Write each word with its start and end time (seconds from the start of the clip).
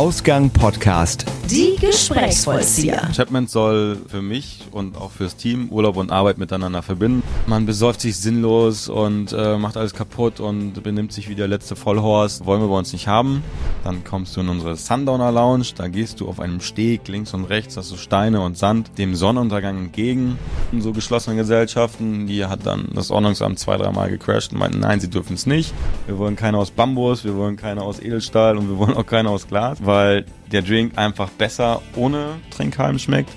Ausgang 0.00 0.48
Podcast. 0.48 1.26
Die 1.50 1.74
Gesprächsvollzieher. 1.80 3.10
Chapman 3.12 3.48
soll 3.48 3.98
für 4.06 4.22
mich 4.22 4.60
und 4.70 4.96
auch 4.96 5.10
fürs 5.10 5.34
Team 5.34 5.68
Urlaub 5.70 5.96
und 5.96 6.12
Arbeit 6.12 6.38
miteinander 6.38 6.80
verbinden. 6.80 7.24
Man 7.48 7.66
besäuft 7.66 8.00
sich 8.02 8.16
sinnlos 8.16 8.88
und 8.88 9.32
äh, 9.32 9.58
macht 9.58 9.76
alles 9.76 9.92
kaputt 9.92 10.38
und 10.38 10.80
benimmt 10.84 11.12
sich 11.12 11.28
wie 11.28 11.34
der 11.34 11.48
letzte 11.48 11.74
Vollhorst. 11.74 12.46
Wollen 12.46 12.60
wir 12.60 12.68
bei 12.68 12.78
uns 12.78 12.92
nicht 12.92 13.08
haben. 13.08 13.42
Dann 13.82 14.04
kommst 14.04 14.36
du 14.36 14.42
in 14.42 14.48
unsere 14.48 14.76
Sundowner 14.76 15.32
Lounge. 15.32 15.66
Da 15.74 15.88
gehst 15.88 16.20
du 16.20 16.28
auf 16.28 16.38
einem 16.38 16.60
Steg 16.60 17.08
links 17.08 17.34
und 17.34 17.46
rechts, 17.46 17.76
hast 17.76 17.90
du 17.90 17.96
Steine 17.96 18.42
und 18.42 18.56
Sand, 18.56 18.96
dem 18.96 19.16
Sonnenuntergang 19.16 19.76
entgegen. 19.76 20.38
In 20.70 20.82
so 20.82 20.92
geschlossene 20.92 21.34
Gesellschaften, 21.34 22.28
die 22.28 22.44
hat 22.44 22.64
dann 22.64 22.90
das 22.94 23.10
Ordnungsamt 23.10 23.58
zwei, 23.58 23.76
dreimal 23.76 24.08
gecrashed 24.08 24.52
und 24.52 24.60
meinten, 24.60 24.78
nein, 24.78 25.00
sie 25.00 25.10
dürfen 25.10 25.34
es 25.34 25.46
nicht. 25.46 25.74
Wir 26.06 26.16
wollen 26.16 26.36
keine 26.36 26.58
aus 26.58 26.70
Bambus, 26.70 27.24
wir 27.24 27.34
wollen 27.34 27.56
keine 27.56 27.82
aus 27.82 27.98
Edelstahl 27.98 28.56
und 28.56 28.68
wir 28.68 28.78
wollen 28.78 28.94
auch 28.94 29.06
keine 29.06 29.30
aus 29.30 29.48
Glas, 29.48 29.78
weil 29.82 30.26
der 30.52 30.62
Drink 30.62 30.96
einfach 30.98 31.30
besser 31.30 31.82
ohne 31.96 32.40
Trinkhalm 32.50 32.98
schmeckt. 32.98 33.30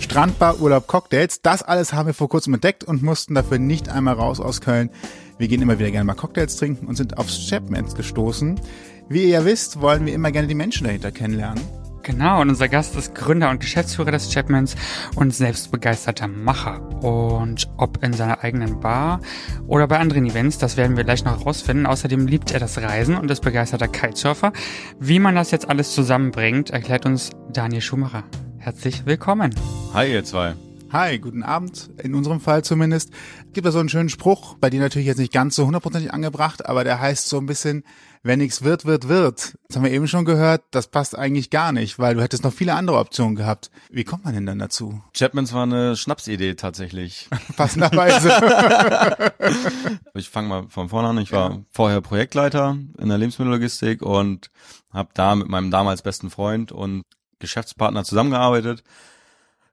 Strandbar, 0.00 0.60
Urlaub, 0.60 0.86
Cocktails, 0.86 1.42
das 1.42 1.62
alles 1.62 1.92
haben 1.92 2.06
wir 2.06 2.14
vor 2.14 2.28
kurzem 2.28 2.54
entdeckt 2.54 2.84
und 2.84 3.02
mussten 3.02 3.34
dafür 3.34 3.58
nicht 3.58 3.88
einmal 3.88 4.14
raus 4.14 4.40
aus 4.40 4.60
Köln. 4.60 4.90
Wir 5.38 5.48
gehen 5.48 5.62
immer 5.62 5.78
wieder 5.78 5.90
gerne 5.90 6.04
mal 6.04 6.14
Cocktails 6.14 6.56
trinken 6.56 6.86
und 6.86 6.96
sind 6.96 7.18
aufs 7.18 7.48
Chapmans 7.48 7.94
gestoßen. 7.94 8.60
Wie 9.08 9.24
ihr 9.24 9.28
ja 9.28 9.44
wisst, 9.44 9.80
wollen 9.80 10.06
wir 10.06 10.14
immer 10.14 10.32
gerne 10.32 10.48
die 10.48 10.54
Menschen 10.54 10.86
dahinter 10.86 11.10
kennenlernen. 11.10 11.62
Genau, 12.10 12.40
und 12.40 12.48
unser 12.48 12.66
Gast 12.66 12.96
ist 12.96 13.14
Gründer 13.14 13.50
und 13.50 13.60
Geschäftsführer 13.60 14.10
des 14.10 14.32
Chapmans 14.32 14.74
und 15.14 15.32
selbstbegeisterter 15.32 16.26
Macher. 16.26 16.80
Und 17.04 17.68
ob 17.76 18.02
in 18.02 18.12
seiner 18.12 18.42
eigenen 18.42 18.80
Bar 18.80 19.20
oder 19.68 19.86
bei 19.86 20.00
anderen 20.00 20.26
Events, 20.26 20.58
das 20.58 20.76
werden 20.76 20.96
wir 20.96 21.04
gleich 21.04 21.24
noch 21.24 21.38
herausfinden. 21.38 21.86
Außerdem 21.86 22.26
liebt 22.26 22.50
er 22.50 22.58
das 22.58 22.78
Reisen 22.78 23.16
und 23.16 23.30
ist 23.30 23.42
begeisterter 23.42 23.86
Kitesurfer. 23.86 24.52
Wie 24.98 25.20
man 25.20 25.36
das 25.36 25.52
jetzt 25.52 25.68
alles 25.68 25.94
zusammenbringt, 25.94 26.70
erklärt 26.70 27.06
uns 27.06 27.30
Daniel 27.52 27.80
Schumacher. 27.80 28.24
Herzlich 28.58 29.06
willkommen. 29.06 29.54
Hi 29.94 30.12
ihr 30.12 30.24
zwei. 30.24 30.56
Hi, 30.92 31.20
guten 31.20 31.44
Abend, 31.44 31.90
in 32.02 32.16
unserem 32.16 32.40
Fall 32.40 32.64
zumindest. 32.64 33.12
Gibt 33.52 33.64
da 33.64 33.70
so 33.70 33.78
einen 33.78 33.88
schönen 33.88 34.08
Spruch, 34.08 34.56
bei 34.56 34.68
dir 34.68 34.80
natürlich 34.80 35.06
jetzt 35.06 35.18
nicht 35.18 35.32
ganz 35.32 35.54
so 35.54 35.64
hundertprozentig 35.64 36.12
angebracht, 36.12 36.66
aber 36.66 36.82
der 36.82 36.98
heißt 36.98 37.28
so 37.28 37.38
ein 37.38 37.46
bisschen, 37.46 37.84
wenn 38.22 38.38
nichts 38.38 38.62
wird, 38.62 38.84
wird, 38.84 39.08
wird. 39.08 39.56
Das 39.66 39.76
haben 39.76 39.84
wir 39.84 39.92
eben 39.92 40.06
schon 40.06 40.24
gehört, 40.24 40.62
das 40.70 40.88
passt 40.88 41.16
eigentlich 41.16 41.48
gar 41.50 41.72
nicht, 41.72 41.98
weil 41.98 42.14
du 42.14 42.22
hättest 42.22 42.44
noch 42.44 42.52
viele 42.52 42.74
andere 42.74 42.98
Optionen 42.98 43.34
gehabt. 43.34 43.70
Wie 43.90 44.04
kommt 44.04 44.24
man 44.24 44.34
denn 44.34 44.46
dann 44.46 44.58
dazu? 44.58 45.02
Chapmans 45.16 45.52
war 45.54 45.62
eine 45.62 45.96
Schnapsidee 45.96 46.54
tatsächlich. 46.54 47.28
Passenderweise. 47.56 48.30
ich 50.14 50.28
fange 50.28 50.48
mal 50.48 50.66
von 50.68 50.90
vorne 50.90 51.08
an. 51.08 51.18
Ich 51.18 51.32
war 51.32 51.50
ja. 51.50 51.58
vorher 51.70 52.00
Projektleiter 52.00 52.76
in 52.98 53.08
der 53.08 53.18
Lebensmittellogistik 53.18 54.02
und 54.02 54.50
habe 54.92 55.10
da 55.14 55.34
mit 55.34 55.48
meinem 55.48 55.70
damals 55.70 56.02
besten 56.02 56.30
Freund 56.30 56.72
und 56.72 57.04
Geschäftspartner 57.38 58.04
zusammengearbeitet. 58.04 58.84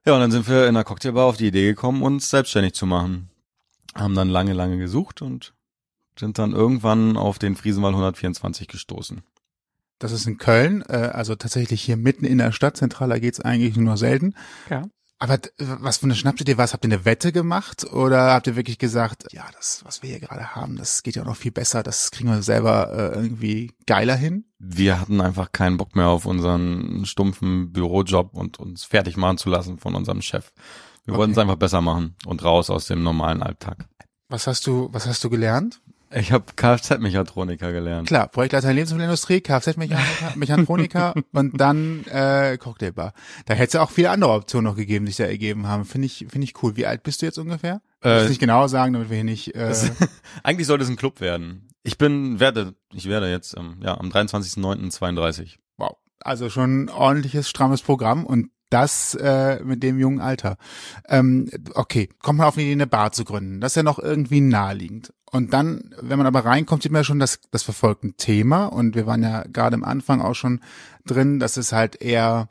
Ja, 0.06 0.14
und 0.14 0.20
dann 0.20 0.30
sind 0.30 0.48
wir 0.48 0.66
in 0.68 0.74
der 0.74 0.84
Cocktailbar 0.84 1.26
auf 1.26 1.36
die 1.36 1.48
Idee 1.48 1.66
gekommen, 1.66 2.02
uns 2.02 2.30
selbstständig 2.30 2.72
zu 2.72 2.86
machen. 2.86 3.28
Haben 3.94 4.14
dann 4.14 4.30
lange, 4.30 4.54
lange 4.54 4.78
gesucht 4.78 5.20
und 5.20 5.52
sind 6.18 6.38
dann 6.38 6.52
irgendwann 6.52 7.16
auf 7.16 7.38
den 7.38 7.56
Friesenwall 7.56 7.92
124 7.92 8.68
gestoßen. 8.68 9.22
Das 9.98 10.12
ist 10.12 10.26
in 10.26 10.38
Köln, 10.38 10.84
äh, 10.88 11.10
also 11.12 11.34
tatsächlich 11.34 11.82
hier 11.82 11.96
mitten 11.96 12.24
in 12.24 12.38
der 12.38 12.52
Stadt. 12.52 12.76
Zentraler 12.76 13.18
geht's 13.20 13.40
eigentlich 13.40 13.76
nur 13.76 13.96
selten. 13.96 14.34
Ja. 14.70 14.84
Aber 15.20 15.38
was 15.58 15.98
für 15.98 16.04
eine 16.04 16.14
Schnapsidee 16.14 16.56
war 16.56 16.64
es? 16.64 16.72
Habt 16.72 16.84
ihr 16.84 16.92
eine 16.92 17.04
Wette 17.04 17.32
gemacht 17.32 17.84
oder 17.92 18.34
habt 18.34 18.46
ihr 18.46 18.54
wirklich 18.54 18.78
gesagt, 18.78 19.26
ja, 19.32 19.44
das, 19.56 19.84
was 19.84 20.00
wir 20.00 20.10
hier 20.10 20.20
gerade 20.20 20.54
haben, 20.54 20.76
das 20.76 21.02
geht 21.02 21.16
ja 21.16 21.22
auch 21.22 21.26
noch 21.26 21.36
viel 21.36 21.50
besser, 21.50 21.82
das 21.82 22.12
kriegen 22.12 22.30
wir 22.30 22.40
selber 22.42 22.92
äh, 22.92 23.16
irgendwie 23.16 23.72
geiler 23.86 24.14
hin? 24.14 24.44
Wir 24.60 25.00
hatten 25.00 25.20
einfach 25.20 25.50
keinen 25.50 25.76
Bock 25.76 25.96
mehr 25.96 26.06
auf 26.06 26.24
unseren 26.24 27.04
stumpfen 27.04 27.72
Bürojob 27.72 28.32
und 28.32 28.60
uns 28.60 28.84
fertig 28.84 29.16
machen 29.16 29.38
zu 29.38 29.50
lassen 29.50 29.78
von 29.78 29.96
unserem 29.96 30.22
Chef. 30.22 30.52
Wir 31.04 31.14
okay. 31.14 31.18
wollten 31.18 31.32
es 31.32 31.38
einfach 31.38 31.56
besser 31.56 31.80
machen 31.80 32.14
und 32.24 32.44
raus 32.44 32.70
aus 32.70 32.86
dem 32.86 33.02
normalen 33.02 33.42
Alltag. 33.42 33.88
Was 34.28 34.46
hast 34.46 34.68
du, 34.68 34.88
was 34.92 35.08
hast 35.08 35.24
du 35.24 35.30
gelernt? 35.30 35.80
Ich 36.10 36.32
habe 36.32 36.44
Kfz-Mechatroniker 36.56 37.72
gelernt. 37.72 38.08
Klar, 38.08 38.28
Projektleiter 38.28 38.72
Lebensmittelindustrie, 38.72 39.40
Kfz-Mechatroniker 39.40 41.14
und 41.32 41.60
dann 41.60 42.04
äh, 42.06 42.56
Cocktailbar. 42.56 43.12
Da 43.46 43.54
hätte 43.54 43.66
es 43.66 43.72
ja 43.74 43.82
auch 43.82 43.90
viele 43.90 44.10
andere 44.10 44.32
Optionen 44.32 44.70
noch 44.70 44.76
gegeben, 44.76 45.04
die 45.04 45.12
sich 45.12 45.18
da 45.18 45.24
ergeben 45.24 45.66
haben. 45.66 45.84
Finde 45.84 46.06
ich, 46.06 46.26
finde 46.30 46.44
ich 46.44 46.62
cool. 46.62 46.76
Wie 46.76 46.86
alt 46.86 47.02
bist 47.02 47.20
du 47.20 47.26
jetzt 47.26 47.38
ungefähr? 47.38 47.82
Äh, 48.02 48.22
ich 48.22 48.28
nicht 48.30 48.40
genau 48.40 48.68
sagen, 48.68 48.94
damit 48.94 49.10
wir 49.10 49.16
hier 49.16 49.24
nicht. 49.24 49.54
Äh 49.54 49.74
Eigentlich 50.42 50.66
sollte 50.66 50.84
es 50.84 50.90
ein 50.90 50.96
Club 50.96 51.20
werden. 51.20 51.68
Ich 51.82 51.98
bin 51.98 52.40
werde, 52.40 52.74
ich 52.92 53.08
werde 53.08 53.30
jetzt 53.30 53.56
ähm, 53.56 53.76
ja 53.82 53.98
am 53.98 54.08
23.09.32. 54.08 55.56
Wow, 55.76 55.96
also 56.20 56.48
schon 56.48 56.84
ein 56.84 56.88
ordentliches 56.88 57.48
strammes 57.48 57.82
Programm 57.82 58.24
und 58.24 58.50
das 58.70 59.14
äh, 59.14 59.62
mit 59.64 59.82
dem 59.82 59.98
jungen 59.98 60.20
Alter. 60.20 60.56
Ähm, 61.08 61.50
okay, 61.74 62.08
kommt 62.20 62.38
man 62.38 62.48
auf 62.48 62.54
die 62.54 62.62
Idee, 62.62 62.72
eine 62.72 62.86
Bar 62.86 63.12
zu 63.12 63.24
gründen. 63.24 63.60
Das 63.60 63.72
ist 63.72 63.76
ja 63.76 63.82
noch 63.82 63.98
irgendwie 63.98 64.40
naheliegend. 64.40 65.12
Und 65.30 65.52
dann, 65.52 65.94
wenn 66.00 66.18
man 66.18 66.26
aber 66.26 66.44
reinkommt, 66.44 66.82
sieht 66.82 66.92
man 66.92 67.00
ja 67.00 67.04
schon, 67.04 67.18
dass 67.18 67.40
das 67.50 67.62
verfolgt 67.62 68.04
ein 68.04 68.16
Thema. 68.16 68.66
Und 68.66 68.94
wir 68.94 69.06
waren 69.06 69.22
ja 69.22 69.42
gerade 69.42 69.74
am 69.74 69.84
Anfang 69.84 70.20
auch 70.20 70.34
schon 70.34 70.60
drin, 71.06 71.38
dass 71.38 71.56
es 71.56 71.72
halt 71.72 72.00
eher 72.00 72.48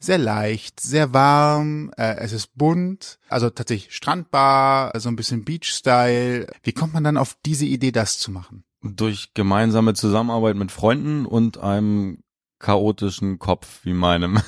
sehr 0.00 0.18
leicht, 0.18 0.80
sehr 0.80 1.12
warm, 1.12 1.92
äh, 1.96 2.16
es 2.16 2.32
ist 2.32 2.56
bunt, 2.56 3.18
also 3.28 3.50
tatsächlich 3.50 3.94
Strandbar, 3.94 4.98
so 4.98 5.10
ein 5.10 5.16
bisschen 5.16 5.44
Beach-Style. 5.44 6.46
Wie 6.62 6.72
kommt 6.72 6.94
man 6.94 7.04
dann 7.04 7.18
auf 7.18 7.36
diese 7.44 7.66
Idee, 7.66 7.92
das 7.92 8.18
zu 8.18 8.30
machen? 8.30 8.64
Durch 8.82 9.34
gemeinsame 9.34 9.92
Zusammenarbeit 9.92 10.56
mit 10.56 10.72
Freunden 10.72 11.26
und 11.26 11.58
einem 11.58 12.22
chaotischen 12.60 13.38
Kopf 13.38 13.80
wie 13.84 13.94
meinem. 13.94 14.38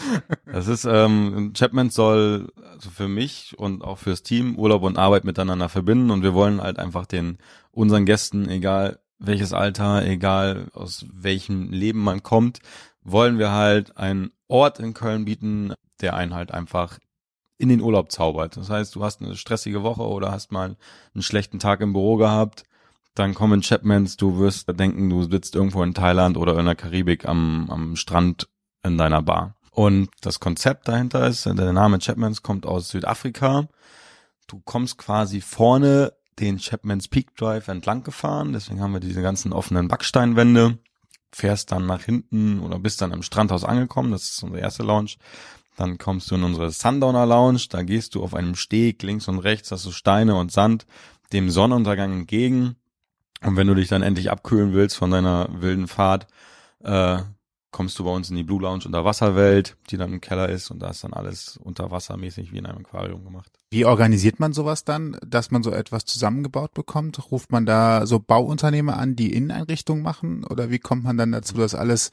das 0.46 0.68
ist, 0.68 0.84
ähm, 0.84 1.52
Chapman 1.54 1.90
soll 1.90 2.52
also 2.70 2.90
für 2.90 3.08
mich 3.08 3.58
und 3.58 3.82
auch 3.82 3.98
fürs 3.98 4.22
Team 4.22 4.56
Urlaub 4.56 4.82
und 4.82 4.98
Arbeit 4.98 5.24
miteinander 5.24 5.68
verbinden 5.68 6.10
und 6.10 6.22
wir 6.22 6.34
wollen 6.34 6.62
halt 6.62 6.78
einfach 6.78 7.06
den 7.06 7.38
unseren 7.72 8.04
Gästen, 8.04 8.48
egal 8.48 9.00
welches 9.18 9.52
Alter, 9.52 10.04
egal 10.04 10.68
aus 10.74 11.06
welchem 11.12 11.72
Leben 11.72 12.00
man 12.04 12.22
kommt, 12.22 12.60
wollen 13.02 13.38
wir 13.38 13.52
halt 13.52 13.96
einen 13.96 14.32
Ort 14.48 14.78
in 14.78 14.94
Köln 14.94 15.24
bieten, 15.24 15.72
der 16.00 16.14
einen 16.14 16.34
halt 16.34 16.52
einfach 16.52 16.98
in 17.56 17.68
den 17.68 17.80
Urlaub 17.80 18.12
zaubert. 18.12 18.56
Das 18.56 18.68
heißt, 18.68 18.94
du 18.94 19.02
hast 19.02 19.22
eine 19.22 19.36
stressige 19.36 19.82
Woche 19.82 20.02
oder 20.02 20.30
hast 20.30 20.52
mal 20.52 20.76
einen 21.14 21.22
schlechten 21.22 21.58
Tag 21.58 21.80
im 21.80 21.92
Büro 21.92 22.16
gehabt 22.16 22.64
dann 23.14 23.34
kommen 23.34 23.62
Chapmans, 23.62 24.16
du 24.16 24.38
wirst 24.38 24.68
denken, 24.78 25.10
du 25.10 25.24
sitzt 25.24 25.54
irgendwo 25.54 25.82
in 25.82 25.94
Thailand 25.94 26.36
oder 26.36 26.58
in 26.58 26.64
der 26.64 26.74
Karibik 26.74 27.26
am, 27.26 27.68
am 27.70 27.96
Strand 27.96 28.48
in 28.82 28.96
deiner 28.96 29.22
Bar. 29.22 29.56
Und 29.70 30.10
das 30.20 30.40
Konzept 30.40 30.88
dahinter 30.88 31.26
ist, 31.26 31.46
der 31.46 31.72
Name 31.72 31.98
Chapmans 31.98 32.42
kommt 32.42 32.66
aus 32.66 32.88
Südafrika. 32.88 33.68
Du 34.46 34.60
kommst 34.64 34.98
quasi 34.98 35.40
vorne 35.40 36.12
den 36.38 36.58
Chapmans 36.58 37.08
Peak 37.08 37.36
Drive 37.36 37.68
entlang 37.68 38.02
gefahren, 38.02 38.52
deswegen 38.52 38.80
haben 38.80 38.92
wir 38.92 39.00
diese 39.00 39.22
ganzen 39.22 39.52
offenen 39.52 39.88
Backsteinwände, 39.88 40.78
fährst 41.30 41.72
dann 41.72 41.86
nach 41.86 42.02
hinten 42.02 42.60
oder 42.60 42.78
bist 42.78 43.02
dann 43.02 43.12
am 43.12 43.22
Strandhaus 43.22 43.64
angekommen, 43.64 44.12
das 44.12 44.24
ist 44.24 44.42
unsere 44.42 44.60
erste 44.60 44.82
Lounge. 44.82 45.12
Dann 45.76 45.96
kommst 45.96 46.30
du 46.30 46.34
in 46.34 46.44
unsere 46.44 46.70
Sundowner 46.70 47.26
Lounge, 47.26 47.66
da 47.70 47.82
gehst 47.82 48.14
du 48.14 48.22
auf 48.22 48.34
einem 48.34 48.54
Steg 48.54 49.02
links 49.02 49.28
und 49.28 49.38
rechts, 49.38 49.70
hast 49.70 49.86
du 49.86 49.90
Steine 49.90 50.34
und 50.36 50.52
Sand, 50.52 50.86
dem 51.32 51.48
Sonnenuntergang 51.50 52.12
entgegen 52.12 52.76
und 53.44 53.56
wenn 53.56 53.66
du 53.66 53.74
dich 53.74 53.88
dann 53.88 54.02
endlich 54.02 54.30
abkühlen 54.30 54.72
willst 54.72 54.96
von 54.96 55.10
deiner 55.10 55.48
wilden 55.52 55.88
Fahrt, 55.88 56.26
äh, 56.82 57.18
kommst 57.72 57.98
du 57.98 58.04
bei 58.04 58.10
uns 58.10 58.30
in 58.30 58.36
die 58.36 58.42
Blue 58.42 58.60
Lounge 58.60 58.84
Unterwasserwelt, 58.84 59.76
die 59.90 59.96
dann 59.96 60.12
im 60.12 60.20
Keller 60.20 60.48
ist 60.48 60.70
und 60.70 60.80
da 60.80 60.90
ist 60.90 61.02
dann 61.02 61.14
alles 61.14 61.56
unterwassermäßig 61.56 62.52
wie 62.52 62.58
in 62.58 62.66
einem 62.66 62.78
Aquarium 62.78 63.24
gemacht. 63.24 63.50
Wie 63.70 63.86
organisiert 63.86 64.38
man 64.38 64.52
sowas 64.52 64.84
dann, 64.84 65.16
dass 65.26 65.50
man 65.50 65.62
so 65.62 65.70
etwas 65.70 66.04
zusammengebaut 66.04 66.74
bekommt? 66.74 67.30
Ruft 67.30 67.50
man 67.50 67.64
da 67.64 68.06
so 68.06 68.20
Bauunternehmer 68.20 68.98
an, 68.98 69.16
die 69.16 69.32
Inneneinrichtungen 69.32 70.02
machen 70.02 70.44
oder 70.44 70.70
wie 70.70 70.78
kommt 70.78 71.04
man 71.04 71.16
dann 71.16 71.32
dazu, 71.32 71.54
das 71.54 71.74
alles 71.74 72.10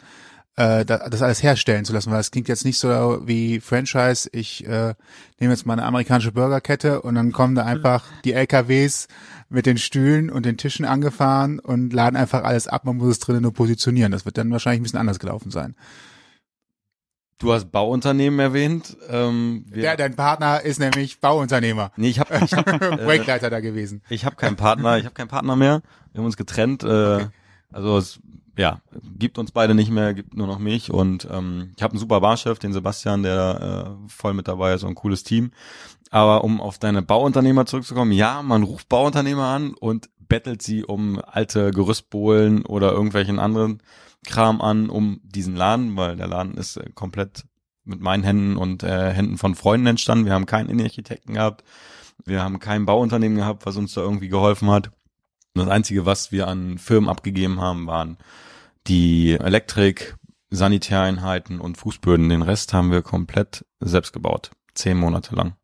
äh, 0.56 0.85
das 0.85 1.22
alles 1.22 1.44
herstellen 1.44 1.86
zu 1.86 1.94
lassen, 1.94 2.12
weil 2.12 2.19
es 2.19 2.31
klingt 2.31 2.48
jetzt 2.48 2.65
nicht 2.65 2.77
so 2.80 3.21
wie 3.25 3.59
Franchise. 3.59 4.30
Ich 4.31 4.65
äh, 4.65 4.94
nehme 5.39 5.54
jetzt 5.54 5.65
mal 5.65 5.74
eine 5.74 5.86
amerikanische 5.86 6.31
Burgerkette 6.31 7.01
und 7.01 7.15
dann 7.15 7.31
kommen 7.31 7.56
da 7.56 7.65
einfach 7.65 8.06
die 8.25 8.33
LKWs 8.33 9.07
mit 9.50 9.66
den 9.66 9.78
Stühlen 9.78 10.30
und 10.30 10.46
den 10.46 10.57
Tischen 10.57 10.86
angefahren 10.86 11.60
und 11.60 11.92
laden 11.92 12.16
einfach 12.16 12.44
alles 12.44 12.68
ab. 12.68 12.86
Man 12.86 12.98
muss 12.98 13.10
es 13.10 13.19
drinnen 13.19 13.42
nur 13.42 13.54
positionieren. 13.54 14.12
Das 14.12 14.25
wird 14.25 14.38
dann 14.38 14.51
wahrscheinlich 14.51 14.81
ein 14.81 14.84
bisschen 14.84 15.00
anders 15.00 15.19
gelaufen 15.19 15.51
sein. 15.51 15.75
Du 17.40 17.54
hast 17.54 17.72
Bauunternehmen 17.72 18.40
erwähnt. 18.40 18.98
Ähm, 19.10 19.66
ja, 19.74 19.96
dein 19.96 20.16
Partner 20.16 20.62
ist 20.62 20.80
nämlich 20.80 21.22
Bauunternehmer. 21.22 21.92
Nee, 21.96 22.10
ich 22.10 22.19
habe 22.19 22.38
ich 22.44 22.54
hab, 22.54 22.68
äh, 22.81 22.98
Projektleiter 22.98 23.50
da 23.50 23.62
gewesen. 23.62 24.01
Ich 24.10 24.25
habe 24.25 24.36
keinen 24.36 24.57
Partner, 24.57 24.98
ich 24.98 25.06
habe 25.06 25.16
keinen 25.16 25.30
Partner 25.30 25.56
mehr. 25.56 25.81
Wir 26.12 26.19
haben 26.19 26.25
uns 26.25 26.38
getrennt. 26.38 26.84
Äh, 26.84 26.88
okay. 26.88 27.28
Also 27.72 27.98
es 27.98 28.19
ja, 28.57 28.81
gibt 29.18 29.38
uns 29.38 29.52
beide 29.52 29.74
nicht 29.74 29.90
mehr, 29.90 30.13
gibt 30.13 30.36
nur 30.36 30.45
noch 30.45 30.60
mich 30.60 30.92
und 30.92 31.25
ähm, 31.31 31.72
ich 31.78 31.81
habe 31.81 31.94
einen 31.94 32.00
super 32.00 32.19
Barchef, 32.19 32.60
den 32.60 32.74
Sebastian, 32.74 33.24
der 33.24 33.95
äh, 34.04 34.10
voll 34.10 34.34
mit 34.34 34.50
dabei 34.50 34.74
ist 34.74 34.84
und 34.84 34.90
ein 34.90 34.95
cooles 34.95 35.24
Team. 35.24 35.52
Aber 36.09 36.44
um 36.44 36.59
auf 36.59 36.79
deine 36.79 37.01
Bauunternehmer 37.01 37.65
zurückzukommen, 37.65 38.11
ja, 38.11 38.41
man 38.41 38.63
ruft 38.63 38.89
Bauunternehmer 38.89 39.45
an 39.45 39.73
und 39.73 40.09
bettelt 40.19 40.61
sie 40.61 40.83
um 40.83 41.21
alte 41.25 41.71
Gerüstbohlen 41.71 42.65
oder 42.65 42.91
irgendwelchen 42.91 43.39
anderen 43.39 43.81
Kram 44.25 44.61
an, 44.61 44.89
um 44.89 45.21
diesen 45.23 45.56
Laden, 45.56 45.95
weil 45.95 46.15
der 46.15 46.27
Laden 46.27 46.56
ist 46.56 46.77
äh, 46.77 46.89
komplett 46.94 47.45
mit 47.83 48.01
meinen 48.01 48.23
Händen 48.23 48.57
und 48.57 48.83
äh, 48.83 49.11
Händen 49.11 49.38
von 49.38 49.56
Freunden 49.56 49.88
entstanden. 49.88 50.25
Wir 50.25 50.33
haben 50.33 50.45
keinen 50.45 50.69
Innenarchitekten 50.69 51.35
gehabt. 51.35 51.63
Wir 52.25 52.44
haben 52.44 52.59
kein 52.59 52.85
Bauunternehmen 52.85 53.38
gehabt, 53.38 53.65
was 53.65 53.77
uns 53.77 53.94
da 53.94 54.01
irgendwie 54.01 54.29
geholfen 54.29 54.69
hat. 54.69 54.91
Das 55.56 55.67
Einzige, 55.67 56.06
was 56.06 56.31
wir 56.31 56.47
an 56.47 56.77
Firmen 56.77 57.09
abgegeben 57.09 57.59
haben, 57.59 57.88
waren 57.88 58.17
die 58.88 59.31
Elektrik, 59.33 60.15
Sanitäreinheiten 60.51 61.59
und 61.59 61.77
Fußböden. 61.77 62.29
Den 62.29 62.41
Rest 62.41 62.73
haben 62.73 62.91
wir 62.91 63.01
komplett 63.01 63.65
selbst 63.79 64.13
gebaut. 64.13 64.51
Zehn 64.73 64.97
Monate 64.97 65.35
lang. 65.35 65.56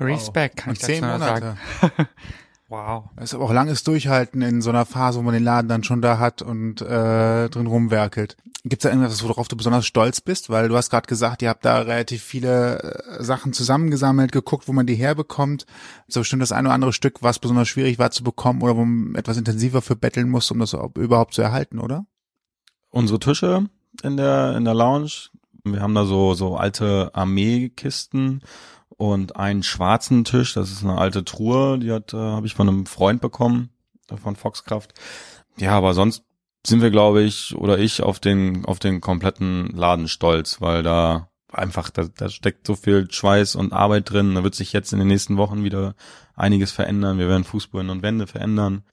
Respekt, 0.00 0.56
kann 0.58 0.70
Und 0.70 0.74
ich 0.74 0.80
dazu 0.80 0.92
zehn 0.92 1.00
nur 1.02 1.12
Monate. 1.12 1.56
sagen. 1.80 2.08
wow. 2.68 3.04
Das 3.16 3.24
ist 3.24 3.34
aber 3.34 3.44
auch 3.44 3.52
langes 3.52 3.84
Durchhalten 3.84 4.42
in 4.42 4.62
so 4.62 4.70
einer 4.70 4.86
Phase, 4.86 5.18
wo 5.18 5.22
man 5.22 5.34
den 5.34 5.44
Laden 5.44 5.68
dann 5.68 5.84
schon 5.84 6.02
da 6.02 6.18
hat 6.18 6.42
und 6.42 6.80
äh, 6.80 7.48
drin 7.48 7.66
rumwerkelt. 7.66 8.36
Gibt 8.66 8.82
es 8.82 8.88
da 8.88 8.96
irgendwas, 8.96 9.22
worauf 9.22 9.46
du 9.48 9.56
besonders 9.56 9.84
stolz 9.84 10.22
bist? 10.22 10.48
Weil 10.48 10.68
du 10.68 10.76
hast 10.76 10.88
gerade 10.88 11.06
gesagt, 11.06 11.42
ihr 11.42 11.50
habt 11.50 11.66
da 11.66 11.80
relativ 11.80 12.22
viele 12.22 12.82
äh, 12.82 13.22
Sachen 13.22 13.52
zusammengesammelt, 13.52 14.32
geguckt, 14.32 14.68
wo 14.68 14.72
man 14.72 14.86
die 14.86 14.94
herbekommt. 14.94 15.66
So 16.08 16.20
bestimmt 16.20 16.40
das 16.40 16.50
ein 16.50 16.64
oder 16.64 16.74
andere 16.74 16.94
Stück, 16.94 17.22
was 17.22 17.38
besonders 17.38 17.68
schwierig 17.68 17.98
war 17.98 18.10
zu 18.10 18.24
bekommen 18.24 18.62
oder 18.62 18.76
wo 18.76 18.84
man 18.84 19.14
etwas 19.16 19.36
intensiver 19.36 19.82
für 19.82 19.96
betteln 19.96 20.30
muss, 20.30 20.50
um 20.50 20.60
das 20.60 20.72
überhaupt 20.72 21.34
zu 21.34 21.42
erhalten, 21.42 21.78
oder? 21.78 22.06
Unsere 22.88 23.18
Tische 23.18 23.68
in 24.02 24.16
der, 24.16 24.56
in 24.56 24.64
der 24.64 24.74
Lounge. 24.74 25.10
Wir 25.64 25.80
haben 25.80 25.94
da 25.94 26.04
so, 26.04 26.34
so 26.34 26.56
alte 26.56 27.10
Armeekisten 27.14 28.42
und 28.96 29.36
einen 29.36 29.62
schwarzen 29.62 30.24
Tisch. 30.24 30.54
Das 30.54 30.70
ist 30.70 30.82
eine 30.82 30.98
alte 30.98 31.24
Truhe, 31.24 31.78
die 31.78 31.92
hat, 31.92 32.14
äh, 32.14 32.16
habe 32.16 32.46
ich 32.46 32.54
von 32.54 32.68
einem 32.68 32.86
Freund 32.86 33.20
bekommen, 33.20 33.70
äh, 34.10 34.16
von 34.16 34.36
Foxcraft. 34.36 34.88
Ja, 35.56 35.72
aber 35.72 35.94
sonst 35.94 36.24
sind 36.66 36.82
wir, 36.82 36.90
glaube 36.90 37.22
ich, 37.22 37.54
oder 37.56 37.78
ich 37.78 38.02
auf 38.02 38.20
den, 38.20 38.64
auf 38.64 38.78
den 38.78 39.00
kompletten 39.00 39.68
Laden 39.68 40.08
stolz, 40.08 40.60
weil 40.60 40.82
da 40.82 41.28
einfach, 41.52 41.90
da, 41.90 42.04
da 42.04 42.28
steckt 42.28 42.66
so 42.66 42.74
viel 42.74 43.10
Schweiß 43.10 43.54
und 43.56 43.72
Arbeit 43.72 44.10
drin. 44.10 44.34
Da 44.34 44.44
wird 44.44 44.54
sich 44.54 44.72
jetzt 44.72 44.92
in 44.92 44.98
den 44.98 45.08
nächsten 45.08 45.36
Wochen 45.36 45.64
wieder 45.64 45.94
einiges 46.34 46.72
verändern. 46.72 47.18
Wir 47.18 47.28
werden 47.28 47.44
Fußboden 47.44 47.90
und 47.90 48.02
Wände 48.02 48.26
verändern. 48.26 48.84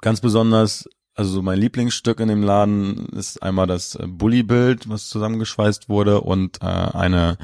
Ganz 0.00 0.20
besonders, 0.20 0.88
also 1.14 1.30
so 1.30 1.42
mein 1.42 1.58
Lieblingsstück 1.58 2.20
in 2.20 2.28
dem 2.28 2.42
Laden 2.42 3.06
ist 3.10 3.42
einmal 3.42 3.66
das 3.66 3.96
äh, 3.96 4.06
Bully-Bild, 4.06 4.88
was 4.88 5.08
zusammengeschweißt 5.08 5.88
wurde 5.88 6.20
und 6.22 6.62
äh, 6.62 6.64
eine 6.64 7.36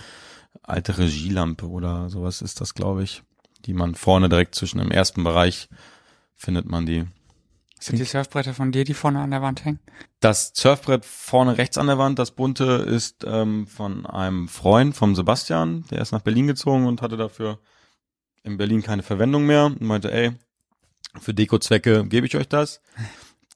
alte 0.67 0.99
Regielampe 0.99 1.69
oder 1.69 2.11
sowas 2.11 2.43
ist 2.43 2.61
das, 2.61 2.75
glaube 2.75 3.03
ich, 3.03 3.23
die 3.65 3.75
man 3.75 3.95
vorne 3.95 4.29
direkt 4.29 4.55
zwischen 4.55 4.81
im 4.81 4.91
ersten 4.91 5.25
Bereich 5.25 5.69
findet 6.35 6.67
man 6.67 6.87
die. 6.87 7.07
Sind 7.79 7.99
die 7.99 8.05
Surfbretter 8.05 8.55
von 8.55 8.73
dir, 8.73 8.85
die 8.85 8.95
vorne 8.95 9.21
an 9.21 9.31
der 9.31 9.43
Wand 9.43 9.65
hängen? 9.65 9.81
Das 10.21 10.53
Surfbrett 10.55 11.05
vorne 11.05 11.59
rechts 11.59 11.77
an 11.77 11.87
der 11.87 11.99
Wand, 11.99 12.19
das 12.19 12.31
bunte, 12.31 12.65
ist 12.65 13.25
ähm, 13.27 13.67
von 13.67 14.07
einem 14.07 14.49
Freund, 14.49 14.97
vom 14.97 15.15
Sebastian. 15.15 15.85
Der 15.91 16.01
ist 16.01 16.13
nach 16.13 16.23
Berlin 16.23 16.47
gezogen 16.47 16.87
und 16.87 17.03
hatte 17.03 17.17
dafür 17.17 17.59
in 18.43 18.57
Berlin 18.57 18.83
keine 18.83 19.03
Verwendung 19.03 19.45
mehr 19.45 19.67
und 19.67 19.83
meinte, 19.83 20.13
ey, 20.13 20.33
für 21.21 21.35
Dekozwecke 21.35 22.07
gebe 22.07 22.27
ich 22.27 22.37
euch 22.37 22.49
das. 22.49 22.81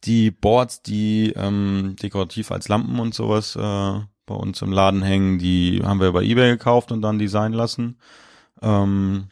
Die 0.05 0.31
Boards, 0.31 0.83
die 0.83 1.33
ähm, 1.37 1.97
dekorativ 2.03 2.51
als 2.51 2.69
Lampen 2.69 3.01
und 3.01 3.15
sowas 3.15 3.57
äh, 3.57 4.01
bei 4.31 4.37
uns 4.37 4.63
im 4.63 4.71
Laden 4.71 5.03
hängen, 5.03 5.39
die 5.39 5.83
haben 5.85 6.01
wir 6.01 6.13
bei 6.13 6.23
eBay 6.23 6.53
gekauft 6.53 6.93
und 6.93 7.03
dann 7.03 7.19
designen 7.19 7.53
lassen. 7.53 7.99
Ähm, 8.63 9.27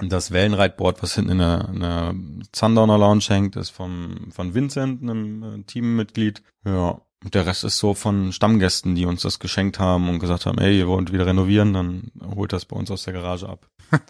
das 0.00 0.30
Wellenreitboard, 0.30 1.02
was 1.02 1.16
hinten 1.16 1.32
in 1.32 1.38
der, 1.38 1.68
in 1.68 1.80
der 1.80 2.14
Sundowner 2.54 2.96
Lounge 2.96 3.24
hängt, 3.26 3.56
ist 3.56 3.70
vom, 3.70 4.30
von 4.30 4.54
Vincent, 4.54 5.02
einem 5.02 5.42
äh, 5.42 5.62
Teammitglied. 5.64 6.42
Ja. 6.64 7.00
Und 7.24 7.34
der 7.34 7.46
Rest 7.46 7.64
ist 7.64 7.78
so 7.78 7.94
von 7.94 8.32
Stammgästen, 8.32 8.94
die 8.94 9.06
uns 9.06 9.22
das 9.22 9.40
geschenkt 9.40 9.80
haben 9.80 10.08
und 10.08 10.20
gesagt 10.20 10.46
haben, 10.46 10.58
ey, 10.58 10.78
ihr 10.78 10.86
wollt 10.86 11.12
wieder 11.12 11.26
renovieren, 11.26 11.72
dann 11.72 12.12
holt 12.36 12.52
das 12.52 12.66
bei 12.66 12.76
uns 12.76 12.90
aus 12.90 13.04
der 13.04 13.14
Garage 13.14 13.48
ab. 13.48 13.68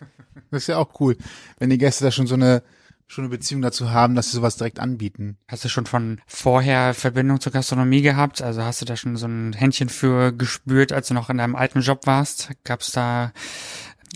Das 0.50 0.62
ist 0.62 0.66
ja 0.68 0.78
auch 0.78 1.00
cool, 1.00 1.16
wenn 1.58 1.70
die 1.70 1.78
Gäste 1.78 2.04
da 2.04 2.12
schon 2.12 2.28
so 2.28 2.34
eine 2.34 2.62
schon 3.06 3.24
eine 3.24 3.30
Beziehung 3.30 3.62
dazu 3.62 3.90
haben, 3.90 4.14
dass 4.14 4.30
sie 4.30 4.36
sowas 4.36 4.56
direkt 4.56 4.80
anbieten. 4.80 5.36
Hast 5.48 5.64
du 5.64 5.68
schon 5.68 5.86
von 5.86 6.20
vorher 6.26 6.94
Verbindung 6.94 7.40
zur 7.40 7.52
Gastronomie 7.52 8.02
gehabt? 8.02 8.42
Also 8.42 8.62
hast 8.62 8.80
du 8.80 8.86
da 8.86 8.96
schon 8.96 9.16
so 9.16 9.26
ein 9.26 9.52
Händchen 9.52 9.88
für 9.88 10.32
gespürt, 10.32 10.92
als 10.92 11.08
du 11.08 11.14
noch 11.14 11.30
in 11.30 11.38
deinem 11.38 11.56
alten 11.56 11.80
Job 11.80 12.06
warst? 12.06 12.50
Gab 12.64 12.80
es 12.80 12.92
da 12.92 13.32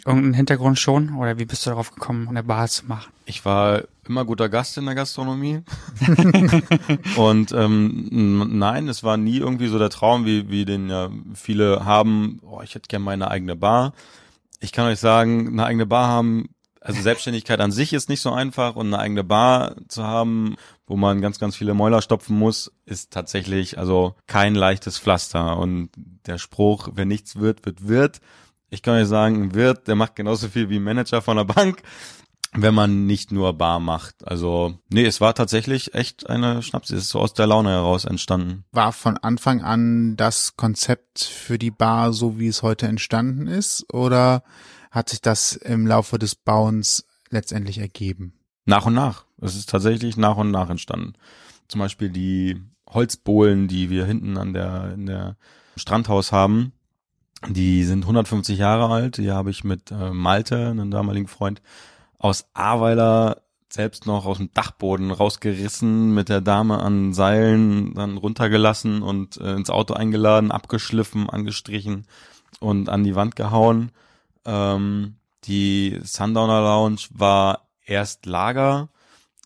irgendeinen 0.07 0.35
Hintergrund 0.35 0.79
schon? 0.79 1.15
Oder 1.17 1.39
wie 1.39 1.45
bist 1.45 1.67
du 1.67 1.71
darauf 1.71 1.93
gekommen, 1.93 2.29
eine 2.29 2.43
Bar 2.43 2.69
zu 2.69 2.87
machen? 2.87 3.13
Ich 3.27 3.45
war 3.45 3.83
immer 4.07 4.25
guter 4.25 4.49
Gast 4.49 4.79
in 4.79 4.87
der 4.87 4.95
Gastronomie. 4.95 5.61
und 7.17 7.53
ähm, 7.53 8.59
nein, 8.59 8.89
es 8.89 9.05
war 9.05 9.17
nie 9.17 9.39
irgendwie 9.39 9.69
so 9.69 9.79
der 9.79 9.91
Traum, 9.91 10.25
wie, 10.25 10.49
wie 10.49 10.65
den 10.65 10.89
ja 10.89 11.11
viele 11.35 11.85
haben, 11.85 12.41
oh, 12.43 12.61
ich 12.63 12.75
hätte 12.75 12.89
gerne 12.89 13.05
meine 13.05 13.31
eigene 13.31 13.55
Bar. 13.55 13.93
Ich 14.61 14.73
kann 14.73 14.87
euch 14.87 14.99
sagen, 14.99 15.49
eine 15.49 15.67
eigene 15.67 15.87
Bar 15.87 16.09
haben, 16.09 16.49
also 16.89 17.03
Selbstständigkeit 17.03 17.61
an 17.61 17.71
sich 17.71 17.93
ist 17.93 18.09
nicht 18.09 18.23
so 18.23 18.33
einfach 18.33 18.75
und 18.75 18.87
eine 18.87 18.99
eigene 18.99 19.23
Bar 19.23 19.77
zu 19.89 20.05
haben, 20.05 20.57
wo 20.87 20.97
man 20.97 21.21
ganz, 21.21 21.39
ganz 21.39 21.55
viele 21.55 21.75
Mäuler 21.75 22.01
stopfen 22.01 22.39
muss, 22.39 22.73
ist 22.87 23.13
tatsächlich 23.13 23.79
also 23.79 24.15
kein 24.27 24.55
leichtes 24.55 24.99
Pflaster. 24.99 25.59
Und 25.59 25.91
der 26.27 26.39
Spruch, 26.39 26.89
wenn 26.95 27.09
nichts 27.09 27.37
wird, 27.37 27.67
wird 27.67 27.87
wird. 27.87 28.21
Ich 28.71 28.83
kann 28.83 28.95
euch 28.95 29.07
sagen, 29.07 29.43
ein 29.43 29.55
Wirt, 29.55 29.87
der 29.87 29.97
macht 29.97 30.17
genauso 30.17 30.49
viel 30.49 30.71
wie 30.71 30.77
ein 30.77 30.83
Manager 30.83 31.21
von 31.21 31.37
der 31.37 31.45
Bank 31.45 31.83
wenn 32.53 32.75
man 32.75 33.07
nicht 33.07 33.31
nur 33.31 33.53
Bar 33.53 33.79
macht. 33.79 34.27
Also, 34.27 34.79
nee, 34.89 35.05
es 35.05 35.21
war 35.21 35.35
tatsächlich 35.35 35.95
echt 35.95 36.29
eine 36.29 36.63
Schnaps. 36.63 36.91
Es 36.91 37.03
ist 37.03 37.09
so 37.11 37.21
aus 37.21 37.35
der 37.35 37.47
Laune 37.47 37.71
heraus 37.71 38.05
entstanden. 38.05 38.65
War 38.73 38.93
von 38.93 39.19
Anfang 39.19 39.63
an 39.63 40.17
das 40.17 40.57
Konzept 40.57 41.25
für 41.25 41.59
die 41.59 41.71
Bar 41.71 42.13
so, 42.13 42.39
wie 42.39 42.49
es 42.49 42.63
heute 42.63 42.87
entstanden 42.87 43.47
ist? 43.47 43.85
Oder 43.93 44.43
hat 44.91 45.09
sich 45.09 45.21
das 45.21 45.55
im 45.55 45.87
Laufe 45.87 46.19
des 46.19 46.35
Bauens 46.35 47.07
letztendlich 47.31 47.79
ergeben? 47.79 48.35
Nach 48.65 48.87
und 48.87 48.95
nach. 48.95 49.25
Es 49.41 49.57
ist 49.57 49.69
tatsächlich 49.69 50.17
nach 50.17 50.37
und 50.37 50.51
nach 50.51 50.71
entstanden. 50.71 51.15
Zum 51.69 51.81
Beispiel 51.81 52.11
die 52.11 52.61
Holzbohlen, 52.89 53.69
die 53.69 53.91
wir 53.91 54.05
hinten 54.05 54.37
an 54.37 54.53
der, 54.53 54.93
in 54.95 55.07
der 55.07 55.37
Strandhaus 55.77 56.33
haben, 56.33 56.73
die 57.47 57.85
sind 57.85 58.03
150 58.03 58.59
Jahre 58.59 58.93
alt. 58.93 59.19
Die 59.19 59.31
habe 59.31 59.51
ich 59.51 59.65
mit 59.65 59.91
äh, 59.91 60.11
Malte, 60.11 60.69
einem 60.69 60.91
damaligen 60.91 61.29
Freund, 61.29 61.63
aus 62.19 62.47
Ahrweiler 62.55 63.43
selbst 63.71 64.07
noch 64.07 64.25
aus 64.25 64.39
dem 64.39 64.53
Dachboden 64.55 65.11
rausgerissen, 65.11 66.15
mit 66.15 66.29
der 66.29 66.41
Dame 66.41 66.79
an 66.81 67.13
Seilen 67.13 67.95
dann 67.95 68.17
runtergelassen 68.17 69.03
und 69.03 69.37
äh, 69.39 69.55
ins 69.55 69.71
Auto 69.71 69.95
eingeladen, 69.95 70.51
abgeschliffen, 70.51 71.29
angestrichen 71.29 72.07
und 72.61 72.89
an 72.89 73.05
die 73.05 73.15
Wand 73.15 73.37
gehauen. 73.37 73.93
Ähm, 74.49 75.17
die 75.45 76.01
Sundowner 76.03 76.63
Lounge 76.63 77.03
war 77.11 77.69
erst 77.85 78.27
Lager, 78.27 78.89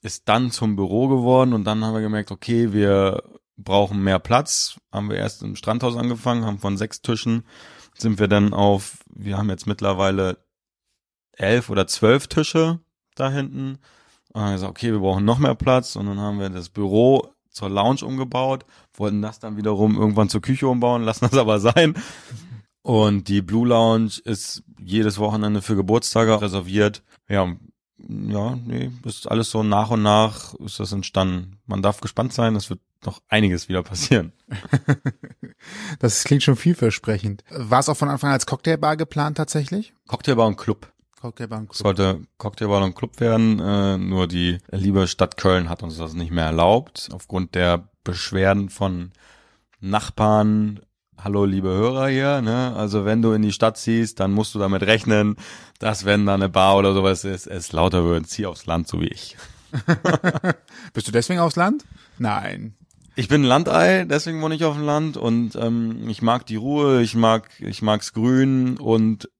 ist 0.00 0.28
dann 0.28 0.50
zum 0.50 0.76
Büro 0.76 1.08
geworden 1.08 1.52
und 1.52 1.64
dann 1.64 1.84
haben 1.84 1.94
wir 1.94 2.00
gemerkt, 2.00 2.30
okay, 2.30 2.72
wir 2.72 3.22
brauchen 3.56 4.02
mehr 4.02 4.18
Platz. 4.18 4.78
Haben 4.90 5.10
wir 5.10 5.16
erst 5.16 5.42
im 5.42 5.56
Strandhaus 5.56 5.96
angefangen, 5.96 6.44
haben 6.44 6.58
von 6.58 6.76
sechs 6.76 7.02
Tischen 7.02 7.44
sind 7.98 8.18
wir 8.18 8.28
dann 8.28 8.54
auf, 8.54 8.98
wir 9.14 9.38
haben 9.38 9.50
jetzt 9.50 9.66
mittlerweile 9.66 10.38
elf 11.32 11.70
oder 11.70 11.86
zwölf 11.86 12.26
Tische 12.26 12.80
da 13.14 13.30
hinten. 13.30 13.78
Und 14.32 14.40
haben 14.40 14.52
gesagt, 14.52 14.70
okay, 14.70 14.92
wir 14.92 15.00
brauchen 15.00 15.24
noch 15.24 15.38
mehr 15.38 15.54
Platz. 15.54 15.96
Und 15.96 16.06
dann 16.06 16.18
haben 16.18 16.40
wir 16.40 16.48
das 16.48 16.70
Büro 16.70 17.28
zur 17.50 17.68
Lounge 17.68 18.04
umgebaut, 18.04 18.64
wollten 18.94 19.20
das 19.20 19.38
dann 19.38 19.56
wiederum 19.56 19.96
irgendwann 19.96 20.30
zur 20.30 20.40
Küche 20.40 20.66
umbauen, 20.66 21.02
lassen 21.02 21.28
das 21.30 21.38
aber 21.38 21.60
sein. 21.60 21.94
Und 22.82 23.28
die 23.28 23.42
Blue 23.42 23.66
Lounge 23.66 24.20
ist 24.24 24.62
jedes 24.78 25.18
Wochenende 25.18 25.62
für 25.62 25.76
Geburtstage 25.76 26.40
reserviert. 26.40 27.02
Ja, 27.28 27.54
ja, 28.08 28.56
nee, 28.56 28.90
ist 29.04 29.30
alles 29.30 29.50
so 29.50 29.62
nach 29.62 29.90
und 29.90 30.02
nach 30.02 30.54
ist 30.54 30.80
das 30.80 30.92
entstanden. 30.92 31.60
Man 31.66 31.82
darf 31.82 32.00
gespannt 32.00 32.32
sein, 32.32 32.56
es 32.56 32.68
wird 32.68 32.80
noch 33.04 33.22
einiges 33.28 33.68
wieder 33.68 33.82
passieren. 33.82 34.32
Das 36.00 36.24
klingt 36.24 36.42
schon 36.42 36.56
vielversprechend. 36.56 37.44
War 37.50 37.78
es 37.78 37.88
auch 37.88 37.96
von 37.96 38.08
Anfang 38.08 38.30
an 38.30 38.34
als 38.34 38.46
Cocktailbar 38.46 38.96
geplant 38.96 39.36
tatsächlich? 39.36 39.94
Cocktailbar 40.08 40.48
und 40.48 40.56
Club. 40.56 40.92
Cocktailbar 41.20 41.60
und 41.60 41.72
Es 41.72 41.78
sollte 41.78 42.22
Cocktailbar 42.36 42.82
und 42.82 42.96
Club 42.96 43.20
werden, 43.20 43.60
äh, 43.60 43.96
nur 43.96 44.26
die 44.26 44.58
liebe 44.72 45.06
Stadt 45.06 45.36
Köln 45.36 45.68
hat 45.68 45.84
uns 45.84 45.98
das 45.98 46.14
nicht 46.14 46.32
mehr 46.32 46.46
erlaubt, 46.46 47.10
aufgrund 47.12 47.54
der 47.54 47.88
Beschwerden 48.02 48.70
von 48.70 49.12
Nachbarn. 49.80 50.80
Hallo, 51.24 51.44
liebe 51.44 51.68
Hörer 51.68 52.08
hier, 52.08 52.42
ne? 52.42 52.74
Also 52.74 53.04
wenn 53.04 53.22
du 53.22 53.30
in 53.30 53.42
die 53.42 53.52
Stadt 53.52 53.76
ziehst, 53.76 54.18
dann 54.18 54.32
musst 54.32 54.56
du 54.56 54.58
damit 54.58 54.82
rechnen, 54.82 55.36
dass 55.78 56.04
wenn 56.04 56.26
da 56.26 56.34
eine 56.34 56.48
Bar 56.48 56.76
oder 56.76 56.94
sowas 56.94 57.24
ist, 57.24 57.46
es 57.46 57.70
lauter 57.70 58.04
wird. 58.04 58.26
Zieh 58.26 58.46
aufs 58.46 58.66
Land, 58.66 58.88
so 58.88 59.00
wie 59.00 59.06
ich. 59.06 59.36
Bist 60.92 61.06
du 61.06 61.12
deswegen 61.12 61.38
aufs 61.38 61.54
Land? 61.54 61.84
Nein. 62.18 62.74
Ich 63.14 63.28
bin 63.28 63.42
ein 63.42 63.46
Landei, 63.46 64.04
deswegen 64.04 64.42
wohne 64.42 64.56
ich 64.56 64.64
auf 64.64 64.74
dem 64.74 64.84
Land 64.84 65.16
und 65.16 65.54
ähm, 65.54 66.08
ich 66.08 66.22
mag 66.22 66.44
die 66.44 66.56
Ruhe, 66.56 67.02
ich 67.02 67.14
mag, 67.14 67.50
ich 67.60 67.82
mag's 67.82 68.14
grün 68.14 68.76
und 68.78 69.30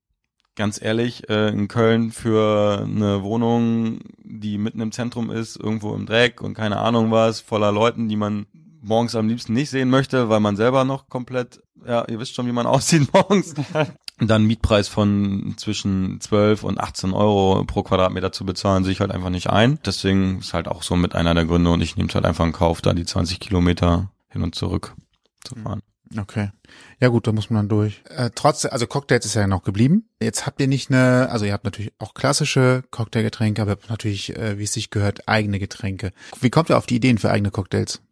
ganz 0.55 0.81
ehrlich, 0.81 1.29
äh, 1.31 1.49
in 1.49 1.67
Köln 1.67 2.13
für 2.13 2.83
eine 2.85 3.25
Wohnung, 3.25 4.03
die 4.23 4.57
mitten 4.57 4.81
im 4.81 4.93
Zentrum 4.93 5.33
ist, 5.33 5.57
irgendwo 5.57 5.97
im 5.97 6.07
Dreck 6.07 6.43
und 6.43 6.55
keine 6.55 6.79
Ahnung 6.79 7.11
was, 7.11 7.41
voller 7.41 7.73
Leuten, 7.73 8.09
die 8.09 8.17
man 8.17 8.47
morgens 8.83 9.15
am 9.15 9.29
liebsten 9.29 9.53
nicht 9.53 9.71
sehen 9.71 9.91
möchte, 9.91 10.29
weil 10.29 10.41
man 10.41 10.57
selber 10.57 10.85
noch 10.85 11.09
komplett, 11.09 11.63
ja, 11.87 12.05
ihr 12.09 12.19
wisst 12.19 12.35
schon, 12.35 12.47
wie 12.47 12.53
man 12.53 12.67
aussieht 12.67 13.13
morgens. 13.13 13.55
dann 14.19 14.45
Mietpreis 14.45 14.89
von 14.89 15.55
zwischen 15.57 16.21
12 16.21 16.65
und 16.65 16.79
18 16.79 17.13
Euro 17.13 17.65
pro 17.65 17.83
Quadratmeter 17.83 18.33
zu 18.33 18.45
bezahlen, 18.45 18.85
sehe 18.85 18.93
ich 18.93 19.01
halt 19.01 19.11
einfach 19.11 19.31
nicht 19.31 19.51
ein. 19.51 19.79
Deswegen 19.85 20.39
ist 20.39 20.55
halt 20.55 20.69
auch 20.69 20.83
so 20.83 20.97
mit 20.97 21.15
einer 21.15 21.35
der 21.35 21.45
Gründe 21.45 21.71
und 21.71 21.81
ich 21.81 21.97
nehme 21.97 22.09
es 22.09 22.15
halt 22.15 22.25
einfach 22.25 22.45
in 22.45 22.53
Kauf, 22.53 22.83
da 22.83 22.93
die 22.93 23.07
20 23.07 23.41
Kilometer 23.41 24.11
hin 24.29 24.43
und 24.43 24.55
zurück 24.55 24.95
zu 25.45 25.57
fahren. 25.57 25.83
Okay. 26.19 26.51
Ja 27.01 27.09
gut, 27.09 27.27
da 27.27 27.33
muss 27.33 27.49
man 27.49 27.61
dann 27.61 27.69
durch. 27.69 28.03
Äh, 28.09 28.31
trotzdem, 28.35 28.71
also 28.71 28.87
Cocktails 28.87 29.25
ist 29.25 29.35
ja 29.35 29.47
noch 29.47 29.63
geblieben. 29.63 30.09
Jetzt 30.21 30.47
habt 30.47 30.61
ihr 30.61 30.69
nicht 30.69 30.91
eine, 30.91 31.31
also 31.31 31.45
ihr 31.45 31.53
habt 31.53 31.65
natürlich 31.65 31.93
auch 31.99 32.15
klassische 32.15 32.85
Cocktailgetränke, 32.91 33.63
aber 33.63 33.73
ihr 33.73 33.77
habt 33.77 33.91
natürlich, 33.91 34.37
äh, 34.37 34.59
wie 34.59 34.65
es 34.65 34.73
sich 34.73 34.91
gehört, 34.91 35.29
eigene 35.29 35.59
Getränke. 35.59 36.13
Wie 36.41 36.51
kommt 36.51 36.71
ihr 36.71 36.77
auf 36.77 36.87
die 36.87 36.97
Ideen 36.97 37.19
für 37.19 37.31
eigene 37.31 37.51
Cocktails? 37.51 38.03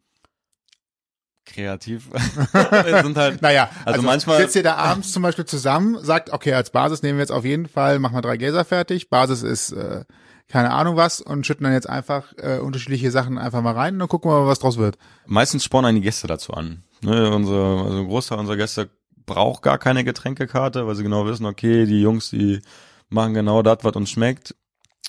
Kreativ. 1.45 2.09
Wir 2.53 3.01
sind 3.03 3.17
halt, 3.17 3.41
Naja, 3.41 3.69
Also 3.85 3.85
also, 3.85 4.01
manchmal- 4.03 4.37
sitzt 4.41 4.55
ihr 4.55 4.63
da 4.63 4.75
abends 4.75 5.11
zum 5.11 5.23
Beispiel 5.23 5.45
zusammen, 5.45 5.97
sagt, 6.03 6.31
okay, 6.31 6.53
als 6.53 6.69
Basis 6.69 7.01
nehmen 7.01 7.17
wir 7.17 7.23
jetzt 7.23 7.31
auf 7.31 7.45
jeden 7.45 7.67
Fall, 7.67 7.99
machen 7.99 8.15
wir 8.15 8.21
drei 8.21 8.37
Gläser 8.37 8.63
fertig. 8.63 9.09
Basis 9.09 9.41
ist 9.43 9.71
äh, 9.71 10.05
keine 10.47 10.71
Ahnung 10.71 10.95
was 10.97 11.19
und 11.21 11.45
schütten 11.45 11.63
dann 11.63 11.73
jetzt 11.73 11.89
einfach 11.89 12.33
äh, 12.37 12.59
unterschiedliche 12.59 13.09
Sachen 13.11 13.37
einfach 13.37 13.61
mal 13.61 13.73
rein 13.73 13.93
und 13.95 13.99
dann 13.99 14.07
gucken 14.09 14.29
wir 14.29 14.41
mal, 14.41 14.47
was 14.47 14.59
draus 14.59 14.77
wird. 14.77 14.97
meistens 15.25 15.63
spornen 15.63 15.89
einen 15.89 15.95
die 15.97 16.03
Gäste 16.03 16.27
dazu 16.27 16.53
an. 16.53 16.83
Ne, 17.03 17.31
unsere, 17.33 17.83
also 17.85 17.97
ein 17.97 18.07
Großteil 18.07 18.37
unserer 18.37 18.57
Gäste 18.57 18.89
braucht 19.25 19.63
gar 19.63 19.77
keine 19.79 20.03
Getränkekarte, 20.03 20.85
weil 20.85 20.95
sie 20.95 21.03
genau 21.03 21.25
wissen, 21.25 21.45
okay, 21.45 21.85
die 21.85 22.01
Jungs, 22.01 22.29
die 22.29 22.61
machen 23.09 23.33
genau 23.33 23.61
das, 23.63 23.79
was 23.81 23.93
uns 23.95 24.09
schmeckt. 24.11 24.55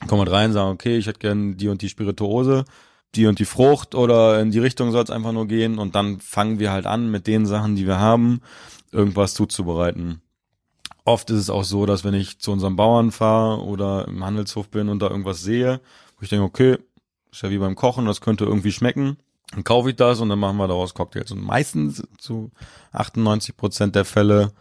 Kommen 0.08 0.20
halt 0.22 0.30
rein, 0.32 0.52
sagen, 0.52 0.70
okay, 0.70 0.96
ich 0.96 1.06
hätte 1.06 1.18
gern 1.18 1.56
die 1.56 1.68
und 1.68 1.82
die 1.82 1.88
Spirituose, 1.88 2.64
die 3.14 3.26
und 3.26 3.38
die 3.38 3.44
Frucht 3.44 3.94
oder 3.94 4.40
in 4.40 4.50
die 4.50 4.58
Richtung 4.58 4.90
soll 4.90 5.04
es 5.04 5.10
einfach 5.10 5.32
nur 5.32 5.46
gehen 5.46 5.78
und 5.78 5.94
dann 5.94 6.20
fangen 6.20 6.58
wir 6.58 6.72
halt 6.72 6.86
an, 6.86 7.10
mit 7.10 7.26
den 7.26 7.46
Sachen, 7.46 7.76
die 7.76 7.86
wir 7.86 7.98
haben, 7.98 8.40
irgendwas 8.90 9.34
zuzubereiten. 9.34 10.22
Oft 11.04 11.30
ist 11.30 11.38
es 11.38 11.50
auch 11.50 11.64
so, 11.64 11.84
dass 11.84 12.04
wenn 12.04 12.14
ich 12.14 12.38
zu 12.38 12.52
unserem 12.52 12.76
Bauern 12.76 13.10
fahre 13.10 13.62
oder 13.62 14.06
im 14.08 14.24
Handelshof 14.24 14.68
bin 14.68 14.88
und 14.88 15.00
da 15.00 15.10
irgendwas 15.10 15.42
sehe, 15.42 15.80
wo 16.16 16.22
ich 16.22 16.28
denke, 16.28 16.44
okay, 16.44 16.78
ist 17.32 17.42
ja 17.42 17.50
wie 17.50 17.58
beim 17.58 17.74
Kochen, 17.74 18.06
das 18.06 18.20
könnte 18.20 18.44
irgendwie 18.44 18.72
schmecken, 18.72 19.16
dann 19.50 19.64
kaufe 19.64 19.90
ich 19.90 19.96
das 19.96 20.20
und 20.20 20.28
dann 20.28 20.38
machen 20.38 20.56
wir 20.58 20.68
daraus 20.68 20.94
Cocktails. 20.94 21.32
Und 21.32 21.42
meistens 21.42 22.02
zu 22.18 22.52
98 22.92 23.56
Prozent 23.56 23.94
der 23.94 24.04
Fälle 24.04 24.52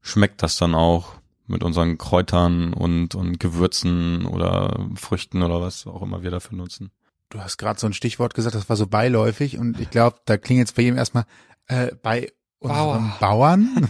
schmeckt 0.00 0.42
das 0.42 0.56
dann 0.56 0.74
auch 0.74 1.14
mit 1.46 1.62
unseren 1.62 1.98
Kräutern 1.98 2.72
und, 2.72 3.14
und 3.14 3.38
Gewürzen 3.38 4.26
oder 4.26 4.88
Früchten 4.94 5.42
oder 5.42 5.60
was 5.60 5.86
auch 5.86 6.02
immer 6.02 6.22
wir 6.22 6.30
dafür 6.30 6.56
nutzen. 6.56 6.90
Du 7.30 7.40
hast 7.40 7.58
gerade 7.58 7.80
so 7.80 7.86
ein 7.86 7.92
Stichwort 7.92 8.34
gesagt, 8.34 8.54
das 8.54 8.68
war 8.68 8.76
so 8.76 8.86
beiläufig 8.86 9.58
und 9.58 9.80
ich 9.80 9.90
glaube, 9.90 10.18
da 10.26 10.36
klingt 10.36 10.60
jetzt 10.60 10.76
bei 10.76 10.82
jedem 10.82 10.98
erstmal 10.98 11.24
äh, 11.66 11.92
bei 12.02 12.32
unseren 12.58 13.12
Bauer. 13.20 13.56
Bauern. 13.56 13.88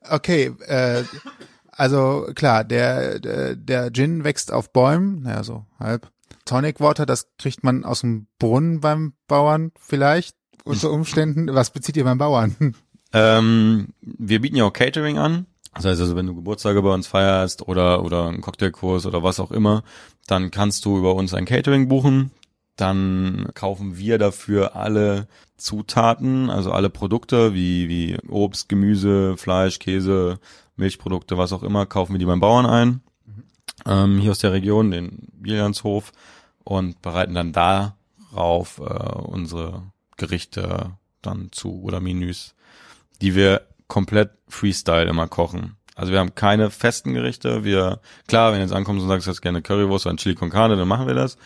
okay, 0.10 0.52
äh, 0.66 1.04
also 1.70 2.28
klar, 2.34 2.64
der, 2.64 3.18
der 3.18 3.56
der 3.56 3.92
Gin 3.92 4.24
wächst 4.24 4.52
auf 4.52 4.72
Bäumen, 4.72 5.22
naja 5.22 5.42
so 5.42 5.64
halb. 5.78 6.10
Tonic 6.44 6.80
Water, 6.80 7.06
das 7.06 7.28
kriegt 7.38 7.64
man 7.64 7.84
aus 7.84 8.00
dem 8.00 8.26
Brunnen 8.38 8.80
beim 8.80 9.14
Bauern 9.26 9.72
vielleicht 9.78 10.36
unter 10.64 10.90
Umständen. 10.90 11.54
Was 11.54 11.70
bezieht 11.70 11.96
ihr 11.96 12.04
beim 12.04 12.18
Bauern? 12.18 12.74
Ähm, 13.14 13.88
wir 14.00 14.40
bieten 14.40 14.56
ja 14.56 14.64
auch 14.64 14.72
Catering 14.72 15.18
an. 15.18 15.44
Das 15.74 15.84
heißt 15.84 16.00
also, 16.00 16.16
wenn 16.16 16.26
du 16.26 16.34
Geburtstage 16.34 16.80
bei 16.80 16.94
uns 16.94 17.06
feierst 17.06 17.68
oder, 17.68 18.02
oder 18.02 18.28
einen 18.28 18.40
Cocktailkurs 18.40 19.04
oder 19.04 19.22
was 19.22 19.38
auch 19.38 19.50
immer, 19.50 19.84
dann 20.26 20.50
kannst 20.50 20.84
du 20.84 20.98
über 20.98 21.14
uns 21.14 21.34
ein 21.34 21.44
Catering 21.44 21.88
buchen. 21.88 22.30
Dann 22.76 23.48
kaufen 23.54 23.98
wir 23.98 24.18
dafür 24.18 24.76
alle 24.76 25.28
Zutaten, 25.56 26.48
also 26.48 26.72
alle 26.72 26.90
Produkte 26.90 27.54
wie, 27.54 27.88
wie 27.88 28.18
Obst, 28.28 28.68
Gemüse, 28.68 29.36
Fleisch, 29.36 29.78
Käse, 29.78 30.38
Milchprodukte, 30.76 31.36
was 31.36 31.52
auch 31.52 31.62
immer, 31.62 31.86
kaufen 31.86 32.12
wir 32.12 32.18
die 32.18 32.24
beim 32.24 32.40
Bauern 32.40 32.66
ein. 32.66 33.00
Ähm, 33.86 34.18
hier 34.18 34.30
aus 34.30 34.38
der 34.38 34.52
Region, 34.52 34.90
den 34.90 35.28
Bilianshof 35.32 36.12
und 36.64 37.02
bereiten 37.02 37.34
dann 37.34 37.52
darauf 37.52 38.78
äh, 38.78 38.82
unsere 38.82 39.82
Gerichte 40.16 40.92
dann 41.20 41.52
zu 41.52 41.82
oder 41.82 42.00
Menüs 42.00 42.54
die 43.22 43.36
wir 43.36 43.62
komplett 43.86 44.32
Freestyle 44.48 45.08
immer 45.08 45.28
kochen. 45.28 45.76
Also 45.94 46.12
wir 46.12 46.20
haben 46.20 46.34
keine 46.34 46.70
festen 46.70 47.14
Gerichte. 47.14 47.64
Wir, 47.64 48.00
klar, 48.26 48.52
wenn 48.52 48.60
jetzt 48.60 48.72
ankommst 48.72 49.02
und 49.02 49.08
sagst, 49.08 49.26
du 49.26 49.30
hast 49.30 49.42
gerne 49.42 49.62
Currywurst 49.62 50.06
oder 50.06 50.14
ein 50.14 50.18
Chili 50.18 50.34
con 50.34 50.50
Carne, 50.50 50.76
dann 50.76 50.88
machen 50.88 51.06
wir 51.06 51.14
das. 51.14 51.36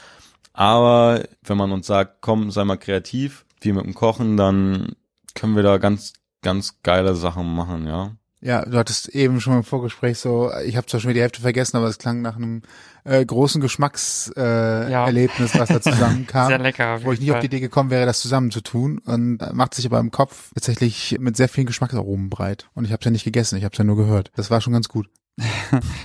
Aber 0.52 1.22
wenn 1.42 1.56
man 1.56 1.72
uns 1.72 1.86
sagt, 1.86 2.22
komm, 2.22 2.50
sei 2.50 2.64
mal 2.64 2.76
kreativ, 2.76 3.44
wie 3.60 3.72
mit 3.72 3.84
dem 3.84 3.94
Kochen, 3.94 4.36
dann 4.36 4.94
können 5.34 5.56
wir 5.56 5.62
da 5.62 5.78
ganz, 5.78 6.14
ganz 6.42 6.82
geile 6.82 7.14
Sachen 7.14 7.54
machen, 7.54 7.86
ja. 7.86 8.12
Ja, 8.42 8.64
du 8.64 8.76
hattest 8.76 9.08
eben 9.08 9.40
schon 9.40 9.54
im 9.56 9.64
Vorgespräch 9.64 10.18
so, 10.18 10.50
ich 10.64 10.76
habe 10.76 10.86
zwar 10.86 11.00
schon 11.00 11.08
wieder 11.08 11.14
die 11.18 11.22
Hälfte 11.22 11.40
vergessen, 11.40 11.78
aber 11.78 11.86
es 11.88 11.96
klang 11.98 12.20
nach 12.20 12.36
einem 12.36 12.62
äh, 13.04 13.24
großen 13.24 13.60
Geschmackserlebnis, 13.62 14.36
äh, 14.36 14.92
Ja. 14.92 15.06
Erlebnis, 15.06 15.58
was 15.58 15.68
da 15.70 15.80
zusammenkam. 15.80 16.48
Sehr 16.48 16.58
lecker. 16.58 16.94
auf 16.96 17.04
wo 17.04 17.12
ich 17.12 17.20
nicht 17.20 17.30
auf 17.30 17.36
Fall. 17.36 17.40
die 17.40 17.46
Idee 17.46 17.60
gekommen 17.60 17.90
wäre, 17.90 18.04
das 18.04 18.20
zusammen 18.20 18.50
zu 18.50 18.60
tun 18.60 18.98
und 19.06 19.38
macht 19.54 19.74
sich 19.74 19.86
aber 19.86 19.98
im 20.00 20.10
Kopf 20.10 20.50
tatsächlich 20.54 21.16
mit 21.18 21.36
sehr 21.36 21.48
vielen 21.48 21.66
Geschmacksaromen 21.66 22.28
breit. 22.28 22.68
Und 22.74 22.84
ich 22.84 22.92
habe 22.92 23.00
es 23.00 23.04
ja 23.06 23.10
nicht 23.10 23.24
gegessen, 23.24 23.56
ich 23.56 23.64
habe 23.64 23.72
es 23.72 23.78
ja 23.78 23.84
nur 23.84 23.96
gehört. 23.96 24.30
Das 24.36 24.50
war 24.50 24.60
schon 24.60 24.74
ganz 24.74 24.88
gut. 24.88 25.08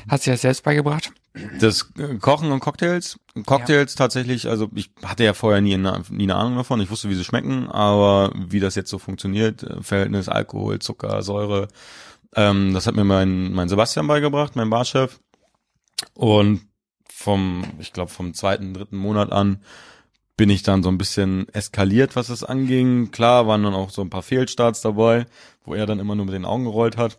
Hast 0.09 0.25
du 0.27 0.31
das 0.31 0.41
selbst 0.41 0.63
beigebracht? 0.63 1.11
Das 1.59 1.89
äh, 1.97 2.15
Kochen 2.17 2.51
und 2.51 2.59
Cocktails. 2.61 3.17
Cocktails 3.45 3.95
tatsächlich, 3.95 4.47
also 4.49 4.69
ich 4.75 4.91
hatte 5.03 5.23
ja 5.23 5.33
vorher 5.33 5.61
nie, 5.61 5.73
eine- 5.73 6.01
nie 6.09 6.23
eine 6.23 6.35
Ahnung 6.35 6.55
davon. 6.57 6.81
Ich 6.81 6.89
wusste, 6.89 7.09
wie 7.09 7.15
sie 7.15 7.23
schmecken, 7.23 7.67
aber 7.69 8.33
wie 8.35 8.59
das 8.59 8.75
jetzt 8.75 8.89
so 8.89 8.99
funktioniert, 8.99 9.63
äh, 9.63 9.81
Verhältnis 9.81 10.27
Alkohol, 10.27 10.79
Zucker, 10.79 11.21
Säure, 11.23 11.67
ähm, 12.35 12.73
das 12.73 12.87
hat 12.87 12.95
mir 12.95 13.03
mein, 13.03 13.51
mein 13.51 13.69
Sebastian 13.69 14.07
beigebracht, 14.07 14.55
mein 14.55 14.69
Barchef. 14.69 15.19
Und 16.13 16.61
vom, 17.11 17.63
ich 17.79 17.93
glaube, 17.93 18.11
vom 18.11 18.33
zweiten, 18.33 18.73
dritten 18.73 18.97
Monat 18.97 19.31
an 19.31 19.61
bin 20.37 20.49
ich 20.49 20.63
dann 20.63 20.81
so 20.81 20.89
ein 20.89 20.97
bisschen 20.97 21.47
eskaliert, 21.49 22.15
was 22.15 22.29
es 22.29 22.43
anging. 22.43 23.11
Klar 23.11 23.47
waren 23.47 23.63
dann 23.63 23.75
auch 23.75 23.91
so 23.91 24.01
ein 24.01 24.09
paar 24.09 24.23
Fehlstarts 24.23 24.81
dabei, 24.81 25.25
wo 25.63 25.75
er 25.75 25.85
dann 25.85 25.99
immer 25.99 26.15
nur 26.15 26.25
mit 26.25 26.33
den 26.33 26.45
Augen 26.45 26.63
gerollt 26.63 26.97
hat. 26.97 27.17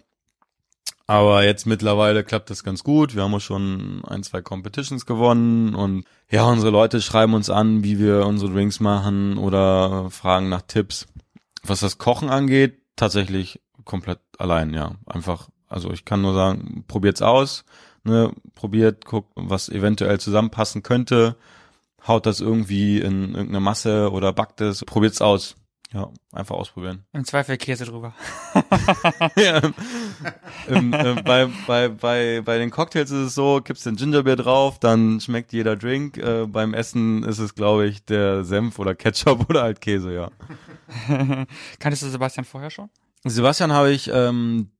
Aber 1.06 1.44
jetzt 1.44 1.66
mittlerweile 1.66 2.24
klappt 2.24 2.50
das 2.50 2.64
ganz 2.64 2.84
gut. 2.84 3.14
Wir 3.14 3.22
haben 3.22 3.34
auch 3.34 3.40
schon 3.40 4.02
ein, 4.06 4.22
zwei 4.22 4.40
Competitions 4.40 5.04
gewonnen 5.04 5.74
und 5.74 6.04
ja, 6.30 6.44
unsere 6.44 6.70
Leute 6.70 7.02
schreiben 7.02 7.34
uns 7.34 7.50
an, 7.50 7.84
wie 7.84 7.98
wir 7.98 8.26
unsere 8.26 8.52
Drinks 8.52 8.80
machen 8.80 9.36
oder 9.36 10.10
fragen 10.10 10.48
nach 10.48 10.62
Tipps. 10.62 11.06
Was 11.62 11.80
das 11.80 11.98
Kochen 11.98 12.30
angeht, 12.30 12.80
tatsächlich 12.96 13.60
komplett 13.84 14.20
allein, 14.42 14.74
ja. 14.74 14.96
Einfach, 15.06 15.48
also 15.68 15.90
ich 15.92 16.04
kann 16.04 16.20
nur 16.20 16.34
sagen, 16.34 16.84
probiert's 16.86 17.22
aus, 17.22 17.64
ne, 18.04 18.32
probiert, 18.54 19.06
guckt, 19.06 19.30
was 19.34 19.68
eventuell 19.68 20.20
zusammenpassen 20.20 20.82
könnte, 20.82 21.36
haut 22.06 22.26
das 22.26 22.40
irgendwie 22.40 23.00
in 23.00 23.34
irgendeine 23.34 23.60
Masse 23.60 24.10
oder 24.10 24.32
backt 24.32 24.60
es, 24.60 24.84
probiert's 24.84 25.22
aus. 25.22 25.54
Ja, 25.94 26.08
einfach 26.32 26.54
ausprobieren. 26.54 27.04
Im 27.12 27.26
Zweifel 27.26 27.58
Käse 27.58 27.84
drüber. 27.84 28.14
ja. 29.36 29.60
ähm, 30.66 30.94
äh, 30.94 31.22
bei, 31.22 31.50
bei, 31.66 31.88
bei, 31.90 32.40
bei 32.42 32.56
den 32.56 32.70
Cocktails 32.70 33.10
ist 33.10 33.26
es 33.26 33.34
so, 33.34 33.60
gibst 33.62 33.84
den 33.84 33.96
Gingerbeer 33.96 34.36
drauf, 34.36 34.78
dann 34.78 35.20
schmeckt 35.20 35.52
jeder 35.52 35.76
Drink. 35.76 36.16
Äh, 36.16 36.46
beim 36.46 36.72
Essen 36.72 37.24
ist 37.24 37.40
es, 37.40 37.54
glaube 37.54 37.86
ich, 37.86 38.06
der 38.06 38.42
Senf 38.42 38.78
oder 38.78 38.94
Ketchup 38.94 39.46
oder 39.50 39.64
halt 39.64 39.82
Käse, 39.82 40.14
ja. 40.14 40.30
Kanntest 41.78 42.02
du 42.02 42.08
Sebastian 42.08 42.46
vorher 42.46 42.70
schon? 42.70 42.88
Sebastian 43.24 43.72
habe 43.72 43.92
ich 43.92 44.10
ähm, 44.12 44.70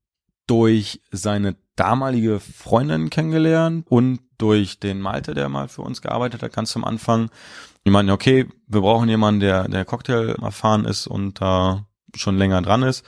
durch 0.47 1.01
seine 1.11 1.57
damalige 1.77 2.41
Freundin 2.41 3.11
kennengelernt 3.11 3.87
und 3.89 4.21
durch 4.39 4.81
den 4.81 5.01
Malte, 5.01 5.35
der 5.35 5.49
mal 5.49 5.69
für 5.69 5.83
uns 5.83 6.03
gearbeitet 6.03 6.43
hat, 6.43 6.53
ganz 6.53 6.77
am 6.77 6.85
Anfang. 6.85 7.31
Die 7.87 7.91
meinten, 7.91 8.11
okay, 8.11 8.49
wir 8.67 8.81
brauchen 8.81 9.09
jemanden, 9.09 9.41
der, 9.41 9.69
der 9.69 9.85
Cocktail 9.85 10.37
erfahren 10.43 10.85
ist 10.85 11.07
und 11.07 11.41
da 11.41 11.87
schon 12.15 12.37
länger 12.37 12.61
dran 12.63 12.83
ist. 12.83 13.05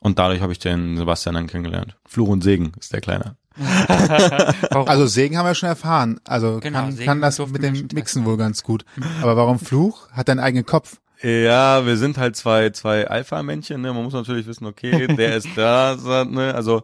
Und 0.00 0.18
dadurch 0.18 0.40
habe 0.40 0.52
ich 0.52 0.58
den 0.58 0.96
Sebastian 0.96 1.34
dann 1.34 1.46
kennengelernt. 1.46 1.96
Fluch 2.06 2.28
und 2.28 2.42
Segen 2.42 2.72
ist 2.80 2.92
der 2.92 3.00
Kleine. 3.00 3.36
Also 4.70 5.06
Segen 5.06 5.36
haben 5.36 5.46
wir 5.46 5.54
schon 5.54 5.68
erfahren. 5.68 6.20
Also 6.24 6.60
Genau, 6.60 6.80
kann, 6.80 6.96
kann 6.96 7.20
das 7.20 7.38
mit 7.48 7.62
dem 7.62 7.88
Mixen 7.92 8.24
wohl 8.24 8.36
ganz 8.36 8.62
gut. 8.62 8.84
Aber 9.20 9.36
warum 9.36 9.58
Fluch? 9.58 10.08
Hat 10.12 10.28
deinen 10.28 10.38
eigenen 10.38 10.64
Kopf. 10.64 10.98
Ja, 11.22 11.84
wir 11.84 11.96
sind 11.96 12.16
halt 12.16 12.36
zwei, 12.36 12.70
zwei 12.70 13.08
Alpha-Männchen, 13.08 13.80
ne? 13.80 13.92
Man 13.92 14.04
muss 14.04 14.12
natürlich 14.12 14.46
wissen, 14.46 14.66
okay, 14.66 15.06
der 15.16 15.36
ist 15.36 15.48
da, 15.56 16.24
ne? 16.24 16.54
Also, 16.54 16.82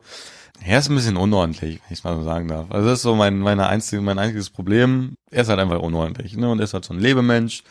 er 0.65 0.79
ist 0.79 0.89
ein 0.89 0.95
bisschen 0.97 1.17
unordentlich, 1.17 1.81
wenn 1.87 1.93
ich 1.93 2.05
mal 2.05 2.17
so 2.17 2.25
sagen 2.25 2.49
darf. 2.49 2.71
Also 2.71 2.89
das 2.89 2.99
ist 2.99 3.03
so 3.03 3.15
mein, 3.15 3.39
meine 3.39 3.67
einzige, 3.67 4.01
mein 4.03 4.19
einziges 4.19 4.51
Problem. 4.51 5.17
Er 5.31 5.43
ist 5.43 5.49
halt 5.49 5.61
einfach 5.61 5.81
unordentlich, 5.81 6.37
ne? 6.37 6.51
Und 6.51 6.59
er 6.59 6.65
ist 6.65 6.75
halt 6.75 6.85
so 6.85 6.95
ein 6.95 7.01
Lebemensch. 7.01 7.63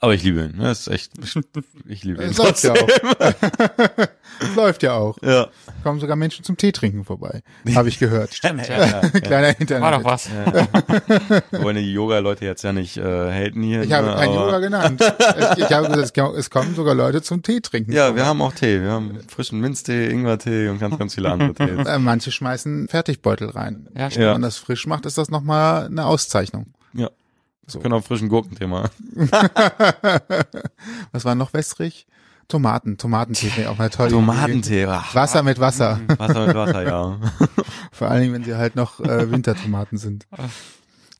Aber 0.00 0.14
ich 0.14 0.22
liebe 0.22 0.44
ihn. 0.44 0.56
Ne? 0.56 0.64
Das 0.64 0.80
ist 0.86 0.88
echt, 0.88 1.12
ich 1.88 2.04
liebe 2.04 2.22
ihn. 2.22 2.30
Es 2.30 2.38
läuft 2.38 2.62
ja 2.62 2.72
auch. 2.72 2.88
Es 4.40 4.54
läuft 4.56 4.82
ja 4.84 4.92
auch. 4.94 5.18
Ja. 5.22 5.48
Kommen 5.82 5.98
sogar 5.98 6.14
Menschen 6.14 6.44
zum 6.44 6.56
Tee 6.56 6.70
trinken 6.70 7.04
vorbei. 7.04 7.42
Habe 7.74 7.88
ich 7.88 7.98
gehört. 7.98 8.38
ja, 8.42 8.54
ja, 8.54 8.86
ja. 8.86 9.00
Kleiner 9.20 9.58
Internet. 9.58 9.82
War 9.82 9.92
doch 9.98 10.04
was. 10.04 10.28
Wir 10.30 11.62
wollen 11.62 11.76
die 11.76 11.92
Yoga-Leute 11.92 12.44
jetzt 12.44 12.62
ja 12.62 12.72
nicht 12.72 12.96
äh, 12.96 13.02
haten 13.02 13.62
hier. 13.62 13.82
Ich 13.82 13.92
habe 13.92 14.06
ne, 14.08 14.14
kein 14.14 14.32
Yoga 14.32 14.58
genannt. 14.60 15.02
Ich, 15.56 15.64
ich 15.64 15.72
habe 15.72 15.88
gesagt, 15.88 16.16
es- 16.36 16.50
kommen 16.50 16.74
sogar 16.76 16.94
Leute 16.94 17.20
zum 17.22 17.42
Tee 17.42 17.60
trinken. 17.60 17.92
Ja, 17.92 18.14
wir 18.14 18.24
haben 18.24 18.40
auch 18.40 18.52
Tee. 18.52 18.80
Wir 18.80 18.90
haben 18.92 19.18
frischen 19.28 19.60
Minztee, 19.60 20.08
Ingwertee 20.10 20.68
und 20.68 20.78
ganz, 20.78 20.96
ganz 20.98 21.14
viele 21.16 21.30
andere 21.30 21.54
Tees. 21.54 21.86
Äh, 21.86 21.98
Manche 21.98 22.30
schmeißen 22.30 22.86
Fertigbeutel 22.88 23.50
rein. 23.50 23.88
Ja, 23.96 24.14
Wenn 24.14 24.22
Ja. 24.22 24.32
man 24.32 24.42
das 24.42 24.56
frisch 24.58 24.86
macht, 24.86 25.06
ist 25.06 25.18
das 25.18 25.28
nochmal 25.30 25.86
eine 25.86 26.06
Auszeichnung. 26.06 26.66
Ja. 26.94 27.10
So. 27.68 27.78
Wir 27.78 27.82
können 27.82 27.94
auch 27.94 28.04
frischen 28.04 28.28
Gurkentee 28.28 28.66
mal. 28.66 28.90
Was 31.12 31.24
war 31.24 31.34
noch 31.34 31.52
wässrig? 31.52 32.06
Tomaten. 32.48 32.96
Tomatentee 32.96 33.52
wäre 33.56 33.70
auch 33.70 33.78
eine 33.78 33.90
tolle 33.90 34.08
Idee. 34.08 34.16
Tomatentee. 34.16 34.86
Ach, 34.86 35.14
Wasser 35.14 35.42
mit 35.42 35.60
Wasser. 35.60 36.00
Wasser 36.16 36.46
mit 36.46 36.56
Wasser, 36.56 36.82
ja. 36.82 37.18
Vor 37.92 38.08
allen 38.08 38.22
Dingen, 38.22 38.32
wenn 38.32 38.44
sie 38.44 38.56
halt 38.56 38.74
noch 38.74 39.00
äh, 39.00 39.30
Wintertomaten 39.30 39.98
sind. 39.98 40.26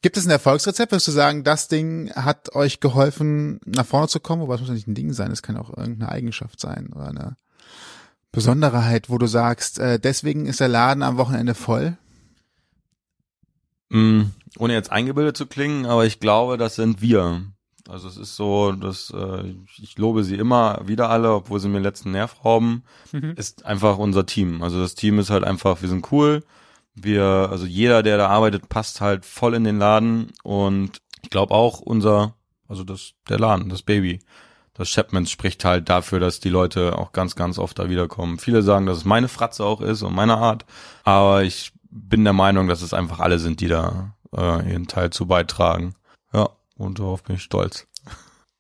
Gibt 0.01 0.17
es 0.17 0.27
ein 0.27 0.31
Erfolgsrezept? 0.31 0.91
Würdest 0.91 1.09
du 1.09 1.13
sagen, 1.13 1.45
das 1.45 1.69
Ding 1.69 2.11
hat 2.15 2.55
euch 2.55 2.81
geholfen, 2.81 3.61
nach 3.67 3.85
vorne 3.85 4.09
zu 4.09 4.21
kommen? 4.21 4.41
Wobei 4.41 4.55
es 4.55 4.61
muss 4.61 4.69
ja 4.69 4.75
nicht 4.75 4.89
ein 4.89 4.95
Ding 4.95 5.13
sein, 5.13 5.31
es 5.31 5.43
kann 5.43 5.59
auch 5.59 5.77
irgendeine 5.77 6.11
Eigenschaft 6.11 6.61
sein 6.61 6.91
oder 6.95 7.09
eine 7.09 7.37
Besonderheit, 8.33 9.11
wo 9.11 9.19
du 9.19 9.27
sagst, 9.27 9.79
äh, 9.79 9.99
deswegen 9.99 10.47
ist 10.47 10.61
der 10.61 10.69
Laden 10.69 11.03
am 11.03 11.19
Wochenende 11.19 11.55
voll. 11.55 11.99
Mm, 13.91 14.23
ohne 14.59 14.75
jetzt 14.75 14.91
eingebildet 14.93 15.37
zu 15.37 15.47
klingen, 15.47 15.87
aber 15.87 16.07
ich 16.07 16.21
glaube, 16.21 16.57
das 16.59 16.77
sind 16.77 17.01
wir. 17.01 17.43
Also 17.89 18.07
es 18.09 18.19
ist 18.19 18.37
so, 18.37 18.73
dass 18.73 19.11
äh, 19.17 19.55
ich 19.81 19.97
lobe 19.97 20.23
sie 20.23 20.37
immer 20.37 20.83
wieder 20.85 21.09
alle, 21.09 21.33
obwohl 21.33 21.59
sie 21.59 21.69
mir 21.71 21.79
letzten 21.79 22.11
Nerv 22.11 22.45
rauben, 22.45 22.83
Mhm. 23.13 23.33
ist 23.37 23.65
einfach 23.65 23.97
unser 23.97 24.27
Team. 24.27 24.63
Also 24.63 24.79
das 24.81 24.95
Team 24.95 25.19
ist 25.19 25.31
halt 25.31 25.45
einfach, 25.45 25.81
wir 25.81 25.89
sind 25.89 26.13
cool. 26.13 26.45
Wir, 26.95 27.25
also 27.51 27.65
jeder, 27.65 28.03
der 28.03 28.19
da 28.19 28.29
arbeitet, 28.29 28.69
passt 28.69 29.01
halt 29.01 29.25
voll 29.25 29.55
in 29.55 29.65
den 29.65 29.79
Laden 29.79 30.33
und 30.43 31.01
ich 31.23 31.31
glaube 31.31 31.55
auch 31.55 31.81
unser, 31.81 32.35
also 32.69 32.85
das, 32.85 33.13
der 33.29 33.39
Laden, 33.39 33.69
das 33.71 33.83
Baby, 33.83 34.19
das 34.75 34.89
Chapmans 34.91 35.31
spricht 35.31 35.65
halt 35.65 35.89
dafür, 35.89 36.21
dass 36.21 36.41
die 36.41 36.49
Leute 36.51 36.99
auch 36.99 37.13
ganz, 37.13 37.37
ganz 37.37 37.59
oft 37.59 37.79
da 37.79 37.89
wiederkommen. 37.89 38.39
Viele 38.39 38.63
sagen, 38.63 38.87
dass 38.87 38.99
es 38.99 39.05
meine 39.05 39.29
Fratze 39.29 39.65
auch 39.65 39.81
ist 39.81 40.03
und 40.03 40.15
meine 40.15 40.37
Art, 40.37 40.67
aber 41.05 41.43
ich 41.45 41.73
bin 41.91 42.25
der 42.25 42.33
Meinung, 42.35 42.69
dass 42.69 42.83
es 42.83 42.93
einfach 42.93 43.19
alle 43.21 43.39
sind, 43.39 43.61
die 43.61 43.69
da 43.69 44.15
äh, 44.37 44.71
ihren 44.71 44.87
Teil 44.87 45.11
zu 45.11 45.27
beitragen. 45.27 45.95
Ja, 46.33 46.51
und 46.77 46.99
darauf 46.99 47.23
bin 47.23 47.37
ich 47.37 47.43
stolz. 47.43 47.87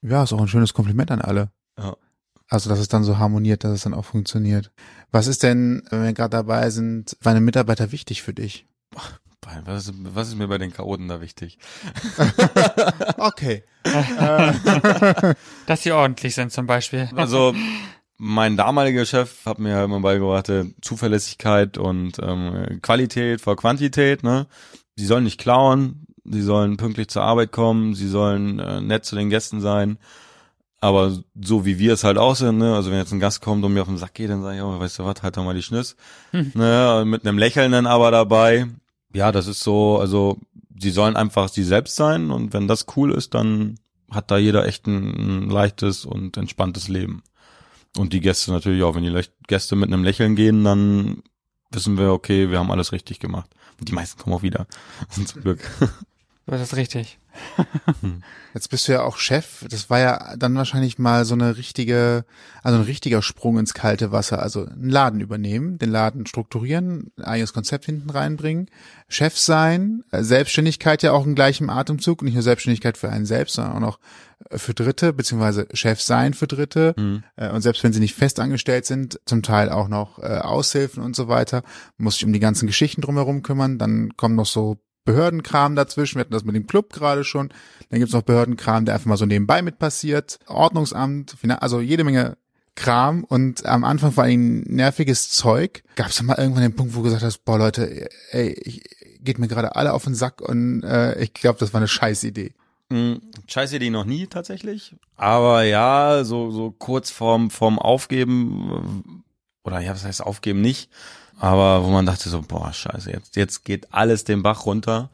Ja, 0.02 0.22
ist 0.22 0.32
auch 0.32 0.40
ein 0.40 0.48
schönes 0.48 0.74
Kompliment 0.74 1.10
an 1.10 1.20
alle. 1.20 1.50
Ja. 1.78 1.96
Also, 2.48 2.70
dass 2.70 2.78
es 2.78 2.88
dann 2.88 3.04
so 3.04 3.18
harmoniert, 3.18 3.64
dass 3.64 3.72
es 3.72 3.82
dann 3.82 3.94
auch 3.94 4.04
funktioniert. 4.04 4.72
Was 5.10 5.26
ist 5.26 5.42
denn, 5.42 5.82
wenn 5.90 6.04
wir 6.04 6.12
gerade 6.14 6.30
dabei 6.30 6.70
sind, 6.70 7.16
meine 7.22 7.40
Mitarbeiter 7.40 7.92
wichtig 7.92 8.22
für 8.22 8.32
dich? 8.32 8.66
Was 9.64 9.88
ist, 9.88 9.94
was 10.14 10.28
ist 10.28 10.36
mir 10.36 10.48
bei 10.48 10.58
den 10.58 10.72
Chaoten 10.72 11.08
da 11.08 11.20
wichtig? 11.20 11.58
Okay. 13.18 13.64
Dass 15.66 15.82
sie 15.82 15.92
ordentlich 15.92 16.34
sind 16.34 16.52
zum 16.52 16.66
Beispiel. 16.66 17.08
Also 17.16 17.54
mein 18.16 18.56
damaliger 18.56 19.04
Chef 19.04 19.44
hat 19.46 19.58
mir 19.58 19.82
immer 19.82 20.00
beigebracht, 20.00 20.48
äh, 20.48 20.66
Zuverlässigkeit 20.82 21.78
und 21.78 22.18
ähm, 22.22 22.80
Qualität 22.82 23.40
vor 23.40 23.56
Quantität. 23.56 24.22
Ne? 24.22 24.46
Sie 24.98 25.06
sollen 25.06 25.22
nicht 25.22 25.38
klauen, 25.38 26.08
sie 26.24 26.42
sollen 26.42 26.76
pünktlich 26.76 27.06
zur 27.06 27.22
Arbeit 27.22 27.52
kommen, 27.52 27.94
sie 27.94 28.08
sollen 28.08 28.58
äh, 28.58 28.80
nett 28.80 29.04
zu 29.04 29.14
den 29.14 29.30
Gästen 29.30 29.60
sein. 29.60 29.96
Aber 30.80 31.16
so 31.40 31.64
wie 31.64 31.78
wir 31.78 31.92
es 31.92 32.02
halt 32.02 32.18
auch 32.18 32.34
sind, 32.34 32.58
ne? 32.58 32.74
also 32.74 32.90
wenn 32.90 32.98
jetzt 32.98 33.12
ein 33.12 33.20
Gast 33.20 33.40
kommt 33.40 33.64
und 33.64 33.72
mir 33.72 33.82
auf 33.82 33.88
den 33.88 33.96
Sack 33.96 34.14
geht, 34.14 34.28
dann 34.28 34.42
sage 34.42 34.56
ich, 34.56 34.62
oh, 34.62 34.76
weißt 34.80 34.98
du 34.98 35.04
was, 35.04 35.22
halt 35.22 35.36
doch 35.36 35.44
mal 35.44 35.54
die 35.54 35.62
Schniss. 35.62 35.94
Ne? 36.32 37.04
Mit 37.06 37.24
einem 37.24 37.38
Lächeln 37.38 37.70
dann 37.70 37.86
aber 37.86 38.10
dabei. 38.10 38.66
Ja, 39.14 39.30
das 39.30 39.46
ist 39.46 39.60
so, 39.60 40.00
also 40.00 40.38
sie 40.76 40.90
sollen 40.90 41.14
einfach 41.14 41.48
sie 41.48 41.62
selbst 41.62 41.94
sein 41.94 42.32
und 42.32 42.52
wenn 42.52 42.66
das 42.66 42.86
cool 42.96 43.12
ist, 43.12 43.34
dann 43.34 43.78
hat 44.10 44.32
da 44.32 44.36
jeder 44.36 44.66
echt 44.66 44.88
ein, 44.88 45.44
ein 45.46 45.50
leichtes 45.50 46.06
und 46.06 46.36
entspanntes 46.36 46.88
Leben. 46.88 47.22
Und 47.96 48.12
die 48.12 48.20
Gäste 48.20 48.50
natürlich 48.50 48.82
auch. 48.82 48.96
Wenn 48.96 49.04
die 49.04 49.22
Gäste 49.46 49.76
mit 49.76 49.92
einem 49.92 50.02
Lächeln 50.02 50.34
gehen, 50.34 50.64
dann 50.64 51.22
wissen 51.70 51.98
wir, 51.98 52.12
okay, 52.12 52.50
wir 52.50 52.58
haben 52.58 52.72
alles 52.72 52.90
richtig 52.90 53.20
gemacht. 53.20 53.50
Die 53.80 53.92
meisten 53.92 54.20
kommen 54.20 54.34
auch 54.34 54.42
wieder. 54.42 54.66
Zum 55.10 55.24
Glück. 55.26 55.60
Das 56.48 56.62
ist 56.62 56.76
richtig. 56.76 57.18
Jetzt 58.54 58.70
bist 58.70 58.88
du 58.88 58.92
ja 58.92 59.02
auch 59.02 59.18
Chef. 59.18 59.64
Das 59.68 59.90
war 59.90 59.98
ja 59.98 60.36
dann 60.36 60.54
wahrscheinlich 60.54 60.98
mal 60.98 61.24
so 61.26 61.34
eine 61.34 61.56
richtige, 61.58 62.24
also 62.62 62.78
ein 62.78 62.84
richtiger 62.84 63.20
Sprung 63.20 63.58
ins 63.58 63.74
kalte 63.74 64.12
Wasser. 64.12 64.42
Also 64.42 64.64
einen 64.64 64.88
Laden 64.88 65.20
übernehmen, 65.20 65.78
den 65.78 65.90
Laden 65.90 66.26
strukturieren, 66.26 67.12
ein 67.18 67.24
eigenes 67.24 67.52
Konzept 67.52 67.84
hinten 67.84 68.08
reinbringen, 68.10 68.70
Chef 69.08 69.36
sein, 69.38 70.04
Selbstständigkeit 70.10 71.02
ja 71.02 71.12
auch 71.12 71.26
in 71.26 71.34
gleichem 71.34 71.68
Atemzug, 71.68 72.22
nicht 72.22 72.34
nur 72.34 72.42
Selbstständigkeit 72.42 72.96
für 72.96 73.10
einen 73.10 73.26
selbst, 73.26 73.54
sondern 73.54 73.74
auch 73.76 73.80
noch 73.80 73.98
für 74.50 74.72
Dritte, 74.72 75.12
beziehungsweise 75.12 75.68
Chef 75.74 76.00
sein 76.00 76.32
für 76.32 76.46
Dritte. 76.46 76.94
Mhm. 76.96 77.24
Äh, 77.36 77.50
Und 77.50 77.60
selbst 77.60 77.84
wenn 77.84 77.92
sie 77.92 78.00
nicht 78.00 78.14
fest 78.14 78.40
angestellt 78.40 78.86
sind, 78.86 79.20
zum 79.26 79.42
Teil 79.42 79.68
auch 79.68 79.88
noch 79.88 80.18
äh, 80.20 80.38
Aushilfen 80.38 81.02
und 81.02 81.14
so 81.14 81.28
weiter, 81.28 81.62
muss 81.98 82.14
sich 82.14 82.24
um 82.24 82.32
die 82.32 82.40
ganzen 82.40 82.66
Geschichten 82.66 83.02
drumherum 83.02 83.42
kümmern. 83.42 83.78
Dann 83.78 84.16
kommen 84.16 84.36
noch 84.36 84.46
so 84.46 84.78
Behördenkram 85.08 85.74
dazwischen. 85.74 86.16
Wir 86.16 86.20
hatten 86.20 86.34
das 86.34 86.44
mit 86.44 86.54
dem 86.54 86.66
Club 86.66 86.92
gerade 86.92 87.24
schon. 87.24 87.48
Dann 87.88 87.98
gibt's 87.98 88.12
noch 88.12 88.20
Behördenkram, 88.20 88.84
der 88.84 88.94
einfach 88.94 89.06
mal 89.06 89.16
so 89.16 89.24
nebenbei 89.24 89.62
mit 89.62 89.78
passiert. 89.78 90.38
Ordnungsamt, 90.46 91.34
also 91.60 91.80
jede 91.80 92.04
Menge 92.04 92.36
Kram 92.74 93.24
und 93.24 93.64
am 93.64 93.84
Anfang 93.84 94.12
vor 94.12 94.24
allem 94.24 94.60
nerviges 94.64 95.30
Zeug. 95.30 95.82
Gab's 95.96 96.16
da 96.16 96.24
mal 96.24 96.36
irgendwann 96.36 96.62
den 96.62 96.76
Punkt, 96.76 96.94
wo 96.94 96.98
du 96.98 97.04
gesagt 97.04 97.22
hast, 97.22 97.38
boah 97.46 97.56
Leute, 97.56 98.10
ey, 98.32 98.52
ich, 98.62 98.82
geht 99.20 99.38
mir 99.38 99.48
gerade 99.48 99.76
alle 99.76 99.94
auf 99.94 100.04
den 100.04 100.14
Sack 100.14 100.42
und 100.42 100.82
äh, 100.82 101.18
ich 101.22 101.32
glaube, 101.32 101.58
das 101.58 101.72
war 101.72 101.80
eine 101.80 101.88
scheiß 101.88 102.22
Idee. 102.24 102.52
Mhm. 102.90 103.22
Scheiß 103.46 103.72
Idee 103.72 103.88
noch 103.88 104.04
nie 104.04 104.26
tatsächlich. 104.26 104.94
Aber 105.16 105.62
ja, 105.62 106.22
so, 106.22 106.50
so 106.50 106.70
kurz 106.70 107.10
vorm, 107.10 107.50
vorm 107.50 107.78
Aufgeben, 107.78 109.22
äh, 109.64 109.66
oder 109.66 109.80
ja, 109.80 109.92
was 109.92 110.04
heißt 110.04 110.22
Aufgeben 110.22 110.60
nicht, 110.60 110.90
aber 111.38 111.84
wo 111.84 111.88
man 111.88 112.06
dachte 112.06 112.28
so, 112.28 112.42
boah, 112.42 112.72
scheiße, 112.72 113.10
jetzt, 113.10 113.36
jetzt 113.36 113.64
geht 113.64 113.92
alles 113.92 114.24
den 114.24 114.42
Bach 114.42 114.66
runter. 114.66 115.10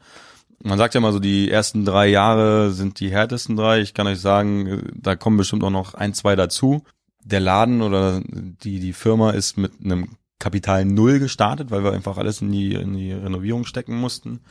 Man 0.63 0.77
sagt 0.77 0.95
ja 0.95 1.01
mal 1.01 1.13
so, 1.13 1.19
die 1.19 1.51
ersten 1.51 1.85
drei 1.85 2.07
Jahre 2.07 2.71
sind 2.71 2.99
die 2.99 3.11
härtesten 3.11 3.55
drei. 3.55 3.81
Ich 3.81 3.93
kann 3.93 4.07
euch 4.07 4.19
sagen, 4.19 4.89
da 4.95 5.15
kommen 5.15 5.37
bestimmt 5.37 5.63
auch 5.63 5.69
noch 5.69 5.93
ein, 5.93 6.13
zwei 6.13 6.35
dazu. 6.35 6.83
Der 7.23 7.39
Laden 7.39 7.81
oder 7.81 8.21
die, 8.25 8.79
die 8.79 8.93
Firma 8.93 9.31
ist 9.31 9.57
mit 9.57 9.73
einem 9.83 10.17
Kapital 10.39 10.85
Null 10.85 11.19
gestartet, 11.19 11.71
weil 11.71 11.83
wir 11.83 11.91
einfach 11.91 12.17
alles 12.17 12.41
in 12.41 12.51
die, 12.51 12.73
in 12.73 12.93
die 12.93 13.13
Renovierung 13.13 13.65
stecken 13.65 13.95
mussten. 13.95 14.41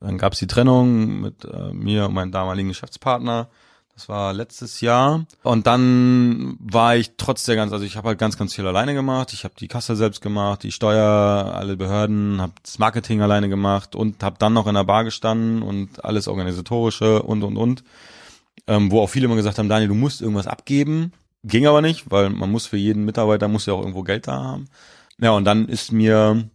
Dann 0.00 0.18
gab's 0.18 0.38
die 0.38 0.46
Trennung 0.46 1.20
mit 1.20 1.44
äh, 1.44 1.72
mir 1.72 2.06
und 2.06 2.14
meinem 2.14 2.32
damaligen 2.32 2.68
Geschäftspartner. 2.68 3.48
Das 3.98 4.08
war 4.08 4.32
letztes 4.32 4.80
Jahr. 4.80 5.26
Und 5.42 5.66
dann 5.66 6.56
war 6.60 6.94
ich 6.94 7.14
trotz 7.16 7.42
der 7.46 7.56
ganzen, 7.56 7.74
also 7.74 7.84
ich 7.84 7.96
habe 7.96 8.06
halt 8.06 8.18
ganz, 8.20 8.38
ganz 8.38 8.54
viel 8.54 8.64
alleine 8.64 8.94
gemacht. 8.94 9.32
Ich 9.32 9.42
habe 9.42 9.54
die 9.58 9.66
Kasse 9.66 9.96
selbst 9.96 10.20
gemacht, 10.20 10.62
die 10.62 10.70
Steuer, 10.70 11.52
alle 11.52 11.76
Behörden, 11.76 12.40
habe 12.40 12.52
das 12.62 12.78
Marketing 12.78 13.22
alleine 13.22 13.48
gemacht 13.48 13.96
und 13.96 14.22
habe 14.22 14.36
dann 14.38 14.52
noch 14.52 14.68
in 14.68 14.76
der 14.76 14.84
Bar 14.84 15.02
gestanden 15.02 15.62
und 15.62 16.04
alles 16.04 16.28
organisatorische 16.28 17.24
und 17.24 17.42
und 17.42 17.56
und. 17.56 17.82
Ähm, 18.68 18.92
wo 18.92 19.00
auch 19.00 19.10
viele 19.10 19.24
immer 19.24 19.34
gesagt 19.34 19.58
haben, 19.58 19.68
Daniel, 19.68 19.88
du 19.88 19.96
musst 19.96 20.20
irgendwas 20.20 20.46
abgeben. 20.46 21.12
Ging 21.42 21.66
aber 21.66 21.82
nicht, 21.82 22.08
weil 22.08 22.30
man 22.30 22.52
muss 22.52 22.66
für 22.66 22.76
jeden 22.76 23.04
Mitarbeiter 23.04 23.48
muss 23.48 23.66
ja 23.66 23.72
auch 23.72 23.80
irgendwo 23.80 24.04
Geld 24.04 24.28
da 24.28 24.40
haben. 24.40 24.68
Ja, 25.20 25.32
und 25.32 25.44
dann 25.44 25.66
ist 25.66 25.90
mir 25.90 26.48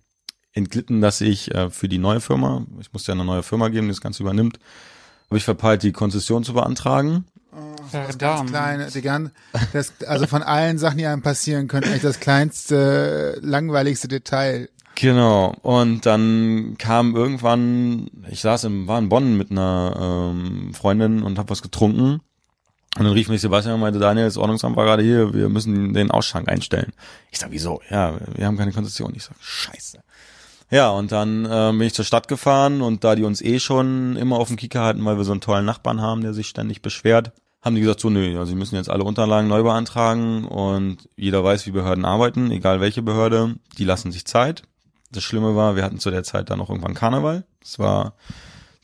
entglitten, 0.53 1.01
dass 1.01 1.19
ich 1.19 1.53
äh, 1.53 1.69
für 1.69 1.89
die 1.89 1.97
neue 1.97 2.21
Firma, 2.21 2.65
ich 2.79 2.93
musste 2.93 3.11
ja 3.11 3.15
eine 3.15 3.25
neue 3.25 3.43
Firma 3.43 3.67
geben, 3.67 3.87
die 3.87 3.93
das 3.93 3.99
Ganze 3.99 4.23
übernimmt, 4.23 4.59
habe 5.33 5.39
ich 5.39 5.45
verpeilt, 5.45 5.81
die 5.81 5.91
Konzession 5.91 6.43
zu 6.43 6.53
beantragen. 6.53 7.25
Das 7.91 8.17
ganz 8.17 8.49
kleine, 8.49 8.89
die 8.89 9.01
ganz, 9.01 9.31
das, 9.73 9.93
also 10.07 10.27
von 10.27 10.43
allen 10.43 10.77
Sachen, 10.77 10.97
die 10.97 11.05
einem 11.05 11.21
passieren 11.21 11.67
können, 11.67 11.91
echt 11.91 12.03
das 12.03 12.19
kleinste, 12.19 13.39
langweiligste 13.41 14.07
Detail. 14.07 14.69
Genau. 14.95 15.55
Und 15.61 16.05
dann 16.05 16.75
kam 16.77 17.15
irgendwann, 17.15 18.09
ich 18.29 18.41
saß 18.41 18.65
im, 18.65 18.87
war 18.87 18.99
in 18.99 19.09
Bonn 19.09 19.37
mit 19.37 19.51
einer 19.51 20.31
ähm, 20.31 20.73
Freundin 20.73 21.23
und 21.23 21.39
habe 21.39 21.49
was 21.49 21.61
getrunken. 21.61 22.21
Und 22.95 23.05
dann 23.05 23.13
rief 23.13 23.27
mich 23.27 23.41
Sebastian 23.41 23.75
und 23.75 23.81
meinte, 23.81 23.99
Daniel, 23.99 24.25
das 24.25 24.37
Ordnungsamt 24.37 24.75
war 24.75 24.85
gerade 24.85 25.01
hier, 25.01 25.33
wir 25.33 25.49
müssen 25.49 25.93
den 25.93 26.11
Ausschank 26.11 26.47
einstellen. 26.47 26.93
Ich 27.31 27.39
sag, 27.39 27.49
wieso? 27.49 27.81
Ja, 27.89 28.19
wir 28.35 28.45
haben 28.45 28.57
keine 28.57 28.71
Konzession. 28.71 29.13
Ich 29.15 29.23
sag, 29.23 29.35
scheiße. 29.41 29.99
Ja, 30.69 30.89
und 30.91 31.11
dann 31.11 31.45
äh, 31.45 31.71
bin 31.71 31.81
ich 31.81 31.93
zur 31.93 32.05
Stadt 32.05 32.27
gefahren 32.27 32.81
und 32.81 33.03
da 33.03 33.15
die 33.15 33.23
uns 33.23 33.41
eh 33.41 33.59
schon 33.59 34.15
immer 34.15 34.37
auf 34.37 34.47
dem 34.47 34.57
Kicker 34.57 34.83
hatten, 34.83 35.03
weil 35.05 35.17
wir 35.17 35.23
so 35.23 35.31
einen 35.31 35.41
tollen 35.41 35.65
Nachbarn 35.65 36.01
haben, 36.01 36.21
der 36.21 36.33
sich 36.33 36.47
ständig 36.47 36.81
beschwert, 36.81 37.31
haben 37.63 37.75
die 37.75 37.81
gesagt, 37.81 38.01
so 38.01 38.09
nö, 38.09 38.37
also 38.37 38.51
sie 38.51 38.57
müssen 38.57 38.75
jetzt 38.75 38.89
alle 38.89 39.05
Unterlagen 39.05 39.47
neu 39.47 39.63
beantragen 39.63 40.45
und 40.45 41.09
jeder 41.15 41.43
weiß, 41.43 41.65
wie 41.65 41.71
Behörden 41.71 42.03
arbeiten, 42.03 42.51
egal 42.51 42.81
welche 42.81 43.01
Behörde, 43.01 43.55
die 43.77 43.85
lassen 43.85 44.11
sich 44.11 44.25
Zeit. 44.25 44.63
Das 45.11 45.23
Schlimme 45.23 45.55
war, 45.55 45.75
wir 45.75 45.83
hatten 45.83 45.99
zu 45.99 46.11
der 46.11 46.23
Zeit 46.23 46.49
dann 46.49 46.59
noch 46.59 46.69
irgendwann 46.69 46.93
Karneval. 46.93 47.45
Es 47.63 47.79
war 47.79 48.15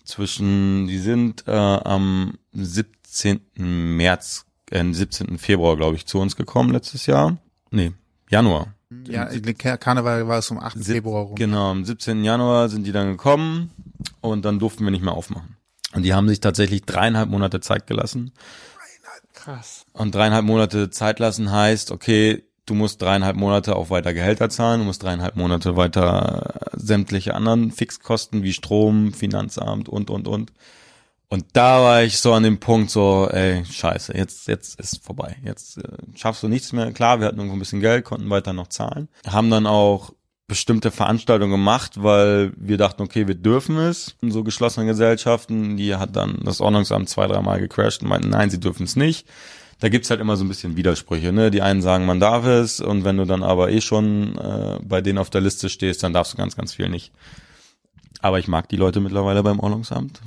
zwischen, 0.06 0.88
die 0.88 0.98
sind 0.98 1.44
äh, 1.48 1.52
am 1.52 2.36
17. 2.54 3.42
März 3.58 4.46
äh, 4.72 4.84
17. 4.90 5.38
Februar, 5.38 5.76
glaube 5.76 5.98
ich, 5.98 6.06
zu 6.06 6.20
uns 6.20 6.38
gekommen 6.38 6.72
letztes 6.72 7.06
Jahr. 7.06 7.38
Nee, 7.72 7.92
Januar. 8.30 8.76
Ja, 9.08 9.26
Karneval 9.78 10.28
war 10.28 10.40
es 10.40 10.50
um 10.50 10.58
8. 10.58 10.84
Februar 10.84 11.24
rum. 11.24 11.36
Genau, 11.36 11.72
am 11.72 11.86
17. 11.86 12.24
Januar 12.24 12.70
sind 12.70 12.88
die 12.88 12.92
dann 12.92 13.12
gekommen 13.12 13.72
und 14.22 14.46
dann 14.46 14.58
durften 14.58 14.84
wir 14.84 14.92
nicht 14.92 15.04
mehr 15.04 15.14
aufmachen. 15.14 15.58
Und 15.94 16.04
die 16.04 16.14
haben 16.14 16.28
sich 16.28 16.40
tatsächlich 16.40 16.84
dreieinhalb 16.84 17.30
Monate 17.30 17.60
Zeit 17.62 17.88
gelassen. 17.88 18.32
Krass. 19.50 19.86
Und 19.94 20.14
dreieinhalb 20.14 20.46
Monate 20.46 20.92
Zeit 20.92 21.18
lassen 21.18 21.52
heißt, 21.52 21.90
okay, 21.90 22.44
du 22.68 22.76
musst 22.76 23.02
dreieinhalb 23.02 23.36
Monate 23.36 23.76
auch 23.76 23.90
weiter 23.90 24.14
Gehälter 24.14 24.52
zahlen, 24.52 24.82
du 24.82 24.86
musst 24.86 25.02
dreieinhalb 25.02 25.36
Monate 25.36 25.76
weiter 25.76 26.70
sämtliche 26.74 27.34
anderen 27.34 27.72
Fixkosten 27.72 28.44
wie 28.44 28.54
Strom, 28.54 29.12
Finanzamt 29.12 29.90
und, 29.90 30.12
und, 30.12 30.28
und. 30.28 30.54
Und 31.30 31.46
da 31.54 31.82
war 31.82 32.04
ich 32.04 32.20
so 32.20 32.34
an 32.34 32.44
dem 32.44 32.60
Punkt 32.60 32.92
so, 32.92 33.28
ey, 33.32 33.66
scheiße, 33.66 34.16
jetzt, 34.16 34.48
jetzt 34.48 34.80
ist 34.80 35.04
vorbei. 35.04 35.38
Jetzt 35.44 35.80
äh, 35.80 35.84
schaffst 36.16 36.44
du 36.44 36.48
nichts 36.48 36.72
mehr. 36.72 36.92
Klar, 36.92 37.20
wir 37.20 37.26
hatten 37.26 37.38
irgendwo 37.38 37.56
ein 37.56 37.60
bisschen 37.60 37.82
Geld, 37.82 38.06
konnten 38.06 38.30
weiter 38.30 38.54
noch 38.54 38.68
zahlen. 38.68 39.10
Haben 39.26 39.50
dann 39.50 39.66
auch 39.66 40.14
bestimmte 40.50 40.92
Veranstaltungen 40.92 41.52
gemacht, 41.52 42.04
weil 42.04 42.52
wir 42.58 42.78
dachten, 42.78 43.04
okay, 43.04 43.28
wir 43.28 43.36
dürfen 43.36 43.78
es. 43.78 44.18
In 44.22 44.32
so 44.32 44.44
geschlossenen 44.44 44.88
Gesellschaften, 44.88 45.78
die 45.78 45.96
hat 45.96 46.16
dann 46.18 46.40
das 46.44 46.60
Ordnungsamt 46.60 47.08
zwei, 47.08 47.28
dreimal 47.28 47.62
gecrashed 47.62 48.02
und 48.02 48.10
meinten, 48.10 48.30
nein, 48.30 48.50
sie 48.50 48.60
dürfen 48.60 48.84
es 48.84 48.98
nicht. 48.98 49.28
Da 49.80 49.88
gibt's 49.88 50.10
halt 50.10 50.20
immer 50.20 50.36
so 50.36 50.44
ein 50.44 50.50
bisschen 50.50 50.76
Widersprüche. 50.76 51.32
Ne? 51.32 51.52
Die 51.52 51.62
einen 51.62 51.82
sagen, 51.82 52.06
man 52.06 52.20
darf 52.20 52.46
es 52.46 52.82
und 52.82 53.06
wenn 53.06 53.16
du 53.16 53.26
dann 53.26 53.44
aber 53.44 53.72
eh 53.72 53.80
schon 53.80 54.38
äh, 54.38 54.80
bei 54.84 55.00
denen 55.00 55.20
auf 55.20 55.30
der 55.30 55.40
Liste 55.40 55.70
stehst, 55.70 56.04
dann 56.04 56.12
darfst 56.12 56.34
du 56.34 56.38
ganz, 56.38 56.58
ganz 56.58 56.74
viel 56.74 56.90
nicht. 56.90 57.14
Aber 58.22 58.40
ich 58.40 58.50
mag 58.50 58.68
die 58.68 58.76
Leute 58.76 59.00
mittlerweile 59.00 59.44
beim 59.44 59.60
Ordnungsamt. 59.60 60.20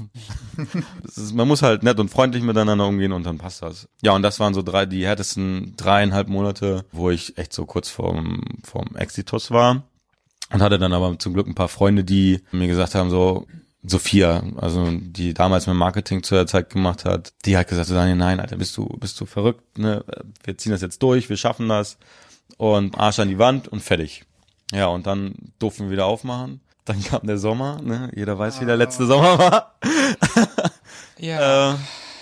ist, 1.05 1.35
man 1.35 1.47
muss 1.47 1.61
halt 1.61 1.83
nett 1.83 2.01
und 2.01 2.09
freundlich 2.11 2.43
miteinander 2.43 2.87
umgehen 2.87 3.13
und 3.13 3.27
dann 3.27 3.37
passt 3.37 3.61
das. 3.61 3.89
Ja, 4.01 4.13
und 4.13 4.23
das 4.23 4.41
waren 4.41 4.55
so 4.55 4.63
drei, 4.63 4.87
die 4.87 5.05
härtesten 5.05 5.75
dreieinhalb 5.77 6.29
Monate, 6.29 6.87
wo 6.93 7.11
ich 7.11 7.37
echt 7.37 7.53
so 7.53 7.67
kurz 7.67 7.91
vorm, 7.91 8.41
vorm 8.65 8.97
Exitus 8.97 9.51
war. 9.51 9.83
Und 10.53 10.62
hatte 10.62 10.79
dann 10.79 10.93
aber 10.93 11.19
zum 11.19 11.35
Glück 11.35 11.47
ein 11.47 11.55
paar 11.55 11.69
Freunde, 11.69 12.05
die 12.05 12.41
mir 12.53 12.69
gesagt 12.69 12.95
haben, 12.95 13.11
so, 13.11 13.47
Sophia, 13.85 14.45
also 14.57 14.88
die 14.93 15.35
damals 15.35 15.67
mit 15.67 15.75
Marketing 15.75 16.23
zu 16.23 16.35
der 16.35 16.47
Zeit 16.47 16.71
gemacht 16.71 17.05
hat, 17.05 17.33
die 17.45 17.57
hat 17.57 17.69
gesagt, 17.69 17.91
Daniel, 17.91 18.17
nein, 18.17 18.38
Alter, 18.38 18.57
bist 18.57 18.77
du, 18.77 18.87
bist 18.87 19.21
du 19.21 19.27
verrückt, 19.27 19.79
ne? 19.79 20.05
Wir 20.45 20.57
ziehen 20.57 20.73
das 20.73 20.83
jetzt 20.83 21.03
durch, 21.03 21.29
wir 21.29 21.37
schaffen 21.37 21.69
das. 21.69 21.99
Und 22.59 22.99
Arsch 22.99 23.19
an 23.19 23.29
die 23.29 23.38
Wand 23.38 23.67
und 23.69 23.81
fertig. 23.83 24.25
Ja, 24.73 24.87
und 24.87 25.07
dann 25.07 25.35
durften 25.59 25.85
wir 25.85 25.91
wieder 25.91 26.07
aufmachen. 26.07 26.61
Dann 26.85 27.03
kam 27.03 27.27
der 27.27 27.38
Sommer, 27.38 27.81
ne? 27.83 28.11
Jeder 28.15 28.38
weiß, 28.38 28.61
wie 28.61 28.67
der 28.67 28.77
letzte 28.77 29.07
Sommer 29.07 29.38
war. 29.38 29.75
Ja. 31.19 31.73
äh, 31.73 31.77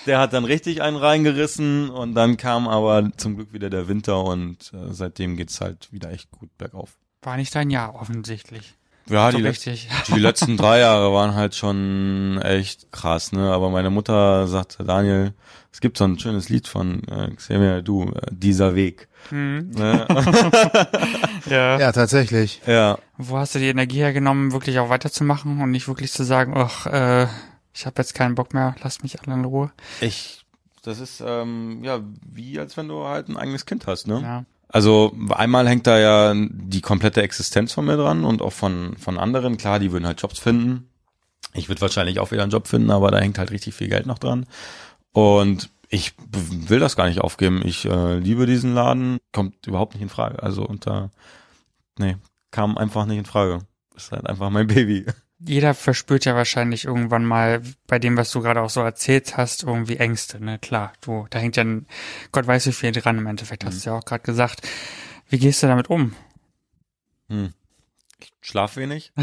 der 0.07 0.19
hat 0.19 0.33
dann 0.35 0.45
richtig 0.45 0.83
einen 0.83 0.97
reingerissen 0.97 1.88
und 1.88 2.14
dann 2.14 2.37
kam 2.37 2.69
aber 2.69 3.11
zum 3.16 3.37
Glück 3.37 3.53
wieder 3.53 3.71
der 3.71 3.88
Winter 3.88 4.23
und 4.25 4.73
äh, 4.75 4.93
seitdem 4.93 5.37
geht's 5.37 5.61
halt 5.61 5.90
wieder 5.90 6.11
echt 6.11 6.31
gut 6.31 6.51
bergauf. 6.59 6.99
War 7.23 7.37
nicht 7.37 7.55
dein 7.55 7.71
Jahr 7.71 7.95
offensichtlich. 7.95 8.75
Ja, 9.09 9.31
So 9.31 9.39
die, 9.39 9.45
richtig. 9.45 9.89
die 10.09 10.21
letzten 10.21 10.57
drei 10.57 10.79
Jahre 10.81 11.13
waren 11.13 11.35
halt 11.35 11.55
schon 11.55 12.41
echt 12.43 12.93
krass, 12.93 13.33
ne? 13.33 13.53
Aber 13.53 13.71
meine 13.71 13.91
Mutter 13.91 14.47
sagte, 14.47 14.85
Daniel, 14.85 15.35
es 15.73 15.81
gibt 15.81 15.99
so 15.99 16.05
ein 16.05 16.19
schönes 16.19 16.49
Lied 16.49 16.69
von 16.69 17.03
äh, 17.09 17.31
Xavier 17.35 17.83
Du, 17.83 18.05
äh, 18.11 18.21
dieser 18.31 18.75
Weg. 18.75 19.09
Hm. 19.31 19.71
Ne? 19.71 20.07
Ja. 21.47 21.79
Ja, 21.79 21.91
tatsächlich. 21.93 22.61
ja, 22.67 22.99
Wo 23.17 23.39
hast 23.39 23.55
du 23.55 23.59
die 23.59 23.69
Energie 23.69 23.99
hergenommen, 23.99 24.53
wirklich 24.53 24.79
auch 24.79 24.91
weiterzumachen 24.91 25.61
und 25.61 25.71
nicht 25.71 25.89
wirklich 25.89 26.13
zu 26.13 26.23
sagen, 26.23 26.53
ach, 26.55 26.87
äh, 26.87 27.27
ich 27.75 27.87
habe 27.87 27.95
jetzt 27.99 28.15
keinen 28.15 28.35
Bock 28.35 28.53
mehr, 28.55 28.77
lasst 28.83 29.03
mich 29.03 29.21
alle 29.21 29.35
in 29.35 29.45
Ruhe. 29.45 29.73
ich, 30.01 30.45
das 30.83 31.01
ist 31.01 31.23
ähm, 31.27 31.83
ja 31.83 32.01
wie 32.31 32.59
als 32.61 32.77
wenn 32.77 32.89
du 32.89 33.05
halt 33.05 33.29
ein 33.29 33.37
eigenes 33.37 33.65
Kind 33.67 33.87
hast, 33.87 34.07
ne? 34.07 34.21
Ja. 34.23 34.45
Also 34.73 35.17
einmal 35.31 35.69
hängt 35.69 35.87
da 35.87 35.99
ja 35.99 36.35
die 36.35 36.81
komplette 36.81 37.23
Existenz 37.23 37.73
von 37.73 37.87
mir 37.87 37.97
dran 37.97 38.25
und 38.25 38.41
auch 38.41 38.53
von 38.53 38.97
von 38.97 39.19
anderen. 39.19 39.57
Klar, 39.57 39.79
die 39.81 39.91
würden 39.93 40.07
halt 40.07 40.23
Jobs 40.23 40.39
finden. 40.39 40.89
Ich 41.55 41.69
würde 41.69 41.81
wahrscheinlich 41.81 42.21
auch 42.21 42.31
wieder 42.31 42.43
einen 42.43 42.53
Job 42.53 42.69
finden, 42.69 42.91
aber 42.91 43.11
da 43.11 43.19
hängt 43.19 43.39
halt 43.39 43.51
richtig 43.51 43.75
viel 43.75 43.89
Geld 43.89 44.07
noch 44.07 44.19
dran. 44.19 44.47
Und 45.13 45.71
ich 45.89 46.15
will 46.29 46.79
das 46.79 46.95
gar 46.95 47.09
nicht 47.09 47.21
aufgeben. 47.21 47.63
Ich 47.65 47.85
äh, 47.85 48.19
liebe 48.19 48.47
diesen 48.47 48.75
Laden, 48.75 49.19
kommt 49.33 49.67
überhaupt 49.67 49.95
nicht 49.95 50.03
in 50.03 50.09
Frage. 50.09 50.41
Also 50.43 50.65
unter, 50.65 51.11
nee, 51.99 52.17
kam 52.53 52.79
einfach 52.79 53.07
nicht 53.07 53.19
in 53.19 53.25
Frage. 53.25 53.59
Ist 53.97 54.13
halt 54.13 54.27
einfach 54.27 54.51
mein 54.51 54.67
Baby. 54.69 55.07
Jeder 55.42 55.74
verspürt 55.74 56.26
ja 56.26 56.35
wahrscheinlich 56.35 56.85
irgendwann 56.85 57.24
mal 57.24 57.62
bei 57.87 57.98
dem, 57.98 58.16
was 58.16 58.31
du 58.31 58.42
gerade 58.42 58.61
auch 58.61 58.70
so 58.70 58.81
erzählt 58.81 59.37
hast, 59.37 59.62
irgendwie 59.62 59.96
Ängste, 59.96 60.42
ne? 60.42 60.59
Klar, 60.59 60.92
du, 61.00 61.26
da 61.31 61.38
hängt 61.38 61.57
ja 61.57 61.64
ein, 61.64 61.87
Gott 62.31 62.46
weiß 62.46 62.66
wie 62.66 62.72
viel 62.72 62.92
dran 62.92 63.18
im 63.18 63.26
Endeffekt, 63.26 63.64
hast 63.64 63.85
du 63.85 63.90
ja 63.90 63.96
auch 63.96 64.05
gerade 64.05 64.22
gesagt. 64.22 64.66
Wie 65.29 65.38
gehst 65.38 65.62
du 65.62 65.66
damit 65.66 65.88
um? 65.88 66.14
Hm. 67.29 67.55
Ich 68.20 68.33
schlaf 68.42 68.76
wenig. 68.76 69.12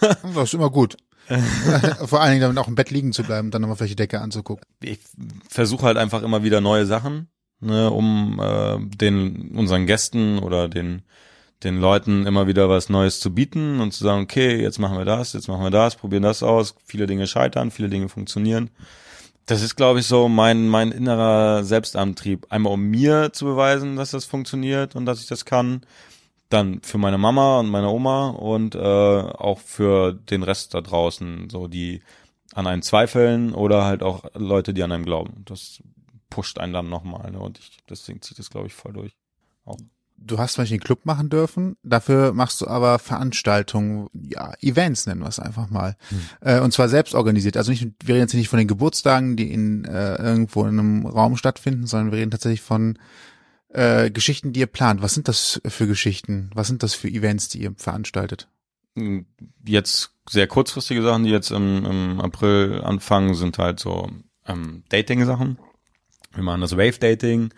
Das 0.00 0.44
ist 0.44 0.54
immer 0.54 0.70
gut. 0.70 0.96
Vor 2.06 2.20
allen 2.20 2.30
Dingen 2.30 2.42
damit 2.42 2.58
auch 2.58 2.68
im 2.68 2.76
Bett 2.76 2.90
liegen 2.90 3.12
zu 3.12 3.24
bleiben, 3.24 3.50
dann 3.50 3.62
nochmal 3.62 3.76
vielleicht 3.76 3.92
die 3.92 3.96
Decke 3.96 4.20
anzugucken. 4.20 4.64
ich 4.80 5.00
versuche 5.48 5.84
halt 5.84 5.96
einfach 5.96 6.22
immer 6.22 6.44
wieder 6.44 6.60
neue 6.60 6.86
Sachen, 6.86 7.28
ne, 7.60 7.90
um 7.90 8.40
äh, 8.40 8.78
den 8.96 9.50
unseren 9.56 9.86
Gästen 9.86 10.38
oder 10.38 10.68
den 10.68 11.02
den 11.64 11.80
Leuten 11.80 12.26
immer 12.26 12.46
wieder 12.46 12.68
was 12.68 12.88
Neues 12.88 13.20
zu 13.20 13.34
bieten 13.34 13.80
und 13.80 13.92
zu 13.92 14.04
sagen, 14.04 14.22
okay, 14.22 14.60
jetzt 14.60 14.78
machen 14.78 14.96
wir 14.96 15.04
das, 15.04 15.32
jetzt 15.32 15.48
machen 15.48 15.64
wir 15.64 15.70
das, 15.70 15.96
probieren 15.96 16.22
das 16.22 16.42
aus. 16.42 16.76
Viele 16.84 17.06
Dinge 17.06 17.26
scheitern, 17.26 17.70
viele 17.70 17.88
Dinge 17.88 18.08
funktionieren. 18.08 18.70
Das 19.46 19.62
ist, 19.62 19.76
glaube 19.76 20.00
ich, 20.00 20.06
so 20.06 20.28
mein 20.28 20.68
mein 20.68 20.92
innerer 20.92 21.64
Selbstantrieb. 21.64 22.46
Einmal 22.50 22.74
um 22.74 22.82
mir 22.82 23.32
zu 23.32 23.46
beweisen, 23.46 23.96
dass 23.96 24.10
das 24.10 24.24
funktioniert 24.24 24.94
und 24.94 25.06
dass 25.06 25.20
ich 25.20 25.26
das 25.26 25.44
kann. 25.44 25.82
Dann 26.50 26.80
für 26.82 26.98
meine 26.98 27.18
Mama 27.18 27.58
und 27.60 27.68
meine 27.68 27.88
Oma 27.88 28.30
und 28.30 28.74
äh, 28.74 28.78
auch 28.78 29.58
für 29.58 30.12
den 30.12 30.42
Rest 30.42 30.74
da 30.74 30.80
draußen, 30.80 31.50
so 31.50 31.66
die 31.66 32.02
an 32.54 32.66
einem 32.66 32.82
zweifeln 32.82 33.54
oder 33.54 33.84
halt 33.84 34.02
auch 34.02 34.24
Leute, 34.34 34.74
die 34.74 34.82
an 34.82 34.92
einem 34.92 35.04
glauben. 35.04 35.44
Das 35.44 35.82
pusht 36.30 36.58
einen 36.58 36.72
dann 36.72 36.88
nochmal. 36.88 37.30
Ne? 37.32 37.40
Und 37.40 37.58
ich, 37.58 37.78
deswegen 37.88 38.22
zieht 38.22 38.38
es, 38.38 38.50
glaube 38.50 38.66
ich, 38.66 38.74
voll 38.74 38.92
durch. 38.92 39.16
Du 40.20 40.38
hast 40.38 40.54
vielleicht 40.54 40.72
einen 40.72 40.80
Club 40.80 41.06
machen 41.06 41.30
dürfen, 41.30 41.76
dafür 41.82 42.32
machst 42.32 42.60
du 42.60 42.66
aber 42.66 42.98
Veranstaltungen, 42.98 44.08
ja, 44.12 44.52
Events 44.60 45.06
nennen 45.06 45.20
wir 45.20 45.28
es 45.28 45.38
einfach 45.38 45.70
mal. 45.70 45.96
Äh, 46.40 46.60
und 46.60 46.72
zwar 46.72 46.88
selbst 46.88 47.14
organisiert. 47.14 47.56
Also 47.56 47.70
nicht, 47.70 47.82
wir 48.04 48.14
reden 48.14 48.24
jetzt 48.24 48.34
nicht 48.34 48.48
von 48.48 48.58
den 48.58 48.68
Geburtstagen, 48.68 49.36
die 49.36 49.52
in 49.52 49.84
äh, 49.84 50.16
irgendwo 50.16 50.62
in 50.64 50.78
einem 50.78 51.06
Raum 51.06 51.36
stattfinden, 51.36 51.86
sondern 51.86 52.12
wir 52.12 52.18
reden 52.18 52.30
tatsächlich 52.30 52.60
von 52.60 52.98
äh, 53.70 54.10
Geschichten, 54.10 54.52
die 54.52 54.60
ihr 54.60 54.66
plant. 54.66 55.02
Was 55.02 55.14
sind 55.14 55.28
das 55.28 55.60
für 55.66 55.86
Geschichten? 55.86 56.50
Was 56.54 56.66
sind 56.66 56.82
das 56.82 56.94
für 56.94 57.08
Events, 57.08 57.48
die 57.48 57.62
ihr 57.62 57.72
veranstaltet? 57.76 58.48
Jetzt 59.64 60.10
sehr 60.28 60.46
kurzfristige 60.46 61.02
Sachen, 61.02 61.24
die 61.24 61.30
jetzt 61.30 61.50
im, 61.50 61.84
im 61.84 62.20
April 62.20 62.80
anfangen, 62.82 63.34
sind 63.34 63.58
halt 63.58 63.80
so 63.80 64.10
ähm, 64.46 64.82
Dating-Sachen. 64.88 65.58
Wir 66.34 66.42
machen 66.42 66.60
das 66.60 66.76
Wave-Dating. 66.76 67.50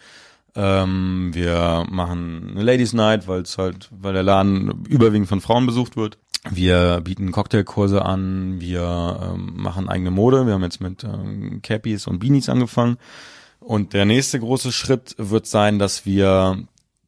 Ähm, 0.54 1.30
wir 1.32 1.86
machen 1.88 2.50
eine 2.50 2.62
Ladies 2.62 2.92
Night, 2.92 3.28
weil 3.28 3.42
es 3.42 3.58
halt, 3.58 3.88
weil 3.90 4.12
der 4.12 4.22
Laden 4.22 4.84
überwiegend 4.88 5.28
von 5.28 5.40
Frauen 5.40 5.66
besucht 5.66 5.96
wird. 5.96 6.18
Wir 6.48 7.00
bieten 7.02 7.32
Cocktailkurse 7.32 8.02
an, 8.02 8.60
wir 8.60 9.34
ähm, 9.34 9.52
machen 9.56 9.88
eigene 9.88 10.10
Mode. 10.10 10.46
Wir 10.46 10.54
haben 10.54 10.62
jetzt 10.62 10.80
mit 10.80 11.04
ähm, 11.04 11.60
Cappies 11.62 12.06
und 12.06 12.18
Beanies 12.18 12.48
angefangen. 12.48 12.96
Und 13.60 13.92
der 13.92 14.06
nächste 14.06 14.40
große 14.40 14.72
Schritt 14.72 15.14
wird 15.18 15.46
sein, 15.46 15.78
dass 15.78 16.06
wir 16.06 16.64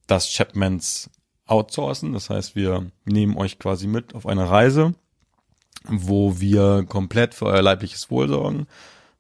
das 0.07 0.29
Chapmans 0.29 1.09
outsourcen. 1.47 2.13
Das 2.13 2.29
heißt, 2.29 2.55
wir 2.55 2.91
nehmen 3.07 3.37
euch 3.37 3.59
quasi 3.59 3.87
mit 3.87 4.15
auf 4.15 4.27
eine 4.27 4.51
Reise, 4.51 4.95
wo 5.89 6.39
wir 6.39 6.85
komplett 6.87 7.35
für 7.35 7.47
euer 7.47 7.63
leibliches 7.63 8.11
Wohl 8.11 8.29
sorgen, 8.29 8.67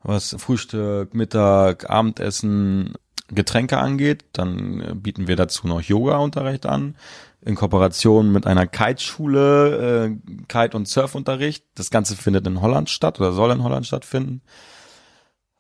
was 0.02 0.36
Frühstück, 0.38 1.14
Mittag, 1.14 1.88
Abendessen, 1.88 2.94
Getränke 3.34 3.78
angeht. 3.78 4.24
Dann 4.32 4.80
äh, 4.80 4.94
bieten 4.94 5.28
wir 5.28 5.36
dazu 5.36 5.66
noch 5.66 5.80
Yoga-Unterricht 5.80 6.66
an, 6.66 6.96
in 7.40 7.54
Kooperation 7.54 8.30
mit 8.32 8.46
einer 8.46 8.66
Kiteschule, 8.66 10.06
äh, 10.06 10.44
Kite- 10.48 10.76
und 10.76 10.88
Surfunterricht. 10.88 11.64
Das 11.74 11.90
Ganze 11.90 12.16
findet 12.16 12.46
in 12.46 12.60
Holland 12.60 12.90
statt 12.90 13.18
oder 13.20 13.32
soll 13.32 13.50
in 13.50 13.62
Holland 13.62 13.86
stattfinden. 13.86 14.42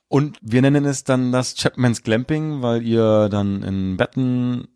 Und 0.08 0.36
wir 0.42 0.60
nennen 0.60 0.84
es 0.84 1.04
dann 1.04 1.32
das 1.32 1.54
Chapman's 1.54 2.02
Glamping, 2.02 2.60
weil 2.60 2.82
ihr 2.82 3.30
dann 3.30 3.62
in 3.62 3.96
Betten 3.96 4.68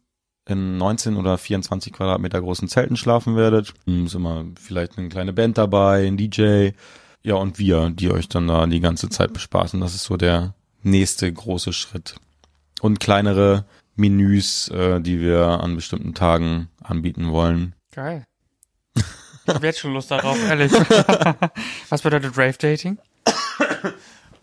in 0.49 0.79
19 0.79 1.17
oder 1.17 1.37
24 1.37 1.93
Quadratmeter 1.93 2.41
großen 2.41 2.69
Zelten 2.69 2.97
schlafen 2.97 3.37
werdet. 3.37 3.75
Ist 3.85 4.15
immer 4.15 4.47
vielleicht 4.59 4.97
eine 4.97 5.09
kleine 5.09 5.33
Band 5.33 5.59
dabei, 5.59 6.07
ein 6.07 6.17
DJ. 6.17 6.71
Ja, 7.23 7.35
und 7.35 7.59
wir, 7.59 7.91
die 7.91 8.11
euch 8.11 8.29
dann 8.29 8.47
da 8.47 8.67
die 8.67 8.81
ganze 8.81 9.09
Zeit 9.09 9.33
bespaßen. 9.33 9.81
Das 9.81 9.95
ist 9.95 10.05
so 10.05 10.17
der 10.17 10.55
nächste 10.83 11.31
große 11.31 11.73
Schritt. 11.73 12.15
Und 12.81 13.01
kleinere 13.01 13.65
Menüs, 13.95 14.69
äh, 14.69 15.01
die 15.01 15.21
wir 15.21 15.47
an 15.47 15.75
bestimmten 15.77 16.15
Tagen 16.15 16.69
anbieten 16.83 17.31
wollen. 17.31 17.75
Geil. 17.93 18.25
Ich 18.95 19.55
hab 19.55 19.63
jetzt 19.63 19.79
schon 19.79 19.95
Lust 19.95 20.11
darauf, 20.11 20.37
ehrlich. 20.49 20.73
Was 21.89 22.03
bedeutet 22.03 22.37
Rave 22.37 22.57
Dating? 22.59 22.99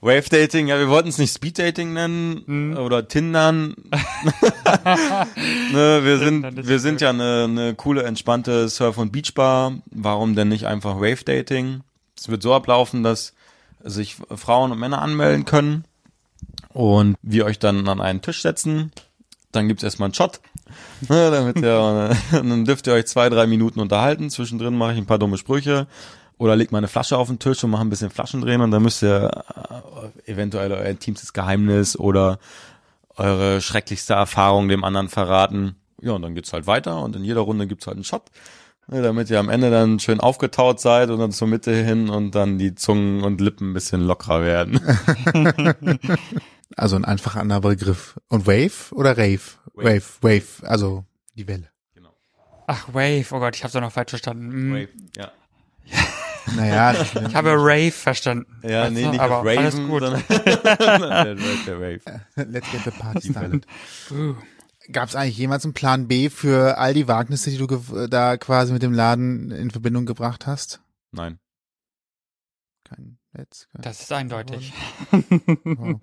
Wave 0.02 0.30
Dating, 0.30 0.68
ja, 0.68 0.78
wir 0.80 0.90
wollten 0.90 1.10
es 1.10 1.18
nicht 1.18 1.34
Speed 1.34 1.60
Dating 1.60 1.94
nennen 1.94 2.44
Hm. 2.46 2.78
oder 2.78 3.08
Tindern. 3.08 3.76
ne, 5.72 6.02
wir 6.04 6.18
sind, 6.18 6.68
wir 6.68 6.80
sind 6.80 7.00
ja 7.02 7.12
eine, 7.12 7.46
eine 7.50 7.76
coole, 7.76 8.04
entspannte 8.04 8.68
Surf- 8.68 8.98
und 8.98 9.12
Beachbar. 9.12 9.76
Warum 9.92 10.36
denn 10.36 10.50
nicht 10.50 10.66
einfach 10.68 10.98
Wave 10.98 11.24
Dating? 11.24 11.82
Es 12.18 12.28
wird 12.28 12.42
so 12.42 12.54
ablaufen, 12.54 13.04
dass 13.04 13.34
sich 13.84 14.18
Frauen 14.34 14.72
und 14.72 14.80
Männer 14.80 15.02
anmelden 15.02 15.46
können 15.46 15.86
und 16.74 17.16
wir 17.22 17.46
euch 17.46 17.60
dann 17.60 17.88
an 17.88 18.02
einen 18.02 18.22
Tisch 18.22 18.42
setzen. 18.42 18.92
Dann 19.52 19.68
gibt's 19.68 19.84
erstmal 19.84 20.08
einen 20.08 20.16
Shot. 20.16 20.40
Ne, 21.08 21.30
damit 21.30 21.58
ihr, 21.58 22.16
dann 22.32 22.66
dürft 22.66 22.88
ihr 22.88 22.94
euch 22.94 23.06
zwei, 23.06 23.30
drei 23.30 23.46
Minuten 23.46 23.80
unterhalten. 23.80 24.32
Zwischendrin 24.32 24.76
mache 24.76 24.94
ich 24.94 24.98
ein 24.98 25.06
paar 25.06 25.20
dumme 25.20 25.38
Sprüche. 25.38 25.86
Oder 26.38 26.56
legt 26.56 26.72
mal 26.72 26.80
eine 26.80 26.88
Flasche 26.88 27.18
auf 27.18 27.28
den 27.28 27.40
Tisch 27.40 27.64
und 27.64 27.70
mache 27.70 27.84
ein 27.84 27.90
bisschen 27.90 28.10
Flaschen 28.10 28.42
drehen 28.42 28.62
und 28.62 28.72
dann 28.72 28.82
müsst 28.82 29.04
ihr 29.04 29.30
äh, 30.26 30.32
eventuell 30.32 30.72
euer 30.72 30.86
intimstes 30.86 31.32
Geheimnis 31.34 31.98
oder 31.98 32.40
eure 33.16 33.62
schrecklichste 33.62 34.14
Erfahrung 34.14 34.68
dem 34.68 34.84
anderen 34.84 35.10
verraten. 35.10 35.76
Ja, 36.02 36.14
und 36.14 36.22
dann 36.24 36.34
geht's 36.36 36.52
halt 36.52 36.66
weiter 36.66 37.02
und 37.02 37.16
in 37.16 37.24
jeder 37.24 37.42
Runde 37.42 37.68
gibt's 37.68 37.86
halt 37.86 37.98
einen 37.98 38.04
Shot, 38.04 38.24
ne, 38.88 39.02
damit 39.02 39.30
ihr 39.30 39.40
am 39.40 39.50
Ende 39.50 39.70
dann 39.70 40.00
schön 40.00 40.20
aufgetaut 40.20 40.80
seid 40.80 41.12
und 41.12 41.20
dann 41.20 41.32
zur 41.32 41.48
Mitte 41.48 41.74
hin 41.74 42.10
und 42.10 42.36
dann 42.36 42.58
die 42.58 42.76
Zungen 42.76 43.24
und 43.24 43.40
Lippen 43.40 43.70
ein 43.70 43.74
bisschen 43.74 44.02
lockerer 44.02 44.44
werden. 44.44 44.82
Also 46.76 46.96
ein 46.96 47.06
einfach 47.06 47.36
anderer 47.36 47.62
Begriff. 47.62 48.20
Und 48.30 48.48
Wave 48.48 48.92
oder 48.92 49.18
Rave? 49.18 49.42
Wave, 49.74 50.04
Wave, 50.22 50.44
also 50.64 51.06
die 51.36 51.48
Welle. 51.48 51.70
Ach, 52.68 52.88
Wave. 52.94 53.26
Oh 53.32 53.40
Gott, 53.40 53.56
ich 53.56 53.64
hab's 53.64 53.74
doch 53.74 53.82
noch 53.82 53.92
falsch 53.92 54.12
verstanden. 54.12 54.52
Hm. 54.52 54.88
Ja. 55.18 55.32
Naja, 56.58 56.94
Ich 57.02 57.36
habe 57.36 57.54
Rave 57.54 57.92
verstanden. 57.92 58.46
Ja, 58.64 58.84
Weißt 58.84 58.94
nee, 58.94 59.04
du? 59.04 59.10
nicht 59.12 59.20
aber 59.22 59.50
Raven, 59.50 59.58
alles 59.60 59.76
gut. 59.76 60.02
sondern 60.02 60.24
der, 61.66 61.80
Rave. 61.80 62.02
let's 62.36 62.70
get 62.70 62.84
the 62.84 62.92
party 62.92 63.30
started. 63.30 63.66
Uh. 64.12 64.36
Gab 64.92 65.08
es 65.08 65.16
eigentlich 65.16 65.38
jemals 65.38 65.64
einen 65.64 65.74
Plan 65.74 66.10
B 66.10 66.30
für 66.30 66.78
all 66.78 66.94
die 66.94 67.08
Wagnisse, 67.08 67.50
die 67.50 67.58
du 67.58 68.08
da 68.10 68.36
quasi 68.36 68.74
mit 68.74 68.84
dem 68.84 68.92
Laden 68.92 69.52
in 69.52 69.72
Verbindung 69.72 70.06
gebracht 70.06 70.46
hast? 70.46 70.82
Nein. 71.14 71.40
Kein 73.36 73.48
Das 73.82 74.00
ist 74.02 74.12
eindeutig. 74.12 74.74
oh. 75.66 75.96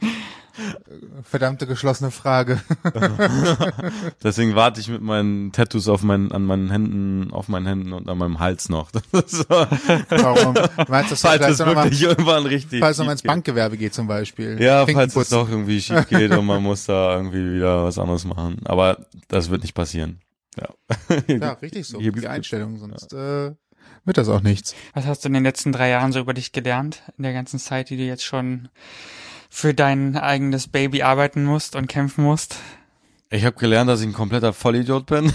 Verdammte 1.23 1.67
geschlossene 1.69 2.11
Frage. 2.11 2.61
Deswegen 4.23 4.57
warte 4.57 4.81
ich 4.81 4.89
mit 4.89 5.01
meinen 5.01 5.53
Tattoos 5.53 5.87
auf 5.87 6.03
meinen, 6.03 6.33
an 6.33 6.45
meinen 6.45 6.71
Händen, 6.71 7.33
auf 7.33 7.47
meinen 7.47 7.67
Händen 7.67 7.93
und 7.93 8.09
an 8.09 8.19
meinem 8.19 8.41
Hals 8.41 8.69
noch. 8.69 8.91
Das 8.91 9.05
so, 9.27 9.45
Warum? 9.49 10.55
Meinst 10.89 11.13
du, 11.13 11.15
dass 11.15 11.21
du 11.21 11.29
falls 11.29 11.47
es 11.49 11.59
noch 11.61 11.75
mal, 11.75 11.85
wirklich 11.85 12.03
irgendwann 12.03 12.47
richtig. 12.47 12.81
falls 12.81 12.99
noch 12.99 13.05
mal 13.05 13.13
schief 13.13 13.13
ins 13.13 13.23
geht. 13.23 13.29
Bankgewerbe 13.29 13.77
geht 13.77 13.95
zum 13.95 14.09
Beispiel? 14.09 14.61
Ja, 14.61 14.85
falls 14.87 15.15
es 15.15 15.29
doch 15.29 15.49
irgendwie 15.49 15.81
schief 15.81 16.09
geht 16.09 16.33
und 16.33 16.47
man 16.47 16.63
muss 16.63 16.87
da 16.87 17.15
irgendwie 17.17 17.55
wieder 17.55 17.85
was 17.85 17.99
anderes 17.99 18.25
machen. 18.25 18.61
Aber 18.65 19.07
das 19.29 19.51
wird 19.51 19.63
nicht 19.63 19.75
passieren. 19.75 20.21
Ja. 20.59 20.69
Ja, 21.29 21.53
richtig 21.53 21.87
so. 21.87 21.99
Hier 22.01 22.11
Die 22.13 22.27
Einstellung, 22.27 22.77
sonst 22.77 23.13
äh, 23.13 23.53
wird 24.11 24.19
das 24.19 24.29
auch 24.29 24.43
nichts. 24.43 24.75
Was 24.93 25.07
hast 25.07 25.23
du 25.23 25.29
in 25.29 25.35
den 25.35 25.45
letzten 25.45 25.71
drei 25.71 25.89
Jahren 25.89 26.11
so 26.11 26.19
über 26.19 26.35
dich 26.35 26.51
gelernt? 26.51 27.05
In 27.17 27.23
der 27.23 27.33
ganzen 27.33 27.61
Zeit, 27.61 27.91
die 27.91 27.97
du 27.97 28.03
jetzt 28.03 28.25
schon 28.25 28.69
für 29.49 29.73
dein 29.73 30.17
eigenes 30.17 30.67
Baby 30.67 31.05
arbeiten 31.05 31.45
musst 31.45 31.77
und 31.77 31.87
kämpfen 31.87 32.25
musst? 32.25 32.57
Ich 33.31 33.45
habe 33.45 33.55
gelernt, 33.57 33.89
dass 33.89 34.01
ich 34.01 34.09
ein 34.09 34.13
kompletter 34.13 34.53
Vollidiot 34.53 35.07
bin. 35.07 35.27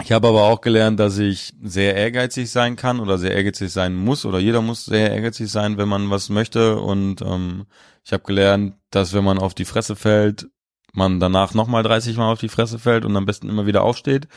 ich 0.00 0.12
habe 0.12 0.28
aber 0.28 0.44
auch 0.44 0.60
gelernt, 0.60 1.00
dass 1.00 1.18
ich 1.18 1.52
sehr 1.64 1.96
ehrgeizig 1.96 2.48
sein 2.48 2.76
kann 2.76 3.00
oder 3.00 3.18
sehr 3.18 3.32
ehrgeizig 3.32 3.72
sein 3.72 3.96
muss 3.96 4.24
oder 4.24 4.38
jeder 4.38 4.62
muss 4.62 4.84
sehr 4.84 5.10
ehrgeizig 5.10 5.50
sein, 5.50 5.78
wenn 5.78 5.88
man 5.88 6.10
was 6.10 6.28
möchte. 6.28 6.78
Und 6.78 7.22
ähm, 7.22 7.66
ich 8.04 8.12
habe 8.12 8.22
gelernt, 8.22 8.76
dass 8.90 9.14
wenn 9.14 9.24
man 9.24 9.40
auf 9.40 9.54
die 9.54 9.64
Fresse 9.64 9.96
fällt, 9.96 10.46
man 10.92 11.18
danach 11.18 11.54
nochmal 11.54 11.82
30 11.82 12.16
Mal 12.16 12.30
auf 12.30 12.38
die 12.38 12.48
Fresse 12.48 12.78
fällt 12.78 13.04
und 13.04 13.16
am 13.16 13.26
besten 13.26 13.48
immer 13.48 13.66
wieder 13.66 13.82
aufsteht. 13.82 14.28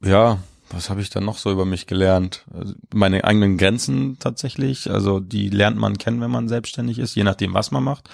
Ja, 0.00 0.38
was 0.70 0.90
habe 0.90 1.00
ich 1.00 1.10
dann 1.10 1.24
noch 1.24 1.38
so 1.38 1.50
über 1.50 1.64
mich 1.64 1.86
gelernt? 1.86 2.44
Also 2.52 2.74
meine 2.92 3.24
eigenen 3.24 3.58
Grenzen 3.58 4.18
tatsächlich. 4.18 4.90
Also 4.90 5.20
die 5.20 5.48
lernt 5.48 5.78
man 5.78 5.98
kennen, 5.98 6.20
wenn 6.20 6.30
man 6.30 6.48
selbstständig 6.48 6.98
ist, 6.98 7.14
je 7.14 7.24
nachdem, 7.24 7.54
was 7.54 7.70
man 7.70 7.84
macht. 7.84 8.08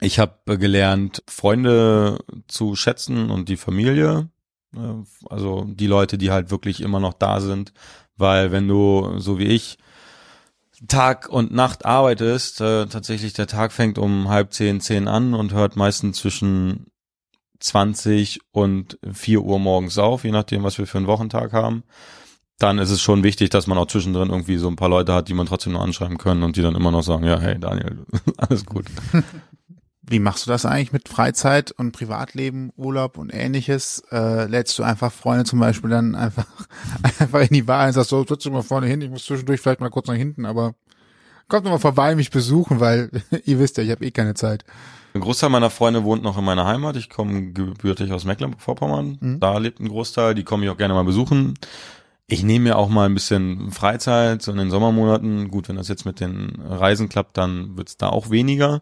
Ich 0.00 0.18
habe 0.18 0.58
gelernt, 0.58 1.22
Freunde 1.26 2.18
zu 2.46 2.76
schätzen 2.76 3.30
und 3.30 3.48
die 3.48 3.56
Familie. 3.56 4.28
Äh, 4.74 5.04
Also 5.28 5.64
die 5.68 5.86
Leute, 5.88 6.18
die 6.18 6.30
halt 6.30 6.50
wirklich 6.50 6.80
immer 6.80 7.00
noch 7.00 7.14
da 7.14 7.40
sind. 7.40 7.72
Weil 8.16 8.52
wenn 8.52 8.68
du, 8.68 9.18
so 9.18 9.38
wie 9.38 9.46
ich, 9.46 9.78
Tag 10.86 11.28
und 11.28 11.52
Nacht 11.52 11.84
arbeitest, 11.84 12.60
äh, 12.60 12.86
tatsächlich 12.86 13.32
der 13.32 13.48
Tag 13.48 13.72
fängt 13.72 13.98
um 13.98 14.28
halb 14.28 14.52
zehn, 14.52 14.80
zehn 14.80 15.08
an 15.08 15.34
und 15.34 15.52
hört 15.52 15.74
meistens 15.74 16.18
zwischen 16.18 16.86
20 17.60 18.40
und 18.52 18.98
4 19.10 19.42
Uhr 19.42 19.58
morgens 19.58 19.98
auf, 19.98 20.24
je 20.24 20.30
nachdem, 20.30 20.62
was 20.62 20.78
wir 20.78 20.86
für 20.86 20.98
einen 20.98 21.06
Wochentag 21.06 21.52
haben. 21.52 21.82
Dann 22.58 22.78
ist 22.78 22.90
es 22.90 23.00
schon 23.00 23.22
wichtig, 23.22 23.50
dass 23.50 23.66
man 23.68 23.78
auch 23.78 23.86
zwischendrin 23.86 24.30
irgendwie 24.30 24.56
so 24.56 24.68
ein 24.68 24.76
paar 24.76 24.88
Leute 24.88 25.14
hat, 25.14 25.28
die 25.28 25.34
man 25.34 25.46
trotzdem 25.46 25.74
noch 25.74 25.82
anschreiben 25.82 26.18
können 26.18 26.42
und 26.42 26.56
die 26.56 26.62
dann 26.62 26.74
immer 26.74 26.90
noch 26.90 27.02
sagen, 27.02 27.24
ja, 27.24 27.38
hey 27.38 27.58
Daniel, 27.58 28.04
alles 28.36 28.66
gut. 28.66 28.86
Wie 30.10 30.20
machst 30.20 30.46
du 30.46 30.50
das 30.50 30.64
eigentlich 30.64 30.92
mit 30.92 31.08
Freizeit 31.08 31.70
und 31.70 31.92
Privatleben, 31.92 32.72
Urlaub 32.76 33.18
und 33.18 33.32
ähnliches? 33.32 34.02
Äh, 34.10 34.46
lädst 34.46 34.78
du 34.78 34.82
einfach 34.82 35.12
Freunde 35.12 35.44
zum 35.44 35.60
Beispiel 35.60 35.90
dann 35.90 36.14
einfach, 36.14 36.46
einfach 37.18 37.40
in 37.40 37.52
die 37.52 37.62
Bar 37.62 37.86
und 37.86 37.92
sagst, 37.92 38.10
so, 38.10 38.24
sitzt 38.24 38.46
du 38.46 38.50
mal 38.50 38.62
vorne 38.62 38.86
hin, 38.86 39.02
ich 39.02 39.10
muss 39.10 39.26
zwischendurch 39.26 39.60
vielleicht 39.60 39.80
mal 39.80 39.90
kurz 39.90 40.08
nach 40.08 40.14
hinten, 40.14 40.46
aber 40.46 40.74
kommt 41.48 41.66
doch 41.66 41.70
mal 41.70 41.78
vorbei, 41.78 42.14
mich 42.14 42.30
besuchen, 42.30 42.80
weil 42.80 43.10
ihr 43.44 43.58
wisst 43.58 43.76
ja, 43.76 43.84
ich 43.84 43.90
habe 43.90 44.04
eh 44.04 44.10
keine 44.10 44.34
Zeit. 44.34 44.64
Ein 45.18 45.22
Großteil 45.22 45.50
meiner 45.50 45.70
Freunde 45.70 46.04
wohnt 46.04 46.22
noch 46.22 46.38
in 46.38 46.44
meiner 46.44 46.64
Heimat. 46.64 46.94
Ich 46.94 47.10
komme 47.10 47.50
gebürtig 47.50 48.12
aus 48.12 48.24
Mecklenburg-Vorpommern. 48.24 49.18
Mhm. 49.20 49.40
Da 49.40 49.58
lebt 49.58 49.80
ein 49.80 49.88
Großteil. 49.88 50.36
Die 50.36 50.44
komme 50.44 50.64
ich 50.64 50.70
auch 50.70 50.76
gerne 50.76 50.94
mal 50.94 51.02
besuchen. 51.02 51.54
Ich 52.28 52.44
nehme 52.44 52.68
mir 52.68 52.78
auch 52.78 52.88
mal 52.88 53.06
ein 53.06 53.14
bisschen 53.14 53.72
Freizeit 53.72 54.42
so 54.42 54.52
in 54.52 54.58
den 54.58 54.70
Sommermonaten. 54.70 55.50
Gut, 55.50 55.68
wenn 55.68 55.74
das 55.74 55.88
jetzt 55.88 56.04
mit 56.04 56.20
den 56.20 56.62
Reisen 56.64 57.08
klappt, 57.08 57.36
dann 57.36 57.76
wird's 57.76 57.96
da 57.96 58.10
auch 58.10 58.30
weniger. 58.30 58.80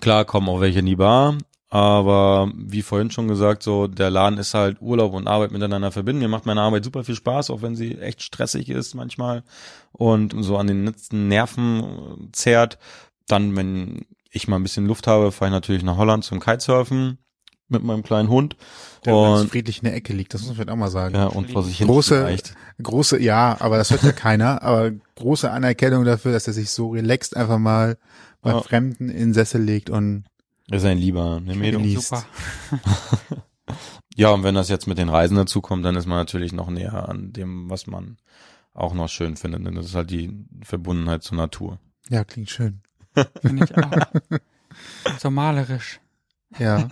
Klar 0.00 0.24
kommen 0.24 0.48
auch 0.48 0.60
welche 0.60 0.80
in 0.80 0.86
die 0.86 0.96
Bar. 0.96 1.38
Aber 1.70 2.50
wie 2.56 2.82
vorhin 2.82 3.12
schon 3.12 3.28
gesagt, 3.28 3.62
so 3.62 3.86
der 3.86 4.10
Laden 4.10 4.40
ist 4.40 4.54
halt 4.54 4.82
Urlaub 4.82 5.14
und 5.14 5.28
Arbeit 5.28 5.52
miteinander 5.52 5.92
verbinden. 5.92 6.22
Mir 6.22 6.28
macht 6.28 6.46
meine 6.46 6.62
Arbeit 6.62 6.84
super 6.84 7.04
viel 7.04 7.14
Spaß, 7.14 7.50
auch 7.50 7.62
wenn 7.62 7.76
sie 7.76 7.96
echt 7.98 8.24
stressig 8.24 8.70
ist 8.70 8.94
manchmal 8.94 9.44
und 9.92 10.34
so 10.36 10.58
an 10.58 10.66
den 10.66 10.84
letzten 10.84 11.28
Nerven 11.28 12.30
zerrt. 12.32 12.78
Dann, 13.28 13.54
wenn 13.56 14.04
ich 14.34 14.48
mal 14.48 14.56
ein 14.56 14.62
bisschen 14.62 14.86
Luft 14.86 15.06
habe, 15.06 15.32
fahre 15.32 15.50
ich 15.50 15.52
natürlich 15.52 15.82
nach 15.82 15.96
Holland 15.96 16.24
zum 16.24 16.40
Kitesurfen 16.40 17.18
mit 17.68 17.82
meinem 17.82 18.02
kleinen 18.02 18.28
Hund. 18.28 18.56
Der 19.04 19.14
übrigens 19.14 19.40
Und, 19.42 19.50
friedlich 19.50 19.78
in 19.78 19.84
der 19.84 19.94
Ecke 19.94 20.12
liegt, 20.12 20.34
das 20.34 20.42
muss 20.42 20.48
man 20.48 20.56
vielleicht 20.56 20.70
auch 20.70 20.76
mal 20.76 20.90
sagen. 20.90 21.14
ja, 21.14 21.26
und 21.26 21.50
vor 21.50 21.62
sich 21.62 21.78
hin 21.78 21.88
Große- 21.88 22.18
vielleicht. 22.20 22.54
Große, 22.82 23.20
ja, 23.20 23.56
aber 23.60 23.78
das 23.78 23.90
hört 23.90 24.02
ja 24.02 24.12
keiner, 24.12 24.62
aber 24.62 24.90
große 25.16 25.50
Anerkennung 25.50 26.04
dafür, 26.04 26.32
dass 26.32 26.46
er 26.46 26.52
sich 26.52 26.70
so 26.70 26.90
relaxed 26.90 27.36
einfach 27.36 27.58
mal 27.58 27.96
bei 28.42 28.50
Ja. 28.50 28.60
Fremden 28.60 29.08
in 29.08 29.18
den 29.18 29.34
Sessel 29.34 29.62
legt 29.62 29.88
und 29.90 30.24
Ist 30.70 30.84
ein 30.84 30.98
lieber 30.98 31.40
ne, 31.40 31.54
Mädel. 31.54 31.80
Genießt. 31.80 32.08
Super. 32.08 32.24
Ja, 34.16 34.28
und 34.30 34.44
wenn 34.44 34.54
das 34.54 34.68
jetzt 34.68 34.86
mit 34.86 34.98
den 34.98 35.08
Reisen 35.08 35.36
dazu 35.36 35.60
kommt, 35.60 35.84
dann 35.84 35.96
ist 35.96 36.06
man 36.06 36.18
natürlich 36.18 36.52
noch 36.52 36.70
näher 36.70 37.08
an 37.08 37.32
dem, 37.32 37.68
was 37.68 37.88
man 37.88 38.16
auch 38.72 38.94
noch 38.94 39.08
schön 39.08 39.36
findet. 39.36 39.66
Denn 39.66 39.74
das 39.74 39.86
ist 39.86 39.96
halt 39.96 40.10
die 40.10 40.32
Verbundenheit 40.62 41.24
zur 41.24 41.36
Natur. 41.36 41.80
ja, 42.10 42.22
klingt 42.24 42.48
schön. 42.50 42.82
Finde 43.42 43.64
ich 43.64 43.76
auch. 43.76 44.38
so 45.20 45.30
malerisch. 45.30 46.00
Ja. 46.58 46.88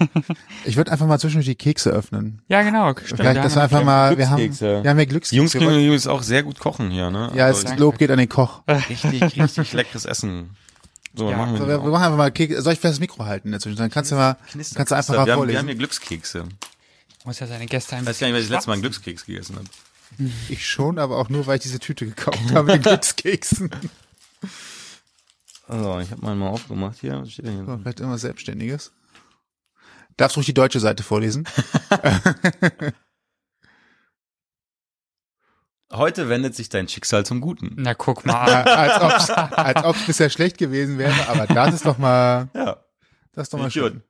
Ich 0.65 0.77
würde 0.77 0.91
einfach 0.91 1.07
mal 1.07 1.19
zwischendurch 1.21 1.47
die 1.47 1.55
Kekse 1.55 1.91
öffnen. 1.91 2.43
Ja, 2.49 2.63
genau. 2.63 2.91
Stimmt, 2.97 3.21
Vielleicht, 3.21 3.45
dass 3.45 3.55
wir 3.55 3.63
einfach 3.63 3.85
mal, 3.85 4.19
wir 4.19 4.29
haben, 4.29 4.39
Glückskekse. 4.39 4.83
wir 4.83 4.91
haben 4.91 4.99
ja 4.99 5.05
Glückskekse. 5.05 5.37
Jungs 5.37 5.53
können 5.53 5.85
übrigens 5.85 6.07
auch 6.09 6.23
sehr 6.25 6.43
gut 6.43 6.59
kochen 6.59 6.91
hier, 6.91 7.11
ne? 7.11 7.31
ja, 7.35 7.47
Also 7.47 7.63
das 7.63 7.79
Lob 7.79 7.97
geht 7.99 8.11
an 8.11 8.19
den 8.19 8.29
Koch. 8.29 8.63
richtig, 8.69 9.23
richtig 9.37 9.73
leckeres 9.73 10.05
Essen. 10.05 10.57
So, 11.15 11.31
Ja, 11.31 11.37
machen 11.37 11.53
wir, 11.53 11.59
So, 11.61 11.69
wir, 11.69 11.79
machen 11.79 12.05
einfach 12.05 12.17
mal 12.17 12.33
Kekse. 12.33 12.61
Soll 12.61 12.73
ich 12.73 12.81
vielleicht 12.81 12.95
das 12.95 13.01
Mikro 13.01 13.25
halten 13.25 13.49
in 13.49 13.53
der 13.53 13.61
Zwischenzeit? 13.61 13.85
Dann 13.85 13.91
kannst 13.93 14.11
du 14.11 14.17
mal, 14.17 14.37
kannst 14.75 14.91
du 14.91 14.97
einfach 14.97 15.15
mal 15.15 15.15
wir 15.15 15.21
haben, 15.21 15.27
wir 15.29 15.35
vorlesen. 15.37 15.59
haben 15.61 15.67
hier 15.67 15.77
Glückskekse. 15.77 16.45
Muss 17.25 17.39
ja 17.39 17.47
seine 17.47 17.67
Gäste 17.67 17.95
ein 17.95 18.03
Ich 18.03 18.09
weiß 18.09 18.19
gar 18.19 18.27
nicht, 18.27 18.35
was 18.35 18.41
ich 18.43 18.49
bisschen 18.49 18.53
letztes 18.55 18.67
Mal 18.67 18.73
einen. 18.73 18.83
Glückskeks 18.83 19.27
gegessen 19.27 19.57
habe. 19.57 19.67
Ich 20.49 20.67
schon, 20.67 20.99
aber 20.99 21.19
auch 21.19 21.29
nur, 21.29 21.47
weil 21.47 21.57
ich 21.59 21.63
diese 21.63 21.79
Tüte 21.79 22.05
gekauft 22.07 22.41
habe 22.53 22.65
mit 22.65 22.75
den 22.77 22.83
Glückskeksen. 22.91 23.71
Also, 25.73 26.01
ich 26.01 26.11
habe 26.11 26.21
mal 26.21 26.35
mal 26.35 26.49
aufgemacht 26.51 26.99
hier. 27.01 27.23
Was 27.23 27.33
steht 27.33 27.47
denn 27.47 27.65
hier? 27.65 27.79
Vielleicht 27.81 28.01
immer 28.01 28.19
Selbstständiges. 28.19 28.93
Darfst 30.19 30.37
ruhig 30.37 30.45
die 30.45 30.53
deutsche 30.53 30.81
Seite 30.81 31.03
vorlesen? 31.03 31.49
Heute 35.93 36.29
wendet 36.29 36.55
sich 36.55 36.69
dein 36.71 36.89
Schicksal 36.89 37.25
zum 37.27 37.41
Guten. 37.41 37.73
Na, 37.77 37.95
guck 37.95 38.25
mal. 38.27 38.35
als 38.65 39.03
ob's, 39.03 39.31
als 39.31 39.85
ob's 39.85 40.07
bisher 40.07 40.29
schlecht 40.31 40.57
gewesen 40.59 40.99
wäre, 40.99 41.29
aber 41.29 41.47
das 41.47 41.75
ist 41.75 41.85
doch 41.87 41.97
mal, 41.99 42.49
Ja. 42.55 42.77
das 43.33 43.45
ist 43.49 43.55
doch 43.55 43.59
mal 43.59 43.69
ich 43.69 43.75
schön. 43.75 44.03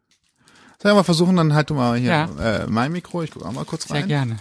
Sollen 0.81 0.95
wir 0.95 0.95
mal 0.95 1.03
versuchen, 1.05 1.37
dann 1.37 1.55
halt 1.55 1.71
du 1.71 1.75
mal 1.75 1.97
hier 1.99 2.11
Ja. 2.11 2.29
äh, 2.63 2.67
mein 2.69 2.91
Mikro, 2.93 3.23
ich 3.23 3.31
gucke 3.33 3.47
auch 3.47 3.53
mal 3.53 3.65
kurz 3.65 3.87
Sehr 3.87 3.97
rein. 3.97 4.09
gerne. 4.09 4.39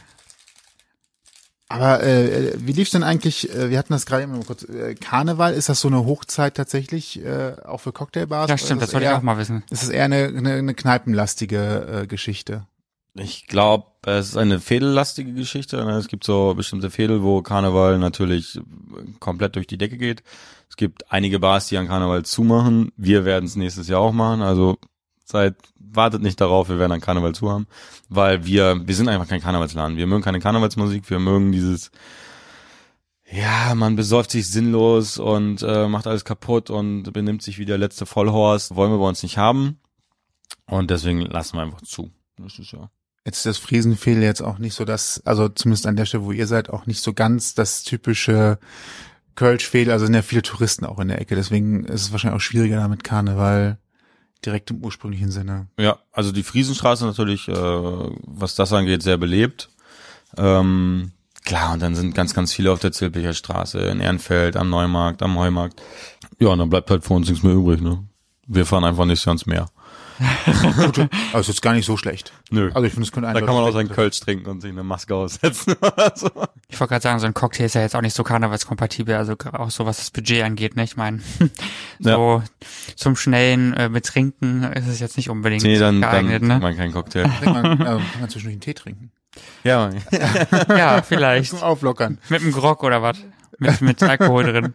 Aber 1.71 2.03
äh, 2.03 2.53
wie 2.57 2.73
lief's 2.73 2.91
denn 2.91 3.03
eigentlich, 3.03 3.49
äh, 3.49 3.69
wir 3.69 3.77
hatten 3.77 3.93
das 3.93 4.05
gerade 4.05 4.23
immer 4.23 4.39
kurz, 4.43 4.63
äh, 4.63 4.95
Karneval, 4.95 5.53
ist 5.53 5.69
das 5.69 5.81
so 5.81 5.87
eine 5.87 6.05
Hochzeit 6.05 6.55
tatsächlich, 6.55 7.23
äh, 7.23 7.55
auch 7.65 7.79
für 7.79 7.91
Cocktailbars? 7.91 8.49
Ja, 8.49 8.57
stimmt, 8.57 8.81
ist 8.81 8.89
das 8.89 8.93
wollte 8.93 9.07
ich 9.07 9.13
auch 9.13 9.21
mal 9.21 9.37
wissen. 9.37 9.63
Ist 9.69 9.83
es 9.83 9.89
eher 9.89 10.05
eine, 10.05 10.25
eine, 10.25 10.53
eine 10.53 10.73
kneipenlastige 10.73 12.01
äh, 12.03 12.07
Geschichte? 12.07 12.65
Ich 13.13 13.47
glaube, 13.47 13.87
es 14.05 14.29
ist 14.29 14.37
eine 14.37 14.59
fädellastige 14.59 15.33
Geschichte. 15.33 15.83
ne? 15.83 15.97
Es 15.97 16.07
gibt 16.07 16.23
so 16.23 16.53
bestimmte 16.55 16.89
Fädel, 16.89 17.23
wo 17.23 17.41
Karneval 17.41 17.97
natürlich 17.97 18.59
komplett 19.19 19.55
durch 19.55 19.67
die 19.67 19.77
Decke 19.77 19.97
geht. 19.97 20.23
Es 20.69 20.77
gibt 20.77 21.11
einige 21.11 21.39
Bars, 21.39 21.67
die 21.67 21.77
an 21.77 21.87
Karneval 21.87 22.23
zumachen. 22.23 22.93
Wir 22.95 23.25
werden 23.25 23.45
es 23.45 23.57
nächstes 23.57 23.89
Jahr 23.89 23.99
auch 23.99 24.13
machen. 24.13 24.41
Also 24.41 24.77
seid, 25.31 25.55
wartet 25.79 26.21
nicht 26.21 26.39
darauf, 26.39 26.69
wir 26.69 26.79
werden 26.79 26.91
an 26.91 27.01
Karneval 27.01 27.33
zu 27.33 27.49
haben, 27.49 27.67
weil 28.09 28.45
wir, 28.45 28.87
wir 28.87 28.95
sind 28.95 29.09
einfach 29.09 29.27
kein 29.27 29.41
Karnevalsladen. 29.41 29.97
Wir 29.97 30.07
mögen 30.07 30.23
keine 30.23 30.39
Karnevalsmusik, 30.39 31.09
wir 31.09 31.19
mögen 31.19 31.51
dieses, 31.51 31.91
ja, 33.31 33.73
man 33.75 33.95
besäuft 33.95 34.31
sich 34.31 34.49
sinnlos 34.49 35.17
und 35.17 35.63
äh, 35.63 35.87
macht 35.87 36.07
alles 36.07 36.25
kaputt 36.25 36.69
und 36.69 37.11
benimmt 37.13 37.41
sich 37.41 37.57
wie 37.59 37.65
der 37.65 37.77
letzte 37.77 38.05
Vollhorst. 38.05 38.75
Wollen 38.75 38.91
wir 38.91 38.99
bei 38.99 39.07
uns 39.07 39.23
nicht 39.23 39.37
haben. 39.37 39.79
Und 40.65 40.91
deswegen 40.91 41.21
lassen 41.21 41.57
wir 41.57 41.63
einfach 41.63 41.81
zu. 41.81 42.11
Das 42.37 42.59
ist 42.59 42.71
ja. 42.73 42.89
Jetzt 43.25 43.37
ist 43.37 43.45
das 43.45 43.57
Friesenfehl 43.57 44.21
jetzt 44.21 44.41
auch 44.41 44.57
nicht 44.57 44.73
so 44.73 44.83
das, 44.83 45.21
also 45.25 45.47
zumindest 45.47 45.85
an 45.85 45.95
der 45.95 46.05
Stelle, 46.05 46.25
wo 46.25 46.31
ihr 46.31 46.47
seid, 46.47 46.69
auch 46.69 46.87
nicht 46.87 47.01
so 47.01 47.13
ganz 47.13 47.53
das 47.53 47.83
typische 47.83 48.57
Kölsch-Fehl. 49.35 49.91
Also 49.91 50.05
sind 50.05 50.15
ja 50.15 50.23
viele 50.23 50.41
Touristen 50.41 50.85
auch 50.85 50.99
in 50.99 51.07
der 51.07 51.21
Ecke. 51.21 51.35
Deswegen 51.35 51.85
ist 51.85 52.01
es 52.01 52.11
wahrscheinlich 52.11 52.37
auch 52.37 52.43
schwieriger 52.43 52.77
da 52.77 52.87
mit 52.87 53.03
Karneval 53.03 53.77
direkt 54.45 54.71
im 54.71 54.83
ursprünglichen 54.83 55.31
Sinne. 55.31 55.67
Ja, 55.77 55.99
also 56.11 56.31
die 56.31 56.43
Friesenstraße 56.43 57.05
natürlich, 57.05 57.47
äh, 57.47 57.53
was 57.53 58.55
das 58.55 58.73
angeht, 58.73 59.03
sehr 59.03 59.17
belebt. 59.17 59.69
Ähm, 60.37 61.11
klar, 61.43 61.73
und 61.73 61.81
dann 61.81 61.95
sind 61.95 62.15
ganz, 62.15 62.33
ganz 62.33 62.53
viele 62.53 62.71
auf 62.71 62.79
der 62.79 62.91
Zilpicher 62.91 63.33
Straße, 63.33 63.79
in 63.79 63.99
Ehrenfeld, 63.99 64.55
am 64.55 64.69
Neumarkt, 64.69 65.21
am 65.21 65.37
Heumarkt. 65.37 65.81
Ja, 66.39 66.49
und 66.49 66.59
dann 66.59 66.69
bleibt 66.69 66.89
halt 66.89 67.03
für 67.03 67.13
uns 67.13 67.29
nichts 67.29 67.43
mehr 67.43 67.53
übrig, 67.53 67.81
ne? 67.81 68.03
Wir 68.47 68.65
fahren 68.65 68.83
einfach 68.83 69.05
nicht 69.05 69.25
ans 69.27 69.45
Meer. 69.45 69.69
Aber 70.97 71.09
es 71.33 71.41
ist 71.41 71.47
jetzt 71.47 71.61
gar 71.61 71.73
nicht 71.73 71.85
so 71.85 71.97
schlecht. 71.97 72.31
Nö. 72.49 72.71
Also 72.73 72.85
ich 72.85 72.93
finde, 72.93 73.05
es 73.05 73.11
könnte 73.11 73.31
da 73.33 73.39
kann 73.39 73.53
man 73.55 73.63
auch 73.63 73.71
seinen 73.71 73.89
Kölsch 73.89 74.19
trinken 74.19 74.49
und 74.49 74.61
sich 74.61 74.71
eine 74.71 74.83
Maske 74.83 75.15
aussetzen 75.15 75.75
oder 75.81 76.13
so. 76.15 76.29
Ich 76.69 76.79
wollte 76.79 76.91
gerade 76.91 77.01
sagen, 77.03 77.19
so 77.19 77.25
ein 77.25 77.33
Cocktail 77.33 77.65
ist 77.65 77.75
ja 77.75 77.81
jetzt 77.81 77.95
auch 77.95 78.01
nicht 78.01 78.15
so 78.15 78.23
karnevalskompatibel, 78.23 79.15
also 79.15 79.35
auch 79.53 79.71
so 79.71 79.85
was 79.85 79.97
das 79.97 80.11
Budget 80.11 80.43
angeht, 80.43 80.75
ne? 80.75 80.83
Ich 80.83 80.97
meine, 80.97 81.19
so 81.99 82.43
zum 82.95 83.15
schnellen 83.15 83.73
äh, 83.73 83.89
Betrinken 83.91 84.63
ist 84.63 84.87
es 84.87 84.99
jetzt 84.99 85.17
nicht 85.17 85.29
unbedingt 85.29 85.63
Nee, 85.63 85.77
dann, 85.79 86.01
dann 86.01 86.11
geeignet, 86.11 86.39
trinkt 86.41 86.47
ne? 86.47 86.59
man 86.59 86.77
keinen 86.77 86.93
Cocktail. 86.93 87.23
Trinkt 87.23 87.45
man, 87.45 87.65
ja, 87.79 87.85
kann 87.85 88.01
man 88.19 88.29
zwischendurch 88.29 88.53
einen 88.53 88.61
Tee 88.61 88.73
trinken. 88.73 89.11
ja, 89.63 89.89
Ja, 90.69 91.01
vielleicht. 91.01 91.51
Zum 91.51 91.61
Auflockern. 91.61 92.17
Mit 92.29 92.41
einem 92.41 92.51
Grog 92.51 92.83
oder 92.83 93.01
was? 93.01 93.17
Mit, 93.59 93.81
mit 93.81 94.03
Alkohol 94.03 94.43
drin. 94.43 94.73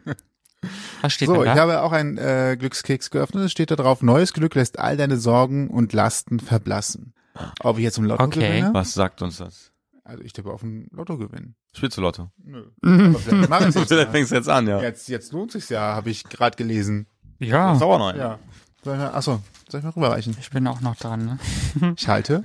Was 1.07 1.12
steht 1.12 1.29
So, 1.29 1.35
denn 1.35 1.42
ich 1.49 1.55
da? 1.55 1.61
habe 1.61 1.83
auch 1.83 1.92
einen 1.92 2.19
äh, 2.19 2.57
Glückskeks 2.59 3.11
geöffnet. 3.11 3.45
Es 3.45 3.53
steht 3.53 3.71
da 3.71 3.77
drauf, 3.77 4.03
neues 4.03 4.33
Glück 4.33 4.55
lässt 4.55 4.79
all 4.79 4.97
deine 4.97 5.16
Sorgen 5.16 5.69
und 5.69 5.92
Lasten 5.92 6.40
verblassen. 6.40 7.14
Ob 7.61 7.79
ich 7.79 7.85
jetzt 7.85 7.99
im 7.99 8.05
Lotto 8.05 8.25
Okay. 8.25 8.40
gewinne? 8.40 8.75
was 8.75 8.95
sagt 8.95 9.23
uns 9.23 9.38
das? 9.38 9.73
Also 10.05 10.23
ich 10.23 10.33
tippe 10.33 10.51
auf 10.53 10.62
ein 10.62 10.88
Lotto 10.92 11.19
gewinnen. 11.19 11.57
Spielst 11.75 11.97
du 11.97 12.01
Lotto? 12.01 12.31
Nö. 12.42 12.64
Aber 12.83 13.19
vielleicht 13.19 13.51
ich's 13.69 13.75
jetzt, 13.77 13.88
Vielleicht 13.88 14.11
fängst 14.11 14.31
du 14.31 14.35
jetzt 14.37 14.49
an, 14.49 14.66
ja. 14.69 14.81
jetzt, 14.81 15.09
jetzt 15.09 15.33
lohnt 15.33 15.53
sich's 15.53 15.69
ja, 15.69 15.81
habe 15.95 16.11
ich 16.11 16.25
gerade 16.25 16.57
gelesen. 16.57 17.07
Ja, 17.38 17.71
Das 17.73 17.81
dauert 17.81 17.99
noch 17.99 18.09
einen. 18.09 18.19
Ja. 18.19 18.38
Soll 18.85 18.95
ich 18.95 19.01
mal, 19.01 19.09
achso, 19.14 19.40
soll 19.69 19.81
ich 19.81 19.85
mal 19.85 19.90
rüberreichen? 19.90 20.37
ich 20.40 20.51
bin 20.51 20.66
auch 20.69 20.81
noch 20.81 20.97
dran, 20.97 21.38
ne? 21.81 21.95
Ich 21.99 22.09
halte. 22.09 22.45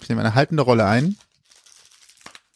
Ich 0.00 0.08
nehme 0.08 0.22
eine 0.22 0.34
haltende 0.34 0.62
Rolle 0.62 0.86
ein. 0.86 1.16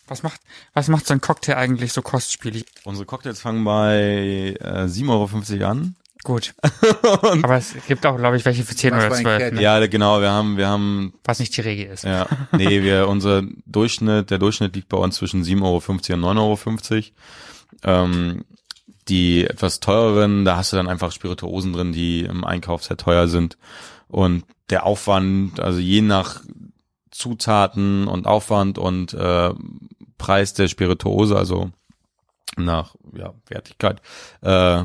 Was 0.08 0.22
macht, 0.22 0.40
was 0.72 0.88
macht 0.88 1.06
so 1.06 1.14
ein 1.14 1.20
Cocktail 1.20 1.56
eigentlich 1.56 1.92
so 1.92 2.02
kostspielig? 2.02 2.64
Unsere 2.84 3.06
Cocktails 3.06 3.40
fangen 3.40 3.64
bei 3.64 4.56
äh, 4.60 4.84
7,50 4.84 5.60
Euro 5.60 5.70
an. 5.70 5.96
Gut. 6.22 6.54
Aber 7.02 7.56
es 7.56 7.74
gibt 7.86 8.04
auch, 8.04 8.16
glaube 8.16 8.36
ich, 8.36 8.44
welche 8.44 8.64
für 8.64 8.74
10 8.74 8.92
Was 8.92 8.98
oder 8.98 9.10
war 9.10 9.16
ein 9.16 9.22
12, 9.22 9.38
Cat? 9.38 9.52
ne? 9.54 9.62
Ja, 9.62 9.86
genau, 9.86 10.20
wir 10.20 10.30
haben, 10.30 10.56
wir 10.56 10.68
haben 10.68 11.14
was 11.24 11.38
nicht 11.38 11.56
die 11.56 11.60
Regel 11.60 11.86
ist. 11.86 12.04
Ja, 12.04 12.26
nee, 12.52 12.82
wir, 12.82 13.08
unser 13.08 13.42
Durchschnitt, 13.64 14.30
der 14.30 14.38
Durchschnitt 14.38 14.74
liegt 14.74 14.88
bei 14.88 14.96
uns 14.96 15.16
zwischen 15.16 15.44
7,50 15.44 15.62
Euro 15.62 16.30
und 16.30 16.58
9,50 16.58 16.92
Euro. 16.92 17.04
Ähm, 17.84 18.44
die 19.08 19.44
etwas 19.44 19.78
teureren, 19.78 20.44
da 20.44 20.56
hast 20.56 20.72
du 20.72 20.76
dann 20.76 20.88
einfach 20.88 21.12
Spirituosen 21.12 21.72
drin, 21.72 21.92
die 21.92 22.22
im 22.22 22.44
Einkauf 22.44 22.82
sehr 22.82 22.96
teuer 22.96 23.28
sind. 23.28 23.56
Und 24.08 24.44
der 24.70 24.84
Aufwand, 24.84 25.60
also 25.60 25.78
je 25.78 26.00
nach 26.00 26.42
Zutaten 27.12 28.08
und 28.08 28.26
Aufwand 28.26 28.78
und 28.78 29.14
äh, 29.14 29.50
Preis 30.18 30.54
der 30.54 30.68
Spirituose, 30.68 31.36
also 31.36 31.70
nach 32.56 32.94
ja, 33.14 33.34
Wertigkeit, 33.48 34.00
äh, 34.40 34.84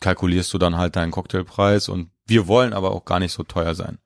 kalkulierst 0.00 0.52
du 0.52 0.58
dann 0.58 0.76
halt 0.76 0.96
deinen 0.96 1.12
Cocktailpreis 1.12 1.88
und 1.88 2.10
wir 2.26 2.48
wollen 2.48 2.72
aber 2.72 2.92
auch 2.92 3.04
gar 3.04 3.18
nicht 3.18 3.32
so 3.32 3.42
teuer 3.42 3.74
sein. 3.74 3.98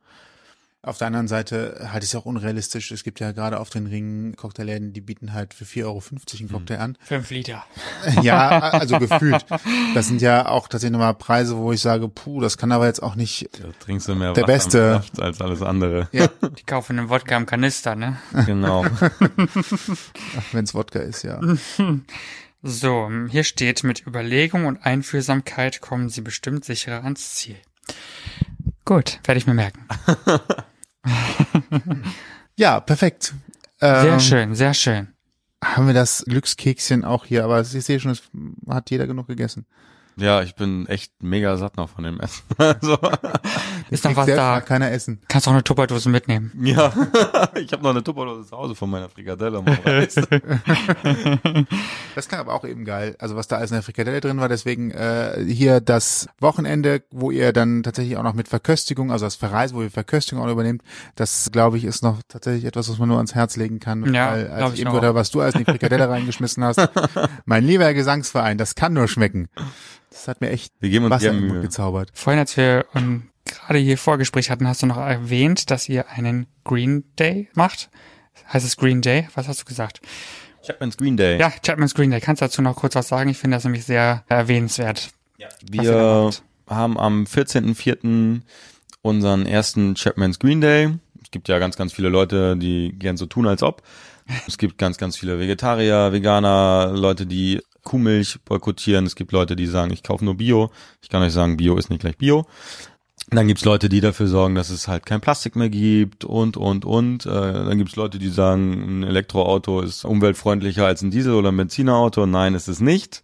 Auf 0.87 0.99
der 0.99 1.09
anderen 1.09 1.27
Seite 1.27 1.89
halte 1.93 2.05
ich 2.05 2.11
es 2.11 2.15
auch 2.15 2.27
unrealistisch. 2.27 2.93
Es 2.93 3.03
gibt 3.03 3.19
ja 3.19 3.33
gerade 3.33 3.59
auf 3.59 3.71
den 3.71 3.89
Ringen 3.89 4.37
Cocktailläden, 4.37 4.93
die 4.93 5.01
bieten 5.01 5.33
halt 5.33 5.53
für 5.53 5.65
4,50 5.65 5.85
Euro 5.85 6.03
einen 6.39 6.49
Cocktail 6.49 6.79
an. 6.79 6.99
5 7.01 7.31
Liter. 7.31 7.65
Ja, 8.23 8.61
also 8.71 9.01
gefühlt. 9.01 9.45
Das 9.95 10.07
sind 10.07 10.23
ja 10.23 10.47
auch 10.47 10.69
tatsächlich 10.69 10.93
nochmal 10.93 11.15
Preise, 11.15 11.57
wo 11.57 11.73
ich 11.73 11.81
sage, 11.81 12.09
puh, 12.09 12.41
das 12.41 12.57
kann 12.57 12.71
aber 12.71 12.87
jetzt 12.87 13.03
auch 13.03 13.17
nicht. 13.17 13.49
Da 13.61 13.69
trinkst 13.81 14.07
du 14.07 14.15
mehr 14.15 14.33
Der 14.33 14.45
Wasser 14.45 15.01
Beste. 15.01 15.23
als 15.23 15.41
alles 15.41 15.61
andere. 15.61 16.09
Ja, 16.13 16.29
Die 16.57 16.63
kaufen 16.63 17.01
einen 17.01 17.09
Wodka 17.09 17.37
im 17.37 17.47
Kanister, 17.47 17.97
ne? 17.97 18.19
Genau. 18.47 18.85
wenn 20.53 20.65
es 20.65 20.73
Wodka 20.73 21.01
ist, 21.01 21.25
ja. 21.25 21.41
So, 22.63 23.11
hier 23.29 23.45
steht, 23.45 23.83
mit 23.83 24.07
Überlegung 24.07 24.67
und 24.67 24.85
Einfühlsamkeit 24.85 25.81
kommen 25.81 26.09
Sie 26.11 26.21
bestimmt 26.21 26.65
sicherer 26.65 27.03
ans 27.05 27.35
Ziel. 27.35 27.57
Gut, 28.85 29.19
werde 29.25 29.39
ich 29.39 29.47
mir 29.49 29.55
merken. 29.55 29.85
Ja, 32.59 32.81
perfekt. 32.81 33.35
Sehr 33.81 34.13
Ähm, 34.15 34.21
schön, 34.21 34.55
sehr 34.55 34.73
schön. 34.73 35.09
Haben 35.63 35.87
wir 35.89 35.95
das 35.95 36.25
Glückskekschen 36.27 37.05
auch 37.05 37.27
hier, 37.27 37.45
aber 37.45 37.61
ich 37.61 37.69
sehe 37.69 38.01
schon, 38.01 38.13
es 38.13 38.23
hat 38.69 38.91
jeder 38.91 39.07
genug 39.07 39.27
gegessen. 39.27 39.67
Ja, 40.19 40.41
ich 40.41 40.55
bin 40.55 40.87
echt 40.87 41.13
mega 41.23 41.59
satt 41.59 41.77
noch 41.77 41.91
von 41.91 42.05
dem 42.05 42.19
Essen. 42.21 42.43
Also, 42.59 42.99
Ist 43.91 44.03
noch 44.05 44.15
Keks 44.15 44.17
was 44.17 44.27
da? 44.27 44.61
keiner 44.63 44.91
essen. 44.91 45.21
Kannst 45.29 45.47
auch 45.47 45.53
eine 45.53 45.63
Tupperdose 45.63 46.09
mitnehmen. 46.09 46.51
ja, 46.63 46.93
ich 47.55 47.71
habe 47.73 47.83
noch 47.83 47.91
eine 47.91 48.03
Tupperdose 48.03 48.49
zu 48.49 48.57
Hause 48.57 48.75
von 48.75 48.91
meiner 48.91 49.09
Frikadelle. 49.09 49.63
Das 52.15 52.29
klang 52.29 52.41
aber 52.41 52.55
auch 52.55 52.65
eben 52.65 52.85
geil. 52.85 53.15
Also 53.19 53.37
was 53.37 53.47
da 53.47 53.57
alles 53.57 53.71
in 53.71 53.77
der 53.77 53.83
Frikadelle 53.83 54.21
drin 54.21 54.41
war, 54.41 54.49
deswegen 54.49 54.91
äh, 54.91 55.45
hier 55.47 55.81
das 55.81 56.29
Wochenende, 56.41 57.03
wo 57.11 57.31
ihr 57.31 57.53
dann 57.53 57.83
tatsächlich 57.83 58.17
auch 58.17 58.23
noch 58.23 58.35
mit 58.35 58.49
Verköstigung, 58.49 59.13
also 59.13 59.27
das 59.27 59.37
Verreisen, 59.37 59.77
wo 59.77 59.83
ihr 59.83 59.91
Verköstigung 59.91 60.43
auch 60.43 60.51
übernehmt, 60.51 60.83
das 61.15 61.51
glaube 61.53 61.77
ich 61.77 61.85
ist 61.85 62.03
noch 62.03 62.21
tatsächlich 62.27 62.65
etwas, 62.65 62.89
was 62.91 62.99
man 62.99 63.09
nur 63.09 63.19
ans 63.19 63.35
Herz 63.35 63.57
legen 63.57 63.79
kann. 63.81 64.13
Ja, 64.13 64.33
weil 64.33 64.49
als 64.49 64.75
ich 64.75 64.81
eben 64.81 64.91
gehört 64.91 65.05
habe, 65.05 65.19
was 65.19 65.31
du 65.31 65.41
alles 65.43 65.55
in 65.55 65.65
die 65.65 65.71
Frikadelle 65.71 66.09
reingeschmissen 66.09 66.65
hast, 66.65 66.89
mein 67.45 67.65
lieber 67.65 67.93
Gesangsverein, 67.95 68.59
das 68.59 68.75
kann 68.75 68.95
nur 68.95 69.07
schmecken. 69.09 69.49
Das 70.17 70.29
hat 70.29 70.41
mir 70.41 70.51
echt 70.51 70.73
Wir 70.81 70.89
geben 70.89 71.05
uns 71.05 71.15
Wasser 71.15 71.31
im 71.31 71.47
Mund 71.47 71.63
gezaubert. 71.63 72.11
Vorhin, 72.15 72.41
als 72.41 72.57
wir 72.57 72.87
ähm, 72.95 73.29
gerade 73.45 73.79
hier 73.79 73.99
Vorgespräch 73.99 74.51
hatten, 74.51 74.67
hast 74.67 74.83
du 74.83 74.87
noch 74.87 74.97
erwähnt, 74.97 75.71
dass 75.71 75.89
ihr 75.89 76.09
einen 76.09 76.47
Green 76.65 77.05
Day 77.19 77.49
macht. 77.55 77.91
Heißt 78.51 78.65
es 78.65 78.79
Green 78.79 79.03
Day? 79.03 79.29
Was 79.35 79.47
hast 79.47 79.61
du 79.61 79.65
gesagt? 79.67 80.01
Chapman's 80.67 80.97
Green 80.97 81.19
Day. 81.19 81.39
Ja, 81.39 81.53
Chapman's 81.65 81.95
Green 81.95 82.11
Day. 82.11 82.21
Kannst 82.21 82.41
du 82.41 82.47
dazu 82.47 82.63
noch 82.63 82.77
kurz 82.77 82.95
was 82.95 83.09
sagen? 83.09 83.29
Ich 83.29 83.37
finde 83.37 83.59
das 83.59 83.65
nämlich 83.65 83.85
sehr 83.85 84.25
erwähnenswert. 84.29 85.11
da 85.39 85.51
Wir 85.59 86.31
haben 86.69 86.99
am 86.99 87.25
14.04. 87.25 88.41
unseren 89.03 89.45
ersten 89.45 89.97
Chapman's 89.97 90.39
Green 90.39 90.63
Day. 90.63 90.95
Es 91.23 91.31
gibt 91.31 91.49
ja 91.49 91.59
ganz, 91.59 91.77
ganz 91.77 91.93
viele 91.93 92.09
Leute, 92.09 92.57
die 92.57 92.95
gern 92.99 93.19
so 93.19 93.27
tun, 93.27 93.47
als 93.47 93.63
ob. 93.63 93.83
Es 94.49 94.59
gibt 94.59 94.79
ganz, 94.79 94.97
ganz 94.97 95.17
viele 95.17 95.39
Vegetarier, 95.39 96.13
Veganer, 96.13 96.93
Leute, 96.95 97.27
die 97.27 97.61
Kuhmilch 97.87 98.39
boykottieren. 98.45 99.07
Es 99.07 99.17
gibt 99.17 99.33
Leute, 99.33 99.57
die 99.57 99.67
sagen, 99.67 99.91
ich 99.93 100.03
kaufe 100.03 100.25
nur 100.25 100.37
Bio. 100.37 100.71
Ich 101.01 101.09
kann 101.09 101.23
euch 101.23 101.33
sagen, 101.33 101.57
Bio 101.57 101.79
ist 101.79 101.89
nicht 101.89 102.01
gleich 102.01 102.19
Bio. 102.19 102.45
Dann 103.31 103.49
gibt's 103.49 103.65
Leute, 103.65 103.89
die 103.89 104.01
dafür 104.01 104.29
sorgen, 104.29 104.55
dass 104.55 104.71
es 104.71 104.87
halt 104.87 105.07
kein 105.07 105.21
Plastik 105.21 105.57
mehr 105.57 105.71
gibt 105.71 106.25
und, 106.25 106.57
und, 106.57 106.85
und. 106.85 107.25
Äh, 107.27 107.31
dann 107.31 107.79
gibt's 107.79 107.97
Leute, 107.97 108.19
die 108.19 108.29
sagen, 108.29 109.01
ein 109.01 109.03
Elektroauto 109.03 109.81
ist 109.81 110.05
umweltfreundlicher 110.05 110.87
als 110.87 111.03
ein 111.03 111.11
Diesel- 111.11 111.35
oder 111.35 111.51
ein 111.51 111.57
Benzinerauto. 111.57 112.27
Nein, 112.27 112.55
ist 112.55 112.69
es 112.69 112.81
nicht. 112.81 113.23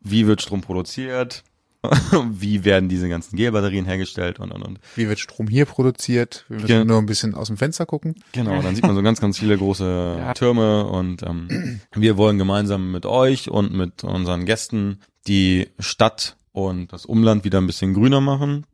Wie 0.00 0.26
wird 0.26 0.40
Strom 0.40 0.60
produziert? 0.62 1.42
Wie 2.30 2.64
werden 2.64 2.88
diese 2.88 3.08
ganzen 3.08 3.36
Gelbatterien 3.36 3.86
hergestellt 3.86 4.38
und, 4.38 4.52
und, 4.52 4.62
und. 4.62 4.80
Wie 4.96 5.08
wird 5.08 5.18
Strom 5.18 5.48
hier 5.48 5.64
produziert? 5.64 6.44
Wir 6.48 6.56
müssen 6.60 6.70
Ja. 6.70 6.84
nur 6.84 6.98
ein 6.98 7.06
bisschen 7.06 7.34
aus 7.34 7.46
dem 7.48 7.56
Fenster 7.56 7.86
gucken. 7.86 8.14
Genau, 8.32 8.60
dann 8.60 8.74
sieht 8.74 8.84
man 8.86 8.94
so 8.94 9.02
ganz, 9.02 9.20
ganz 9.20 9.38
viele 9.38 9.56
große 9.56 9.84
Ja. 10.18 10.34
Türme 10.34 10.86
und 10.86 11.22
ähm, 11.22 11.80
wir 11.94 12.16
wollen 12.16 12.38
gemeinsam 12.38 12.92
mit 12.92 13.06
euch 13.06 13.50
und 13.50 13.72
mit 13.72 14.04
unseren 14.04 14.44
Gästen 14.44 15.00
die 15.26 15.68
Stadt 15.78 16.36
und 16.52 16.92
das 16.92 17.06
Umland 17.06 17.44
wieder 17.44 17.58
ein 17.60 17.66
bisschen 17.66 17.94
grüner 17.94 18.20
machen. 18.20 18.66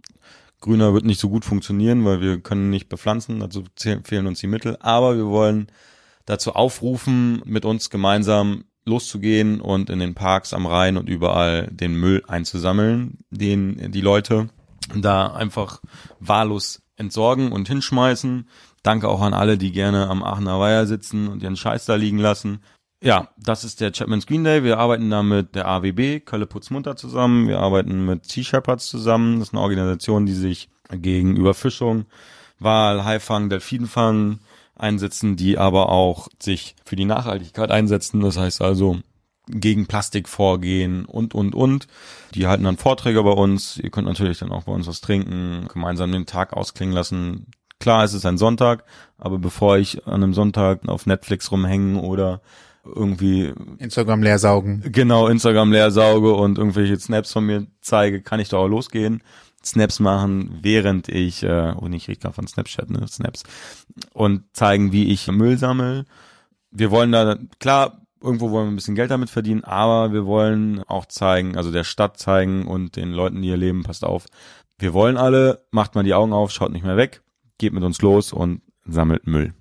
Grüner 0.61 0.95
wird 0.95 1.05
nicht 1.05 1.20
so 1.20 1.28
gut 1.28 1.45
funktionieren, 1.45 2.05
weil 2.05 2.20
wir 2.20 2.41
können 2.41 2.70
nicht 2.70 2.89
bepflanzen, 2.89 3.41
dazu 3.41 3.64
fehlen 3.76 4.26
uns 4.26 4.41
die 4.41 4.47
Mittel, 4.47 4.76
aber 4.81 5.16
wir 5.16 5.26
wollen 5.26 5.66
dazu 6.24 6.55
aufrufen, 6.55 7.43
mit 7.45 7.64
uns 7.64 7.91
gemeinsam 7.91 8.64
loszugehen 8.87 9.61
und 9.61 9.91
in 9.91 9.99
den 9.99 10.14
Parks 10.14 10.55
am 10.55 10.66
Rhein 10.66 10.97
und 10.97 11.09
überall 11.09 11.68
den 11.70 11.95
Müll 11.95 12.22
einzusammeln, 12.26 13.18
den 13.30 13.91
die 13.91 14.01
Leute 14.01 14.49
da 14.95 15.32
einfach 15.32 15.80
wahllos 16.20 16.82
entsorgen 16.97 17.53
und 17.53 17.68
hinschmeißen. 17.68 18.49
Danke 18.82 19.09
auch 19.09 19.20
an 19.20 19.34
alle, 19.34 19.59
die 19.59 19.72
gerne 19.72 20.09
am 20.09 20.22
Aachener 20.22 20.61
Weiher 20.61 20.87
sitzen 20.87 21.28
und 21.28 21.43
ihren 21.43 21.57
Scheiß 21.57 21.84
da 21.87 21.97
liegen 21.97 22.18
lassen. 22.18 22.61
Ja, 23.03 23.28
das 23.37 23.64
ist 23.64 23.80
der 23.80 23.93
Chapman's 23.93 24.26
Green 24.26 24.45
Day. 24.45 24.62
Wir 24.62 24.78
arbeiten 24.78 25.11
da 25.11 25.22
mit 25.22 25.55
der 25.55 25.68
AWB, 25.68 26.20
Kölle 26.20 26.47
Putzmunter 26.47 26.97
zusammen. 26.97 27.47
Wir 27.49 27.59
arbeiten 27.59 28.07
mit 28.07 28.24
Sea 28.24 28.45
Shepherds 28.45 28.87
zusammen. 28.87 29.39
Das 29.39 29.49
ist 29.49 29.55
eine 29.55 29.62
Organisation, 29.62 30.24
die 30.24 30.32
sich 30.32 30.70
gegen 30.91 31.37
Überfischung, 31.37 32.07
Wal, 32.59 33.05
Haifang, 33.05 33.51
Delfinfang 33.51 34.39
einsetzen, 34.77 35.37
die 35.37 35.59
aber 35.59 35.91
auch 35.91 36.29
sich 36.39 36.77
für 36.85 36.97
die 36.97 37.05
Nachhaltigkeit 37.05 37.70
einsetzen. 37.70 38.20
Das 38.20 38.37
heißt 38.37 38.62
also 38.62 38.99
gegen 39.49 39.87
Plastik 39.87 40.29
vorgehen 40.29 41.05
und, 41.05 41.35
und, 41.35 41.55
und. 41.55 41.87
Die 42.35 42.47
halten 42.47 42.64
dann 42.64 42.77
Vorträge 42.77 43.22
bei 43.22 43.31
uns. 43.31 43.79
Ihr 43.79 43.91
könnt 43.91 44.09
natürlich 44.09 44.39
dann 44.39 44.53
auch 44.53 44.64
bei 44.64 44.72
uns 44.72 44.87
was 44.87 45.01
trinken, 45.01 45.68
gemeinsam 45.72 46.12
den 46.12 46.27
Tag 46.27 46.53
ausklingen 46.53 46.95
lassen. 46.95 47.47
Klar, 47.79 48.05
es 48.05 48.14
ist 48.14 48.27
ein 48.27 48.39
Sonntag, 48.39 48.85
aber 49.18 49.39
bevor 49.39 49.77
ich 49.79 50.07
an 50.07 50.14
einem 50.14 50.35
Sonntag 50.35 50.89
auf 50.89 51.07
Netflix 51.07 51.51
rumhängen 51.53 51.97
oder 51.97 52.41
irgendwie 52.85 53.53
Instagram 53.79 54.22
leer 54.22 54.39
saugen. 54.39 54.83
genau 54.93 55.27
Instagram 55.27 55.72
leer 55.72 55.91
sauge 55.91 56.33
und 56.33 56.57
irgendwelche 56.57 56.99
Snaps 56.99 57.33
von 57.33 57.45
mir 57.45 57.66
zeige, 57.81 58.22
kann 58.22 58.41
ich 58.41 58.49
da 58.49 58.59
auch 58.59 58.68
losgehen. 58.68 59.22
Snaps 59.67 60.01
machen, 60.01 60.59
während 60.62 61.09
ich, 61.09 61.43
äh, 61.43 61.73
und 61.73 61.93
ich 61.93 62.09
rede 62.09 62.21
gerade 62.21 62.35
von 62.35 62.47
Snapchat, 62.47 62.91
ne, 62.91 63.07
Snaps, 63.09 63.43
und 64.12 64.45
zeigen, 64.53 64.93
wie 64.93 65.11
ich 65.12 65.27
Müll 65.29 65.59
sammel. 65.59 66.05
Wir 66.71 66.91
wollen 66.91 67.12
da, 67.12 67.37
klar, 67.59 68.03
irgendwo 68.21 68.51
wollen 68.51 68.67
wir 68.67 68.73
ein 68.73 68.77
bisschen 68.77 68.95
Geld 68.95 69.11
damit 69.11 69.31
verdienen, 69.31 69.64
aber 69.64 70.12
wir 70.12 70.27
wollen 70.27 70.83
auch 70.85 71.07
zeigen, 71.07 71.57
also 71.57 71.71
der 71.71 71.85
Stadt 71.85 72.19
zeigen 72.19 72.67
und 72.67 72.97
den 72.97 73.12
Leuten, 73.12 73.43
die 73.43 73.49
hier 73.49 73.57
leben, 73.57 73.83
passt 73.83 74.05
auf. 74.05 74.27
Wir 74.79 74.93
wollen 74.93 75.17
alle, 75.17 75.64
macht 75.71 75.95
mal 75.95 76.05
die 76.05 76.14
Augen 76.14 76.33
auf, 76.33 76.51
schaut 76.51 76.73
nicht 76.73 76.85
mehr 76.85 76.97
weg, 76.97 77.23
geht 77.59 77.73
mit 77.73 77.83
uns 77.83 78.03
los 78.03 78.33
und 78.33 78.62
sammelt 78.85 79.27
Müll. 79.27 79.55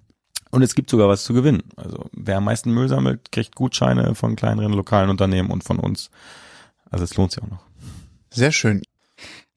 Und 0.51 0.62
es 0.62 0.76
gibt 0.76 0.89
sogar 0.89 1.10
was 1.10 1.24
zu 1.24 1.34
gewinnen. 1.34 1.64
Also 1.76 2.06
wer 2.14 2.38
am 2.38 2.45
meisten 2.45 2.72
Müll 2.72 2.88
sammelt, 2.88 3.32
kriegt 3.32 3.56
Gutscheine 3.56 4.16
von 4.16 4.36
kleineren 4.36 4.74
lokalen 4.74 5.10
Unternehmen 5.10 5.51
und 5.51 5.64
von 5.64 5.80
uns. 5.80 6.10
Also 6.89 7.03
es 7.03 7.16
lohnt 7.18 7.32
sich 7.32 7.43
auch 7.43 7.49
noch. 7.49 7.64
Sehr 8.30 8.51
schön. 8.51 8.82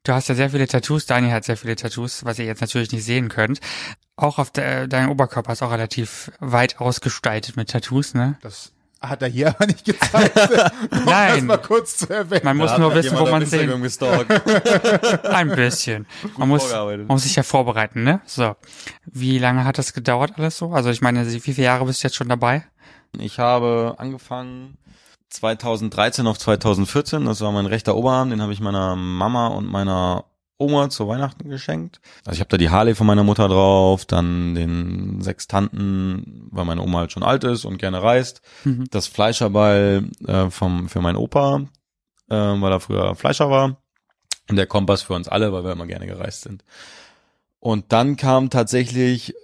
Du 0.08 0.14
hast 0.14 0.26
ja 0.28 0.34
sehr 0.34 0.48
viele 0.48 0.66
Tattoos, 0.66 1.04
Daniel 1.04 1.34
hat 1.34 1.44
sehr 1.44 1.58
viele 1.58 1.76
Tattoos, 1.76 2.24
was 2.24 2.38
ihr 2.38 2.46
jetzt 2.46 2.62
natürlich 2.62 2.90
nicht 2.92 3.04
sehen 3.04 3.28
könnt. 3.28 3.60
Auch 4.16 4.38
auf 4.38 4.50
der, 4.50 4.88
dein 4.88 5.10
Oberkörper 5.10 5.52
ist 5.52 5.62
auch 5.62 5.70
relativ 5.70 6.32
weit 6.40 6.80
ausgestaltet 6.80 7.58
mit 7.58 7.68
Tattoos, 7.68 8.14
ne? 8.14 8.38
Das 8.40 8.72
hat 9.02 9.20
er 9.20 9.28
hier 9.28 9.48
aber 9.48 9.66
nicht 9.66 9.84
gezeigt. 9.84 10.34
Nein. 11.04 11.34
das 11.34 11.42
mal 11.42 11.58
kurz 11.58 11.98
zu 11.98 12.08
erwähnen. 12.08 12.40
Man 12.42 12.56
muss 12.56 12.78
nur 12.78 12.94
wissen, 12.94 13.18
wo 13.18 13.26
man 13.26 13.44
sehen. 13.44 13.70
Ein 15.24 15.48
bisschen. 15.50 16.06
Man 16.38 16.48
muss, 16.48 16.72
man 16.72 17.06
muss 17.06 17.24
sich 17.24 17.36
ja 17.36 17.42
vorbereiten, 17.42 18.02
ne? 18.02 18.22
So. 18.24 18.56
Wie 19.04 19.38
lange 19.38 19.64
hat 19.64 19.76
das 19.76 19.92
gedauert 19.92 20.32
alles 20.38 20.56
so? 20.56 20.72
Also 20.72 20.88
ich 20.88 21.02
meine, 21.02 21.30
wie 21.30 21.52
viele 21.52 21.66
Jahre 21.66 21.84
bist 21.84 22.02
du 22.02 22.06
jetzt 22.06 22.16
schon 22.16 22.30
dabei? 22.30 22.64
Ich 23.18 23.38
habe 23.38 23.96
angefangen 23.98 24.78
2013 25.28 26.26
auf 26.26 26.38
2014. 26.38 27.24
Das 27.24 27.40
war 27.40 27.52
mein 27.52 27.66
rechter 27.66 27.96
Oberarm. 27.96 28.30
Den 28.30 28.42
habe 28.42 28.52
ich 28.52 28.60
meiner 28.60 28.96
Mama 28.96 29.48
und 29.48 29.66
meiner 29.66 30.24
Oma 30.58 30.90
zu 30.90 31.06
Weihnachten 31.06 31.48
geschenkt. 31.48 32.00
Also 32.24 32.34
ich 32.36 32.40
habe 32.40 32.48
da 32.48 32.56
die 32.56 32.70
Harley 32.70 32.94
von 32.94 33.06
meiner 33.06 33.22
Mutter 33.22 33.48
drauf, 33.48 34.04
dann 34.04 34.56
den 34.56 35.22
Sextanten, 35.22 36.48
weil 36.50 36.64
meine 36.64 36.82
Oma 36.82 36.98
halt 36.98 37.12
schon 37.12 37.22
alt 37.22 37.44
ist 37.44 37.64
und 37.64 37.78
gerne 37.78 38.02
reist. 38.02 38.42
Mhm. 38.64 38.86
Das 38.90 39.06
Fleischerball 39.06 40.08
äh, 40.26 40.50
vom 40.50 40.88
für 40.88 41.00
meinen 41.00 41.16
Opa, 41.16 41.62
äh, 42.28 42.34
weil 42.34 42.72
er 42.72 42.80
früher 42.80 43.14
Fleischer 43.14 43.50
war. 43.50 43.76
Und 44.50 44.56
der 44.56 44.66
Kompass 44.66 45.02
für 45.02 45.14
uns 45.14 45.28
alle, 45.28 45.52
weil 45.52 45.62
wir 45.62 45.72
immer 45.72 45.86
gerne 45.86 46.06
gereist 46.06 46.42
sind. 46.42 46.64
Und 47.60 47.92
dann 47.92 48.16
kam 48.16 48.50
tatsächlich 48.50 49.34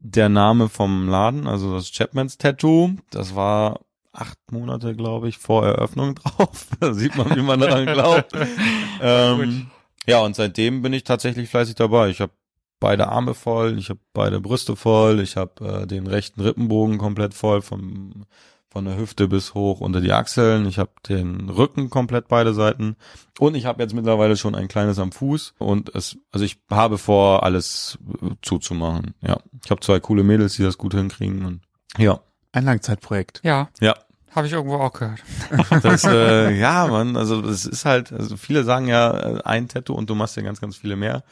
der 0.00 0.28
Name 0.28 0.68
vom 0.68 1.08
Laden, 1.08 1.46
also 1.46 1.74
das 1.74 1.90
Chapman's 1.92 2.38
Tattoo. 2.38 2.96
Das 3.10 3.34
war 3.34 3.80
acht 4.12 4.38
Monate, 4.50 4.94
glaube 4.94 5.28
ich, 5.28 5.38
vor 5.38 5.66
Eröffnung 5.66 6.14
drauf. 6.16 6.66
da 6.80 6.94
sieht 6.94 7.16
man, 7.16 7.34
wie 7.36 7.42
man 7.42 7.60
daran 7.60 7.86
glaubt. 7.86 8.32
ähm, 9.00 9.70
ja, 10.06 10.20
und 10.20 10.36
seitdem 10.36 10.82
bin 10.82 10.92
ich 10.92 11.04
tatsächlich 11.04 11.48
fleißig 11.48 11.74
dabei. 11.74 12.08
Ich 12.08 12.20
habe 12.20 12.32
beide 12.80 13.08
Arme 13.08 13.34
voll, 13.34 13.78
ich 13.78 13.90
habe 13.90 14.00
beide 14.12 14.40
Brüste 14.40 14.76
voll, 14.76 15.20
ich 15.20 15.36
habe 15.36 15.82
äh, 15.82 15.86
den 15.86 16.06
rechten 16.06 16.40
Rippenbogen 16.40 16.98
komplett 16.98 17.34
voll, 17.34 17.62
vom, 17.62 18.24
von 18.70 18.84
der 18.84 18.96
Hüfte 18.96 19.28
bis 19.28 19.54
hoch 19.54 19.80
unter 19.80 20.00
die 20.00 20.12
Achseln. 20.12 20.66
Ich 20.66 20.78
habe 20.78 20.92
den 21.08 21.48
Rücken 21.48 21.90
komplett 21.90 22.28
beide 22.28 22.54
Seiten 22.54 22.96
und 23.38 23.54
ich 23.54 23.66
habe 23.66 23.82
jetzt 23.82 23.94
mittlerweile 23.94 24.36
schon 24.36 24.54
ein 24.54 24.68
kleines 24.68 24.98
am 24.98 25.12
Fuß 25.12 25.54
und 25.58 25.94
es, 25.94 26.16
also 26.32 26.44
ich 26.44 26.58
habe 26.70 26.98
vor, 26.98 27.42
alles 27.42 27.98
äh, 28.22 28.30
zuzumachen. 28.42 29.14
Ja, 29.20 29.38
ich 29.64 29.70
habe 29.70 29.80
zwei 29.80 30.00
coole 30.00 30.22
Mädels, 30.22 30.56
die 30.56 30.62
das 30.62 30.78
gut 30.78 30.94
hinkriegen 30.94 31.44
und 31.44 31.60
ja, 31.96 32.20
Ein 32.58 32.64
Langzeitprojekt. 32.64 33.40
Ja, 33.44 33.68
ja. 33.80 33.94
habe 34.34 34.48
ich 34.48 34.52
irgendwo 34.52 34.76
auch 34.78 34.92
gehört. 34.92 35.22
Das, 35.82 36.02
äh, 36.04 36.50
ja, 36.58 36.88
man, 36.88 37.16
also 37.16 37.40
es 37.42 37.64
ist 37.64 37.84
halt, 37.84 38.12
also 38.12 38.36
viele 38.36 38.64
sagen 38.64 38.88
ja 38.88 39.12
äh, 39.38 39.42
ein 39.44 39.68
Tattoo 39.68 39.94
und 39.94 40.10
du 40.10 40.16
machst 40.16 40.36
ja 40.36 40.42
ganz, 40.42 40.60
ganz 40.60 40.76
viele 40.76 40.96
mehr. 40.96 41.22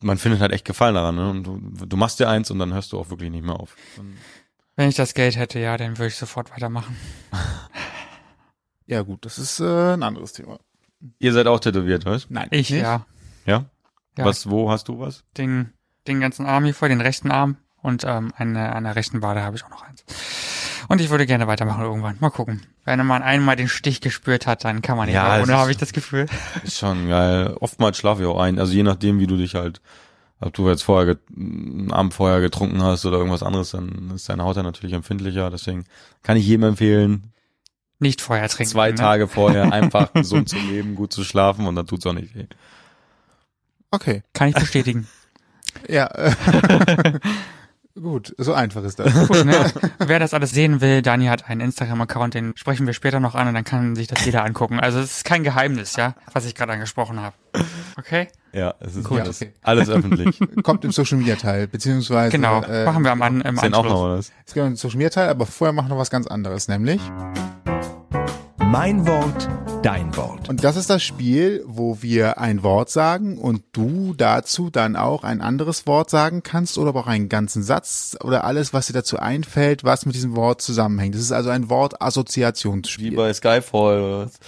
Man 0.00 0.16
findet 0.16 0.40
halt 0.40 0.52
echt 0.52 0.64
Gefallen 0.64 0.94
daran, 0.94 1.16
ne? 1.16 1.28
Und 1.28 1.44
du, 1.44 1.60
du 1.86 1.96
machst 1.98 2.18
dir 2.18 2.28
eins 2.30 2.50
und 2.50 2.58
dann 2.60 2.72
hörst 2.72 2.92
du 2.92 2.98
auch 2.98 3.10
wirklich 3.10 3.30
nicht 3.30 3.44
mehr 3.44 3.60
auf. 3.60 3.76
Und 3.98 4.16
Wenn 4.76 4.88
ich 4.88 4.94
das 4.94 5.12
Geld 5.12 5.36
hätte, 5.36 5.58
ja, 5.58 5.76
dann 5.76 5.98
würde 5.98 6.06
ich 6.08 6.16
sofort 6.16 6.50
weitermachen. 6.50 6.96
Ja 8.86 9.02
gut, 9.02 9.26
das 9.26 9.38
ist 9.38 9.60
äh, 9.60 9.92
ein 9.92 10.02
anderes 10.02 10.32
Thema. 10.32 10.60
ihr 11.18 11.34
seid 11.34 11.46
auch 11.46 11.60
tätowiert, 11.60 12.06
was? 12.06 12.30
Nein, 12.30 12.48
Ich, 12.52 12.70
nicht? 12.70 12.80
ja. 12.80 13.04
Ja? 13.44 13.66
Ja. 14.16 14.24
Was, 14.24 14.48
wo 14.48 14.70
hast 14.70 14.88
du 14.88 14.98
was? 14.98 15.24
Den, 15.36 15.74
den 16.06 16.20
ganzen 16.20 16.46
Arm 16.46 16.64
hier 16.64 16.72
vor, 16.72 16.88
den 16.88 17.02
rechten 17.02 17.30
Arm 17.30 17.58
und 17.82 18.04
ähm, 18.04 18.32
eine, 18.36 18.74
an 18.74 18.84
der 18.84 18.96
rechten 18.96 19.22
Wade 19.22 19.42
habe 19.42 19.56
ich 19.56 19.64
auch 19.64 19.70
noch 19.70 19.82
eins. 19.82 20.04
Und 20.88 21.00
ich 21.00 21.10
würde 21.10 21.26
gerne 21.26 21.46
weitermachen 21.46 21.82
irgendwann. 21.84 22.16
Mal 22.20 22.30
gucken. 22.30 22.62
Wenn 22.84 23.04
man 23.06 23.22
einmal 23.22 23.56
den 23.56 23.68
Stich 23.68 24.00
gespürt 24.00 24.46
hat, 24.46 24.64
dann 24.64 24.80
kann 24.82 24.96
man 24.96 25.06
nicht 25.06 25.14
Ja, 25.16 25.34
mehr 25.34 25.42
ohne, 25.42 25.56
habe 25.58 25.70
ich 25.70 25.76
das 25.76 25.92
Gefühl. 25.92 26.26
Ist 26.64 26.78
schon 26.78 27.08
geil. 27.08 27.54
Oftmals 27.60 27.98
schlafe 27.98 28.22
ich 28.22 28.28
auch 28.28 28.40
ein. 28.40 28.58
Also 28.58 28.72
je 28.72 28.82
nachdem, 28.82 29.18
wie 29.20 29.26
du 29.26 29.36
dich 29.36 29.54
halt, 29.54 29.80
ob 30.40 30.54
du 30.54 30.68
jetzt 30.68 30.82
vorher 30.82 31.04
get- 31.14 31.20
einen 31.36 31.92
Abend 31.92 32.14
vorher 32.14 32.40
getrunken 32.40 32.82
hast 32.82 33.04
oder 33.04 33.18
irgendwas 33.18 33.42
anderes, 33.42 33.72
dann 33.72 34.12
ist 34.14 34.28
deine 34.28 34.44
Haut 34.44 34.56
ja 34.56 34.62
natürlich 34.62 34.94
empfindlicher. 34.94 35.50
Deswegen 35.50 35.84
kann 36.22 36.36
ich 36.38 36.46
jedem 36.46 36.64
empfehlen, 36.70 37.32
Nicht 37.98 38.20
vorher 38.22 38.48
trinken. 38.48 38.70
zwei 38.72 38.88
ne? 38.90 38.94
Tage 38.94 39.28
vorher 39.28 39.70
einfach 39.72 40.12
gesund 40.14 40.48
zu 40.48 40.56
leben, 40.56 40.94
gut 40.94 41.12
zu 41.12 41.22
schlafen 41.22 41.66
und 41.66 41.74
dann 41.76 41.86
tut's 41.86 42.06
auch 42.06 42.14
nicht 42.14 42.34
weh. 42.34 42.46
Okay. 43.90 44.22
Kann 44.32 44.48
ich 44.48 44.54
bestätigen. 44.54 45.06
Ja. 45.86 46.08
Gut, 48.00 48.34
so 48.38 48.52
einfach 48.54 48.84
ist 48.84 48.98
das. 48.98 49.12
Gut, 49.28 49.44
ne? 49.44 49.72
Wer 49.98 50.18
das 50.18 50.32
alles 50.34 50.50
sehen 50.52 50.80
will, 50.80 51.02
Dani 51.02 51.26
hat 51.26 51.48
einen 51.48 51.60
Instagram-Account, 51.62 52.34
den 52.34 52.52
sprechen 52.56 52.86
wir 52.86 52.92
später 52.92 53.18
noch 53.18 53.34
an 53.34 53.48
und 53.48 53.54
dann 53.54 53.64
kann 53.64 53.96
sich 53.96 54.06
das 54.06 54.24
jeder 54.24 54.44
angucken. 54.44 54.78
Also 54.78 55.00
es 55.00 55.18
ist 55.18 55.24
kein 55.24 55.42
Geheimnis, 55.42 55.96
ja, 55.96 56.14
was 56.32 56.44
ich 56.44 56.54
gerade 56.54 56.72
angesprochen 56.72 57.20
habe. 57.20 57.34
Okay? 57.98 58.28
Ja, 58.52 58.74
es 58.80 58.94
ist 58.96 59.04
Gut. 59.08 59.20
alles, 59.20 59.42
okay. 59.42 59.52
alles 59.62 59.88
öffentlich. 59.88 60.38
Kommt 60.62 60.84
im 60.84 60.92
Social 60.92 61.18
Media 61.18 61.36
Teil, 61.36 61.66
beziehungsweise 61.66 62.30
Genau. 62.30 62.62
äh, 62.62 62.84
Machen 62.84 63.02
wir 63.04 63.10
am, 63.12 63.22
An 63.22 63.40
im 63.40 63.54
Ist 63.56 63.62
denn 63.64 63.74
auch 63.74 63.84
Anschluss. 63.84 64.00
noch 64.00 64.08
was? 64.18 64.32
Es 64.46 64.54
gibt 64.54 64.64
einen 64.66 64.76
Social 64.76 64.96
Media 64.98 65.10
Teil, 65.10 65.28
aber 65.28 65.46
vorher 65.46 65.72
machen 65.72 65.86
wir 65.88 65.94
noch 65.94 66.00
was 66.00 66.10
ganz 66.10 66.26
anderes, 66.26 66.68
nämlich 66.68 67.00
Mein 68.60 69.06
Wort, 69.06 69.48
dein 69.82 70.14
Wort. 70.16 70.48
und 70.48 70.62
das 70.62 70.76
ist 70.76 70.90
das 70.90 71.02
Spiel, 71.02 71.62
wo 71.66 72.02
wir 72.02 72.38
ein 72.38 72.62
Wort 72.62 72.90
sagen 72.90 73.38
und 73.38 73.62
du 73.72 74.14
dazu 74.14 74.68
dann 74.70 74.96
auch 74.96 75.24
ein 75.24 75.40
anderes 75.40 75.86
Wort 75.86 76.10
sagen 76.10 76.42
kannst 76.42 76.76
oder 76.76 76.90
aber 76.90 77.00
auch 77.00 77.06
einen 77.06 77.28
ganzen 77.28 77.62
Satz 77.62 78.16
oder 78.22 78.44
alles, 78.44 78.72
was 78.72 78.88
dir 78.88 78.92
dazu 78.92 79.18
einfällt, 79.18 79.84
was 79.84 80.04
mit 80.06 80.14
diesem 80.14 80.36
Wort 80.36 80.60
zusammenhängt. 80.60 81.14
Das 81.14 81.22
ist 81.22 81.32
also 81.32 81.50
ein 81.50 81.64
Wie 81.64 81.70
Wort-Assoziationsspiel. 81.70 83.16
bei 83.16 83.32
Skyfall. 83.32 84.00
oder 84.00 84.24
was? 84.26 84.38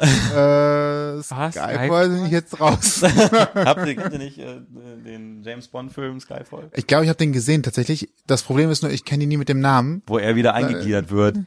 Äh? 0.00 1.22
Skyfall 1.22 2.08
bin 2.10 2.26
ich 2.26 2.32
jetzt 2.32 2.60
raus. 2.60 3.02
Habt 3.54 3.86
ihr, 3.86 3.96
kennt 3.96 4.12
ihr 4.12 4.18
nicht 4.18 4.38
äh, 4.38 4.60
den 5.04 5.42
James 5.42 5.68
Bond 5.68 5.92
Film 5.92 6.20
Skyfall? 6.20 6.70
Ich 6.74 6.86
glaube, 6.86 7.04
ich 7.04 7.08
habe 7.08 7.18
den 7.18 7.32
gesehen 7.32 7.62
tatsächlich. 7.62 8.08
Das 8.26 8.42
Problem 8.42 8.70
ist 8.70 8.82
nur, 8.82 8.92
ich 8.92 9.04
kenne 9.04 9.24
ihn 9.24 9.28
nie 9.28 9.36
mit 9.36 9.48
dem 9.48 9.60
Namen. 9.60 10.02
Wo 10.06 10.18
er 10.18 10.36
wieder 10.36 10.54
eingegliedert 10.54 11.10
wird. 11.10 11.38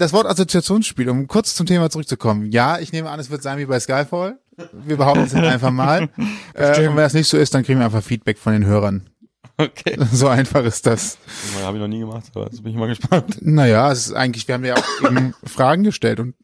Das 0.00 0.14
Wort 0.14 0.24
Assoziationsspiel, 0.26 1.10
um 1.10 1.26
kurz 1.28 1.54
zum 1.54 1.66
Thema 1.66 1.90
zurückzukommen. 1.90 2.50
Ja, 2.50 2.78
ich 2.78 2.90
nehme 2.90 3.10
an, 3.10 3.20
es 3.20 3.28
wird 3.28 3.42
sein 3.42 3.58
wie 3.58 3.66
bei 3.66 3.78
Skyfall. 3.78 4.38
Wir 4.72 4.96
behaupten 4.96 5.24
es 5.24 5.32
jetzt 5.34 5.44
einfach 5.44 5.70
mal. 5.70 6.04
äh, 6.54 6.88
und 6.88 6.96
wenn 6.96 6.96
das 6.96 7.12
nicht 7.12 7.28
so 7.28 7.36
ist, 7.36 7.52
dann 7.52 7.64
kriegen 7.64 7.80
wir 7.80 7.84
einfach 7.84 8.02
Feedback 8.02 8.38
von 8.38 8.54
den 8.54 8.64
Hörern. 8.64 9.10
Okay. 9.58 9.98
So 10.10 10.28
einfach 10.28 10.64
ist 10.64 10.86
das. 10.86 11.18
Habe 11.62 11.76
ich 11.76 11.82
noch 11.82 11.88
nie 11.88 11.98
gemacht, 11.98 12.24
aber 12.34 12.46
jetzt 12.46 12.62
bin 12.62 12.72
ich 12.72 12.78
mal 12.78 12.86
gespannt. 12.88 13.42
Naja, 13.42 13.92
es 13.92 14.06
ist 14.06 14.14
eigentlich, 14.14 14.48
wir 14.48 14.54
haben 14.54 14.64
ja 14.64 14.74
auch 14.76 15.02
eben 15.06 15.34
Fragen 15.44 15.84
gestellt 15.84 16.18
und 16.18 16.34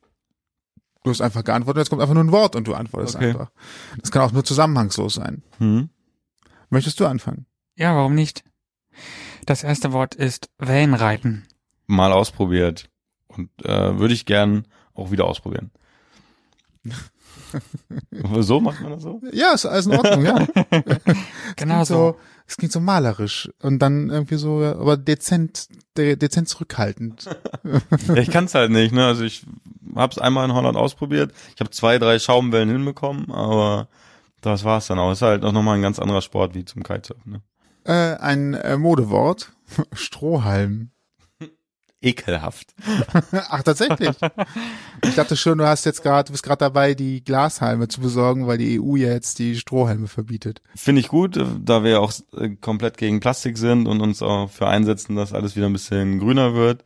du 1.02 1.08
hast 1.10 1.22
einfach 1.22 1.42
geantwortet, 1.42 1.80
jetzt 1.80 1.88
kommt 1.88 2.02
einfach 2.02 2.12
nur 2.14 2.24
ein 2.24 2.32
Wort 2.32 2.56
und 2.56 2.68
du 2.68 2.74
antwortest 2.74 3.16
Okay. 3.16 3.28
einfach. 3.28 3.50
Das 3.98 4.10
kann 4.10 4.20
auch 4.20 4.32
nur 4.32 4.44
zusammenhangslos 4.44 5.14
sein. 5.14 5.42
Hm? 5.60 5.88
Möchtest 6.68 7.00
du 7.00 7.06
anfangen? 7.06 7.46
Ja, 7.74 7.96
warum 7.96 8.14
nicht? 8.14 8.44
Das 9.46 9.64
erste 9.64 9.94
Wort 9.94 10.14
ist 10.14 10.50
Wellenreiten. 10.58 11.46
Mal 11.86 12.12
ausprobiert. 12.12 12.90
Und 13.36 13.50
äh, 13.64 13.98
würde 13.98 14.14
ich 14.14 14.26
gern 14.26 14.66
auch 14.94 15.10
wieder 15.10 15.24
ausprobieren. 15.26 15.70
so 18.40 18.60
macht 18.60 18.80
man 18.80 18.92
das 18.92 19.02
so? 19.02 19.20
Ja, 19.32 19.52
ist 19.52 19.66
alles 19.66 19.86
in 19.86 19.92
Ordnung, 19.92 20.24
ja. 20.24 20.46
Genau 21.56 21.84
so. 21.84 21.94
so. 21.94 22.16
Es 22.48 22.56
klingt 22.56 22.72
so 22.72 22.78
malerisch 22.78 23.50
und 23.60 23.80
dann 23.80 24.08
irgendwie 24.08 24.36
so, 24.36 24.62
aber 24.62 24.96
dezent, 24.96 25.68
de, 25.96 26.14
dezent 26.14 26.48
zurückhaltend. 26.48 27.28
Ja, 28.06 28.16
ich 28.16 28.30
kann 28.30 28.44
es 28.44 28.54
halt 28.54 28.70
nicht, 28.70 28.94
ne? 28.94 29.04
Also 29.04 29.24
ich 29.24 29.44
habe 29.96 30.12
es 30.12 30.18
einmal 30.18 30.44
in 30.44 30.54
Holland 30.54 30.76
ausprobiert. 30.76 31.32
Ich 31.54 31.60
habe 31.60 31.70
zwei, 31.70 31.98
drei 31.98 32.20
Schaumwellen 32.20 32.68
hinbekommen, 32.68 33.32
aber 33.32 33.88
das 34.40 34.62
war's 34.62 34.86
dann 34.86 35.00
auch. 35.00 35.10
Ist 35.10 35.22
halt 35.22 35.44
auch 35.44 35.50
nochmal 35.50 35.76
ein 35.76 35.82
ganz 35.82 35.98
anderer 35.98 36.22
Sport 36.22 36.54
wie 36.54 36.64
zum 36.64 36.84
Kitesurfen. 36.84 37.32
Ne? 37.32 37.42
Äh, 37.84 38.16
ein 38.20 38.54
äh, 38.54 38.76
Modewort. 38.76 39.52
Strohhalm. 39.92 40.90
Ekelhaft. 42.02 42.74
Ach, 43.32 43.62
tatsächlich. 43.62 44.10
Ich 45.02 45.14
dachte 45.14 45.36
schon, 45.36 45.58
du 45.58 45.66
hast 45.66 45.86
jetzt 45.86 46.02
gerade, 46.02 46.26
du 46.26 46.32
bist 46.32 46.44
gerade 46.44 46.58
dabei, 46.58 46.94
die 46.94 47.24
Glashalme 47.24 47.88
zu 47.88 48.00
besorgen, 48.00 48.46
weil 48.46 48.58
die 48.58 48.80
EU 48.80 48.96
ja 48.96 49.08
jetzt 49.08 49.38
die 49.38 49.56
Strohhalme 49.56 50.06
verbietet. 50.06 50.60
Finde 50.74 51.00
ich 51.00 51.08
gut, 51.08 51.38
da 51.60 51.84
wir 51.84 52.00
auch 52.00 52.12
äh, 52.36 52.50
komplett 52.50 52.98
gegen 52.98 53.20
Plastik 53.20 53.56
sind 53.58 53.88
und 53.88 54.00
uns 54.00 54.22
auch 54.22 54.50
für 54.50 54.68
einsetzen, 54.68 55.16
dass 55.16 55.32
alles 55.32 55.56
wieder 55.56 55.66
ein 55.66 55.72
bisschen 55.72 56.18
grüner 56.18 56.54
wird. 56.54 56.84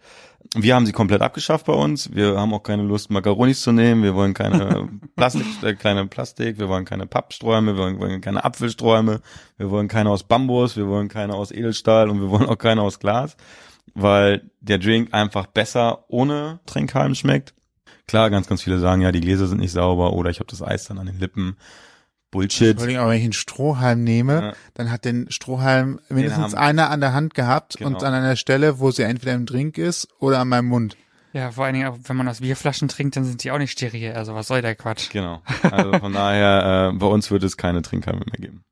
Wir 0.55 0.75
haben 0.75 0.87
sie 0.87 0.93
komplett 0.93 1.23
abgeschafft 1.23 1.67
bei 1.67 1.73
uns. 1.73 2.13
Wir 2.13 2.37
haben 2.37 2.53
auch 2.55 2.63
keine 2.63 2.83
Lust, 2.83 3.11
Macaronis 3.11 3.61
zu 3.61 3.73
nehmen. 3.73 4.03
Wir 4.03 4.15
wollen 4.15 4.35
keine 4.35 4.89
Plastik, 5.17 5.47
äh, 5.63 5.75
kleine 5.75 6.07
Plastik. 6.07 6.59
Wir 6.59 6.69
wollen 6.69 6.85
keine 6.85 7.07
Pappstrohhalme. 7.07 7.75
Wir 7.75 7.83
wollen, 7.83 7.99
wollen 8.01 8.21
keine 8.21 8.45
Apfelstrohhalme. 8.45 9.21
Wir 9.59 9.71
wollen 9.71 9.87
keine 9.87 10.11
aus 10.11 10.25
Bambus. 10.25 10.77
Wir 10.77 10.89
wollen 10.89 11.09
keine 11.09 11.35
aus 11.35 11.53
Edelstahl 11.53 12.09
und 12.09 12.21
wir 12.21 12.31
wollen 12.31 12.47
auch 12.47 12.59
keine 12.59 12.83
aus 12.83 12.99
Glas, 12.99 13.37
weil 13.95 14.51
der 14.61 14.79
Drink 14.79 15.13
einfach 15.13 15.47
besser 15.47 16.05
ohne 16.09 16.61
Trinkhalm 16.67 17.15
schmeckt. 17.15 17.55
Klar, 18.07 18.31
ganz, 18.31 18.49
ganz 18.49 18.63
viele 18.63 18.79
sagen, 18.79 19.03
ja, 19.03 19.13
die 19.13 19.21
Gläser 19.21 19.47
sind 19.47 19.59
nicht 19.61 19.73
sauber 19.73 20.13
oder 20.15 20.31
ich 20.31 20.39
habe 20.41 20.51
das 20.51 20.63
Eis 20.63 20.85
dann 20.85 20.99
an 20.99 21.07
den 21.07 21.19
Lippen. 21.19 21.57
Bullshit. 22.33 22.71
Entschuldigung, 22.71 23.03
aber 23.03 23.11
wenn 23.11 23.19
ich 23.19 23.25
einen 23.25 23.33
Strohhalm 23.33 24.05
nehme, 24.05 24.41
Ja. 24.43 24.53
dann 24.75 24.91
hat 24.93 25.05
den 25.05 25.31
Strohhalm 25.33 25.99
mindestens 26.09 26.55
haben- 26.55 26.63
einer 26.63 26.91
an 26.91 27.01
der 27.01 27.13
Hand 27.13 27.35
gehabt 27.35 27.79
Genau. 27.79 27.91
und 27.91 28.05
an 28.05 28.15
einer 28.15 28.37
Stelle, 28.37 28.79
wo 28.79 28.91
sie 28.93 29.03
entweder 29.03 29.35
im 29.35 29.47
Drink 29.47 29.79
ist 29.79 30.07
oder 30.21 30.39
an 30.39 30.49
meinem 30.49 30.67
Mund. 30.69 30.97
Ja, 31.33 31.51
vor 31.53 31.65
allen 31.65 31.75
Dingen, 31.75 31.87
auch 31.89 31.99
wenn 32.05 32.17
man 32.17 32.29
aus 32.29 32.41
Bierflaschen 32.41 32.89
trinkt, 32.89 33.17
dann 33.17 33.25
sind 33.25 33.43
die 33.45 33.51
auch 33.51 33.59
nicht 33.59 33.73
steril. 33.73 34.13
Also 34.13 34.35
was 34.35 34.47
soll 34.49 34.63
der 34.63 34.75
Quatsch? 34.77 35.11
Genau. 35.11 35.43
Also 35.63 35.93
von 35.99 36.13
daher, 36.13 36.91
äh, 36.93 36.97
bei 36.99 37.07
uns 37.07 37.31
wird 37.33 37.43
es 37.45 37.57
keine 37.57 37.83
Trinkhalme 37.83 38.21
mehr 38.21 38.39
geben. 38.41 38.65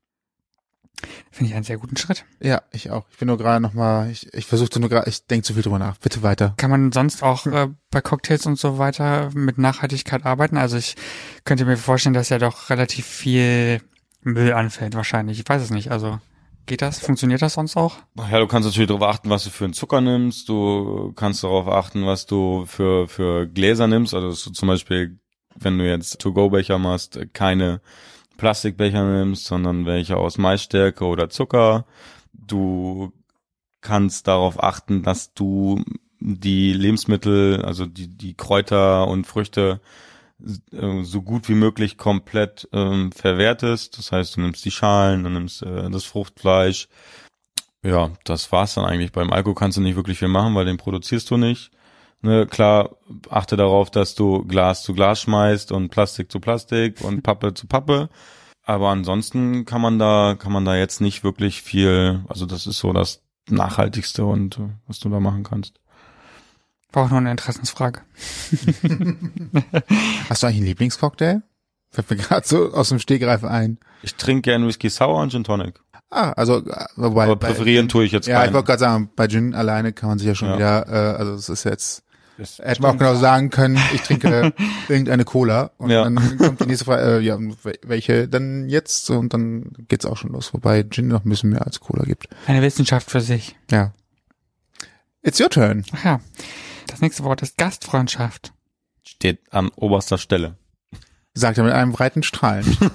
Finde 1.31 1.49
ich 1.49 1.55
einen 1.55 1.63
sehr 1.63 1.77
guten 1.77 1.97
Schritt. 1.97 2.25
Ja, 2.41 2.61
ich 2.71 2.89
auch. 2.91 3.05
Ich 3.11 3.17
bin 3.17 3.27
nur 3.27 3.37
gerade 3.37 3.61
noch 3.61 3.73
mal, 3.73 4.09
ich, 4.09 4.33
ich 4.33 4.45
versuchte 4.45 4.79
nur 4.79 4.89
gerade, 4.89 5.09
ich 5.09 5.25
denke 5.25 5.45
zu 5.45 5.53
viel 5.53 5.63
drüber 5.63 5.79
nach. 5.79 5.97
Bitte 5.97 6.23
weiter. 6.23 6.53
Kann 6.57 6.71
man 6.71 6.91
sonst 6.91 7.23
auch 7.23 7.45
äh, 7.45 7.69
bei 7.91 8.01
Cocktails 8.01 8.45
und 8.45 8.59
so 8.59 8.77
weiter 8.77 9.29
mit 9.33 9.57
Nachhaltigkeit 9.57 10.25
arbeiten? 10.25 10.57
Also 10.57 10.77
ich 10.77 10.95
könnte 11.45 11.65
mir 11.65 11.77
vorstellen, 11.77 12.13
dass 12.13 12.29
ja 12.29 12.37
doch 12.37 12.69
relativ 12.69 13.05
viel 13.05 13.81
Müll 14.21 14.53
anfällt 14.53 14.95
wahrscheinlich. 14.95 15.39
Ich 15.39 15.47
weiß 15.47 15.61
es 15.61 15.69
nicht. 15.69 15.91
Also 15.91 16.19
geht 16.65 16.81
das? 16.81 16.99
Funktioniert 16.99 17.41
das 17.41 17.53
sonst 17.53 17.77
auch? 17.77 17.97
Ja, 18.31 18.39
du 18.39 18.47
kannst 18.47 18.67
natürlich 18.67 18.87
darauf 18.87 19.03
achten, 19.03 19.29
was 19.29 19.43
du 19.43 19.49
für 19.49 19.65
einen 19.65 19.73
Zucker 19.73 20.01
nimmst. 20.01 20.49
Du 20.49 21.13
kannst 21.15 21.43
darauf 21.43 21.67
achten, 21.67 22.05
was 22.05 22.25
du 22.25 22.65
für, 22.65 23.07
für 23.07 23.47
Gläser 23.47 23.87
nimmst. 23.87 24.13
Also 24.13 24.29
dass 24.29 24.43
du 24.43 24.51
zum 24.51 24.67
Beispiel, 24.67 25.19
wenn 25.55 25.77
du 25.77 25.87
jetzt 25.87 26.19
To-Go-Becher 26.19 26.77
machst, 26.77 27.19
keine 27.33 27.81
Plastikbecher 28.39 29.03
nimmst, 29.03 29.45
sondern 29.45 29.85
welche 29.85 30.17
aus 30.17 30.37
Maisstärke 30.37 31.05
oder 31.05 31.29
Zucker. 31.29 31.85
Du 32.33 33.11
kannst 33.81 34.27
darauf 34.27 34.61
achten, 34.63 35.03
dass 35.03 35.33
du 35.33 35.83
die 36.19 36.73
Lebensmittel, 36.73 37.61
also 37.63 37.85
die, 37.85 38.07
die 38.07 38.33
Kräuter 38.33 39.07
und 39.07 39.27
Früchte 39.27 39.79
äh, 40.71 41.03
so 41.03 41.21
gut 41.21 41.49
wie 41.49 41.55
möglich 41.55 41.97
komplett 41.97 42.67
ähm, 42.71 43.11
verwertest. 43.11 43.97
Das 43.97 44.11
heißt, 44.11 44.37
du 44.37 44.41
nimmst 44.41 44.65
die 44.65 44.71
Schalen, 44.71 45.23
du 45.23 45.29
nimmst 45.29 45.61
äh, 45.61 45.89
das 45.89 46.05
Fruchtfleisch. 46.05 46.87
Ja, 47.83 48.11
das 48.25 48.51
war's 48.51 48.73
dann 48.73 48.85
eigentlich. 48.85 49.11
Beim 49.11 49.31
Alkohol 49.31 49.55
kannst 49.55 49.77
du 49.77 49.81
nicht 49.81 49.95
wirklich 49.95 50.19
viel 50.19 50.27
machen, 50.27 50.55
weil 50.55 50.65
den 50.65 50.77
produzierst 50.77 51.29
du 51.31 51.37
nicht. 51.37 51.71
Ne, 52.21 52.45
klar, 52.47 52.97
achte 53.29 53.55
darauf, 53.55 53.89
dass 53.91 54.13
du 54.15 54.43
Glas 54.45 54.83
zu 54.83 54.93
Glas 54.93 55.21
schmeißt 55.21 55.71
und 55.71 55.89
Plastik 55.89 56.29
zu 56.31 56.39
Plastik 56.41 57.01
und 57.01 57.23
Pappe 57.23 57.53
zu 57.53 57.65
Pappe. 57.67 58.09
Aber 58.63 58.89
ansonsten 58.89 59.65
kann 59.65 59.81
man 59.81 59.97
da, 59.99 60.35
kann 60.37 60.51
man 60.51 60.65
da 60.65 60.75
jetzt 60.75 60.99
nicht 61.01 61.23
wirklich 61.23 61.61
viel, 61.61 62.23
also 62.27 62.45
das 62.45 62.67
ist 62.67 62.79
so 62.79 62.91
das 62.93 63.21
Nachhaltigste 63.49 64.25
und 64.25 64.57
äh, 64.59 64.69
was 64.87 64.99
du 64.99 65.09
da 65.09 65.19
machen 65.19 65.43
kannst. 65.43 65.79
War 66.91 67.05
auch 67.05 67.09
nur 67.09 67.19
eine 67.19 67.31
Interessensfrage. 67.31 68.01
Hast 70.29 70.43
du 70.43 70.47
eigentlich 70.47 70.57
einen 70.57 70.65
Lieblingscocktail? 70.65 71.41
Fällt 71.91 72.09
mir 72.09 72.17
gerade 72.17 72.47
so 72.47 72.71
aus 72.73 72.89
dem 72.89 72.99
Stegreif 72.99 73.43
ein. 73.43 73.79
Ich 74.03 74.15
trinke 74.15 74.41
gern 74.51 74.67
Whisky 74.67 74.89
Sour 74.89 75.21
und 75.21 75.31
Gin 75.31 75.43
Tonic. 75.43 75.79
Ah, 76.11 76.31
also 76.31 76.57
äh, 76.65 76.85
wobei 76.95 77.25
Aber 77.25 77.35
bei- 77.35 77.47
präferieren 77.47 77.87
tue 77.89 78.03
ich 78.05 78.11
jetzt 78.11 78.27
Ja, 78.27 78.37
ich 78.39 78.45
keinen. 78.45 78.53
wollte 78.53 78.67
gerade 78.67 78.79
sagen, 78.79 79.09
bei 79.15 79.27
Gin 79.27 79.53
alleine 79.53 79.93
kann 79.93 80.09
man 80.09 80.19
sich 80.19 80.27
ja 80.27 80.35
schon 80.35 80.49
Ja. 80.49 80.55
wieder, 80.55 80.87
äh, 80.87 81.17
also 81.17 81.33
es 81.33 81.49
ist 81.49 81.63
jetzt, 81.65 82.03
Das 82.39 82.57
hätte 82.59 82.81
man 82.81 82.95
auch 82.95 82.97
genau 82.97 83.15
sagen 83.15 83.49
können, 83.49 83.77
ich 83.93 84.01
trinke 84.01 84.53
irgendeine 84.87 85.25
Cola 85.25 85.71
und 85.77 85.89
Ja. 85.89 86.03
dann 86.05 86.37
kommt 86.37 86.61
die 86.61 86.65
nächste 86.67 86.85
Frage, 86.85 87.17
äh, 87.17 87.19
ja, 87.19 87.35
wel- 87.35 87.79
welche 87.83 88.27
denn 88.27 88.69
jetzt? 88.69 89.09
Und 89.09 89.33
dann 89.33 89.71
geht's 89.89 90.05
auch 90.05 90.17
schon 90.17 90.31
los, 90.31 90.53
wobei 90.53 90.83
Gin 90.89 91.09
noch 91.09 91.25
ein 91.25 91.29
bisschen 91.29 91.49
mehr 91.49 91.65
als 91.65 91.79
Cola 91.81 92.03
gibt. 92.05 92.27
Eine 92.47 92.61
Wissenschaft 92.61 93.11
für 93.11 93.21
sich. 93.21 93.55
Ja. 93.69 93.93
It's 95.21 95.39
your 95.41 95.49
turn. 95.49 95.83
Ach 95.93 96.05
ja. 96.05 96.19
Das 96.87 97.01
nächste 97.01 97.23
Wort 97.25 97.41
ist 97.41 97.57
Gastfreundschaft. 97.57 98.53
steht 99.03 99.39
an 99.51 99.69
oberster 99.75 100.17
Stelle. 100.17 100.55
Sagt 101.33 101.57
er 101.57 101.63
mit 101.65 101.73
einem 101.73 101.91
breiten 101.91 102.23
Strahlen. 102.23 102.65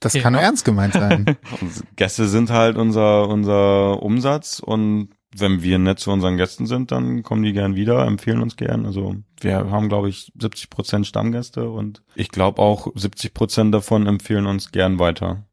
Das 0.00 0.12
Ja. 0.12 0.22
kann 0.22 0.32
nur 0.32 0.42
ernst 0.42 0.64
gemeint 0.64 0.92
sein. 0.92 1.36
Gäste 1.96 2.28
sind 2.28 2.50
halt 2.50 2.76
unser, 2.76 3.26
unser 3.28 4.00
Umsatz 4.00 4.60
und 4.60 5.08
wenn 5.36 5.62
wir 5.62 5.78
nett 5.78 5.98
zu 5.98 6.10
unseren 6.10 6.36
Gästen 6.36 6.66
sind, 6.66 6.90
dann 6.90 7.22
kommen 7.22 7.42
die 7.42 7.52
gern 7.52 7.74
wieder, 7.74 8.06
empfehlen 8.06 8.40
uns 8.40 8.56
gern. 8.56 8.86
Also 8.86 9.16
wir 9.40 9.70
haben, 9.70 9.88
glaube 9.88 10.08
ich, 10.08 10.32
70 10.38 10.70
Prozent 10.70 11.06
Stammgäste 11.06 11.68
und 11.68 12.02
ich 12.14 12.30
glaube 12.30 12.62
auch 12.62 12.88
70 12.94 13.34
Prozent 13.34 13.74
davon 13.74 14.06
empfehlen 14.06 14.46
uns 14.46 14.72
gern 14.72 14.98
weiter. 14.98 15.44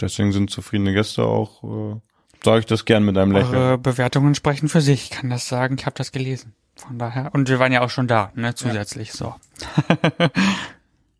Deswegen 0.00 0.32
sind 0.32 0.50
zufriedene 0.50 0.92
Gäste 0.92 1.24
auch, 1.24 1.62
äh, 1.64 2.00
sage 2.44 2.60
ich 2.60 2.66
das 2.66 2.84
gern 2.84 3.04
mit 3.04 3.18
einem 3.18 3.32
Lächeln. 3.32 3.54
Eure 3.54 3.78
Bewertungen 3.78 4.34
sprechen 4.34 4.68
für 4.68 4.80
sich. 4.80 5.04
Ich 5.04 5.10
kann 5.10 5.30
das 5.30 5.48
sagen. 5.48 5.76
Ich 5.78 5.86
habe 5.86 5.96
das 5.96 6.12
gelesen. 6.12 6.54
Von 6.74 6.98
daher. 6.98 7.34
Und 7.34 7.48
wir 7.48 7.58
waren 7.58 7.72
ja 7.72 7.82
auch 7.82 7.90
schon 7.90 8.08
da, 8.08 8.32
ne? 8.34 8.54
Zusätzlich. 8.54 9.12
So. 9.12 9.34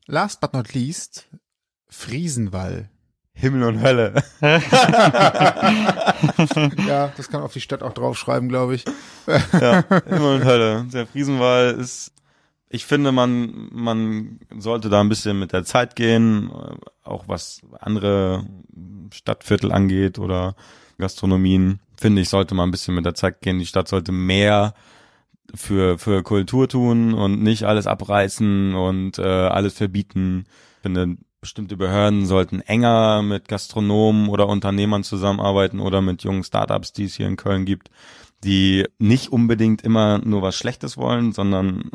Last 0.06 0.40
but 0.40 0.54
not 0.54 0.72
least, 0.72 1.28
Friesenwall. 1.88 2.88
Himmel 3.43 3.64
und 3.64 3.82
Hölle. 3.82 4.14
Ja, 6.86 7.12
das 7.16 7.28
kann 7.28 7.43
auf 7.43 7.53
die 7.53 7.61
Stadt 7.61 7.82
auch 7.82 7.93
draufschreiben, 7.93 8.49
glaube 8.49 8.76
ich. 8.76 8.84
ja, 9.26 9.84
Himmel 10.07 10.36
und 10.36 10.45
Hölle. 10.45 10.86
Der 10.93 11.09
Friesenwall 11.09 11.72
ist, 11.72 12.12
ich 12.68 12.86
finde, 12.86 13.11
man, 13.11 13.68
man 13.72 14.38
sollte 14.57 14.88
da 14.88 15.01
ein 15.01 15.09
bisschen 15.09 15.40
mit 15.40 15.53
der 15.53 15.64
Zeit 15.64 15.97
gehen, 15.97 16.53
auch 17.03 17.26
was 17.26 17.62
andere 17.80 18.47
Stadtviertel 19.12 19.72
angeht 19.72 20.20
oder 20.20 20.55
Gastronomien, 20.99 21.80
finde 21.97 22.22
ich, 22.22 22.28
sollte 22.28 22.55
man 22.55 22.68
ein 22.68 22.72
bisschen 22.72 22.95
mit 22.95 23.05
der 23.05 23.14
Zeit 23.14 23.40
gehen. 23.40 23.59
Die 23.59 23.66
Stadt 23.66 23.88
sollte 23.88 24.12
mehr 24.12 24.74
für, 25.53 25.99
für 25.99 26.22
Kultur 26.22 26.68
tun 26.68 27.12
und 27.12 27.43
nicht 27.43 27.64
alles 27.64 27.88
abreißen 27.88 28.74
und 28.76 29.18
äh, 29.18 29.22
alles 29.22 29.74
verbieten. 29.74 30.47
Ich 30.76 30.82
finde, 30.82 31.16
bestimmte 31.43 31.76
Behörden 31.76 32.24
sollten 32.24 32.61
enger 32.61 33.20
mit 33.22 33.49
Gastronomen 33.49 34.28
oder 34.28 34.49
Unternehmern 34.49 35.03
zusammenarbeiten 35.03 35.80
oder 35.80 36.01
mit 36.01 36.22
jungen 36.22 36.45
Startups, 36.45 36.93
die 36.93 37.05
es 37.05 37.16
hier 37.16 37.26
in 37.26 37.36
Köln 37.36 37.66
gibt, 37.66 37.90
die 38.45 38.86
nicht 38.99 39.30
unbedingt 39.30 39.82
immer 39.82 40.18
nur 40.18 40.40
was 40.40 40.57
Schlechtes 40.57 40.97
wollen, 40.97 41.32
sondern 41.32 41.90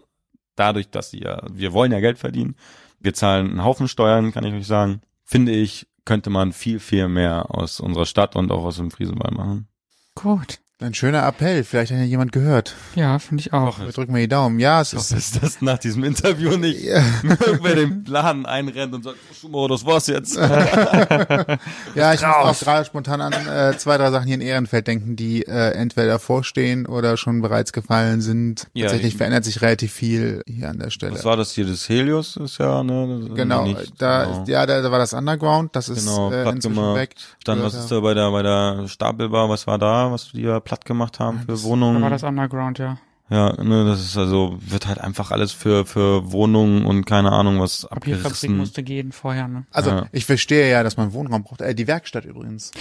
dadurch, 0.56 0.90
dass 0.90 1.12
sie 1.12 1.22
ja, 1.22 1.42
wir 1.50 1.72
wollen 1.72 1.94
ja 1.94 2.02
Geld 2.02 2.20
verdienen, 2.20 2.56
wir 3.00 3.14
zahlen 3.14 3.50
einen 3.50 3.64
Haufen 3.64 3.88
Steuern, 3.88 4.34
kann 4.34 4.44
ich 4.44 4.54
euch 4.54 4.68
sagen, 4.68 5.02
finde 5.24 5.54
ich, 5.54 5.88
könnte 6.04 6.30
man 6.30 6.52
viel, 6.52 6.80
viel 6.80 7.08
mehr 7.08 7.50
aus 7.50 7.80
unserer 7.80 8.06
Stadt 8.06 8.36
und 8.36 8.52
auch 8.52 8.66
aus 8.66 8.78
dem 8.78 8.92
Friesenwald 8.92 9.34
machen. 9.34 9.68
Gut. 10.14 10.60
Ein 10.80 10.94
schöner 10.94 11.26
Appell, 11.28 11.64
vielleicht 11.64 11.92
hat 11.92 11.98
ja 11.98 12.04
jemand 12.06 12.32
gehört. 12.32 12.76
Ja, 12.94 13.18
finde 13.18 13.42
ich 13.42 13.52
auch. 13.52 13.80
Wir 13.80 13.88
drücken 13.92 14.14
mir 14.14 14.20
die 14.20 14.28
Daumen. 14.28 14.60
Ja, 14.60 14.80
es 14.80 14.94
Ich 14.94 15.00
ist, 15.00 15.12
dass 15.12 15.32
das 15.42 15.62
nach 15.64 15.80
diesem 15.80 16.04
Interview 16.04 16.56
nicht 16.56 16.84
ja, 16.84 17.02
irgendwer 17.24 17.74
den 17.74 18.06
Laden 18.06 18.46
einrennt 18.46 18.94
und 18.94 19.04
sagt, 19.04 19.18
Schumoro, 19.42 19.70
das 19.70 19.88
war's 19.88 20.06
jetzt. 20.06 20.36
ja 21.96 22.14
ich 22.14 22.22
muss 22.22 22.24
auch 22.24 22.60
gerade 22.60 22.86
spontan 22.86 23.22
an 23.22 23.34
äh, 23.34 23.76
zwei, 23.80 23.98
drei 23.98 24.12
Sachen 24.12 24.28
hier 24.28 24.36
in 24.36 24.42
Ehrenfeld 24.42 24.86
denken, 24.86 25.16
die 25.16 25.48
äh, 25.48 25.72
entweder 25.72 26.06
davor 26.10 26.44
stehen 26.44 26.86
oder 26.86 27.18
schon 27.18 27.42
bereits 27.42 27.74
gefallen 27.74 28.22
sind. 28.22 28.68
Ja, 28.74 28.86
Tatsächlich 28.86 29.14
die- 29.14 29.18
verändert 29.18 29.46
sich 29.46 29.64
relativ 29.64 29.92
viel 29.92 30.44
hier 30.46 30.70
an 30.70 30.78
der 30.78 30.92
Stelle. 30.92 31.14
Was 31.14 31.26
war 31.26 31.38
das 31.38 31.54
hier? 31.54 31.66
Das 31.66 31.90
Helios 31.90 32.38
ist 32.38 32.60
ja, 32.60 32.84
ne? 32.84 33.22
das- 33.28 33.36
Genau, 33.36 33.64
nicht- 33.66 33.94
da, 34.00 34.26
genau. 34.26 34.44
ja, 34.48 34.64
da, 34.68 34.82
da 34.84 34.92
war 34.92 35.00
das 35.00 35.14
Underground, 35.14 35.76
das 35.76 35.90
ist 35.90 36.06
Genau, 36.06 36.32
äh, 36.32 36.44
platt 36.44 36.54
inzwischen 36.56 36.76
gemacht. 36.76 36.96
weg. 36.98 37.16
Dann, 37.46 37.64
was 37.64 37.74
ist 37.74 37.90
da 37.92 38.00
bei 38.00 38.14
der, 38.14 38.30
bei 38.30 38.44
der 38.44 38.88
Stapelbar, 38.88 39.50
was 39.50 39.66
war 39.66 39.80
da, 39.80 40.12
was 40.12 40.32
die 40.34 40.42
ja 40.44 40.60
platt 40.68 40.86
gemacht 40.86 41.20
haben 41.20 41.40
für 41.40 41.48
Da 41.48 41.64
Wohnungen? 41.64 42.02
war 42.02 42.10
das 42.10 42.24
Underground, 42.24 42.78
ja. 42.80 42.98
Ja, 43.30 43.62
ne, 43.62 43.84
das 43.86 44.00
ist 44.02 44.18
also, 44.18 44.58
wird 44.62 44.88
halt 44.88 45.00
einfach 45.00 45.32
alles 45.32 45.52
für, 45.52 45.86
für 45.86 46.32
Wohnungen 46.32 46.86
und 46.86 47.06
keine 47.06 47.32
Ahnung 47.34 47.60
was 47.60 47.82
Papierfabrik 47.90 48.26
abgerissen. 48.26 48.58
musste 48.58 48.84
gehen 48.84 49.12
vorher, 49.12 49.48
ne? 49.50 49.66
Also 49.72 49.90
Ja. 49.90 50.06
ich 50.14 50.26
verstehe 50.26 50.70
ja, 50.72 50.82
dass 50.84 50.96
man 50.96 51.12
Wohnraum 51.12 51.44
braucht. 51.44 51.60
Äh, 51.62 51.76
die 51.76 51.88
Werkstatt 51.88 52.24
übrigens. 52.26 52.72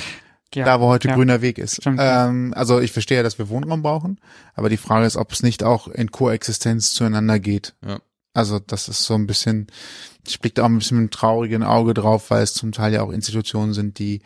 Ja, 0.55 0.65
da 0.65 0.81
wo 0.81 0.87
heute 0.87 1.09
ja. 1.09 1.15
grüner 1.17 1.43
Weg 1.43 1.59
ist. 1.59 1.77
Stimmt, 1.83 1.99
ähm, 2.01 2.55
also 2.57 2.79
ich 2.81 2.93
verstehe 2.93 3.17
ja, 3.19 3.23
dass 3.25 3.39
wir 3.39 3.49
Wohnraum 3.49 3.83
brauchen, 3.83 4.21
aber 4.55 4.69
die 4.69 4.77
Frage 4.77 5.05
ist, 5.05 5.17
ob 5.17 5.33
es 5.33 5.43
nicht 5.43 5.63
auch 5.65 5.89
in 5.89 6.11
Koexistenz 6.13 6.93
zueinander 6.95 7.39
geht. 7.41 7.75
Ja. 7.85 7.99
Also 8.33 8.59
das 8.61 8.89
ist 8.89 9.05
so 9.05 9.15
ein 9.15 9.27
bisschen, 9.27 9.67
ich 10.27 10.39
blicke 10.41 10.55
da 10.55 10.63
auch 10.63 10.67
ein 10.69 10.79
bisschen 10.79 10.99
mit 10.99 11.03
einem 11.03 11.11
traurigen 11.11 11.63
Auge 11.65 11.93
drauf, 11.93 12.31
weil 12.31 12.43
es 12.45 12.55
zum 12.55 12.71
Teil 12.73 12.93
ja 12.95 13.03
auch 13.03 13.11
Institutionen 13.11 13.75
sind, 13.75 13.99
die 13.99 14.23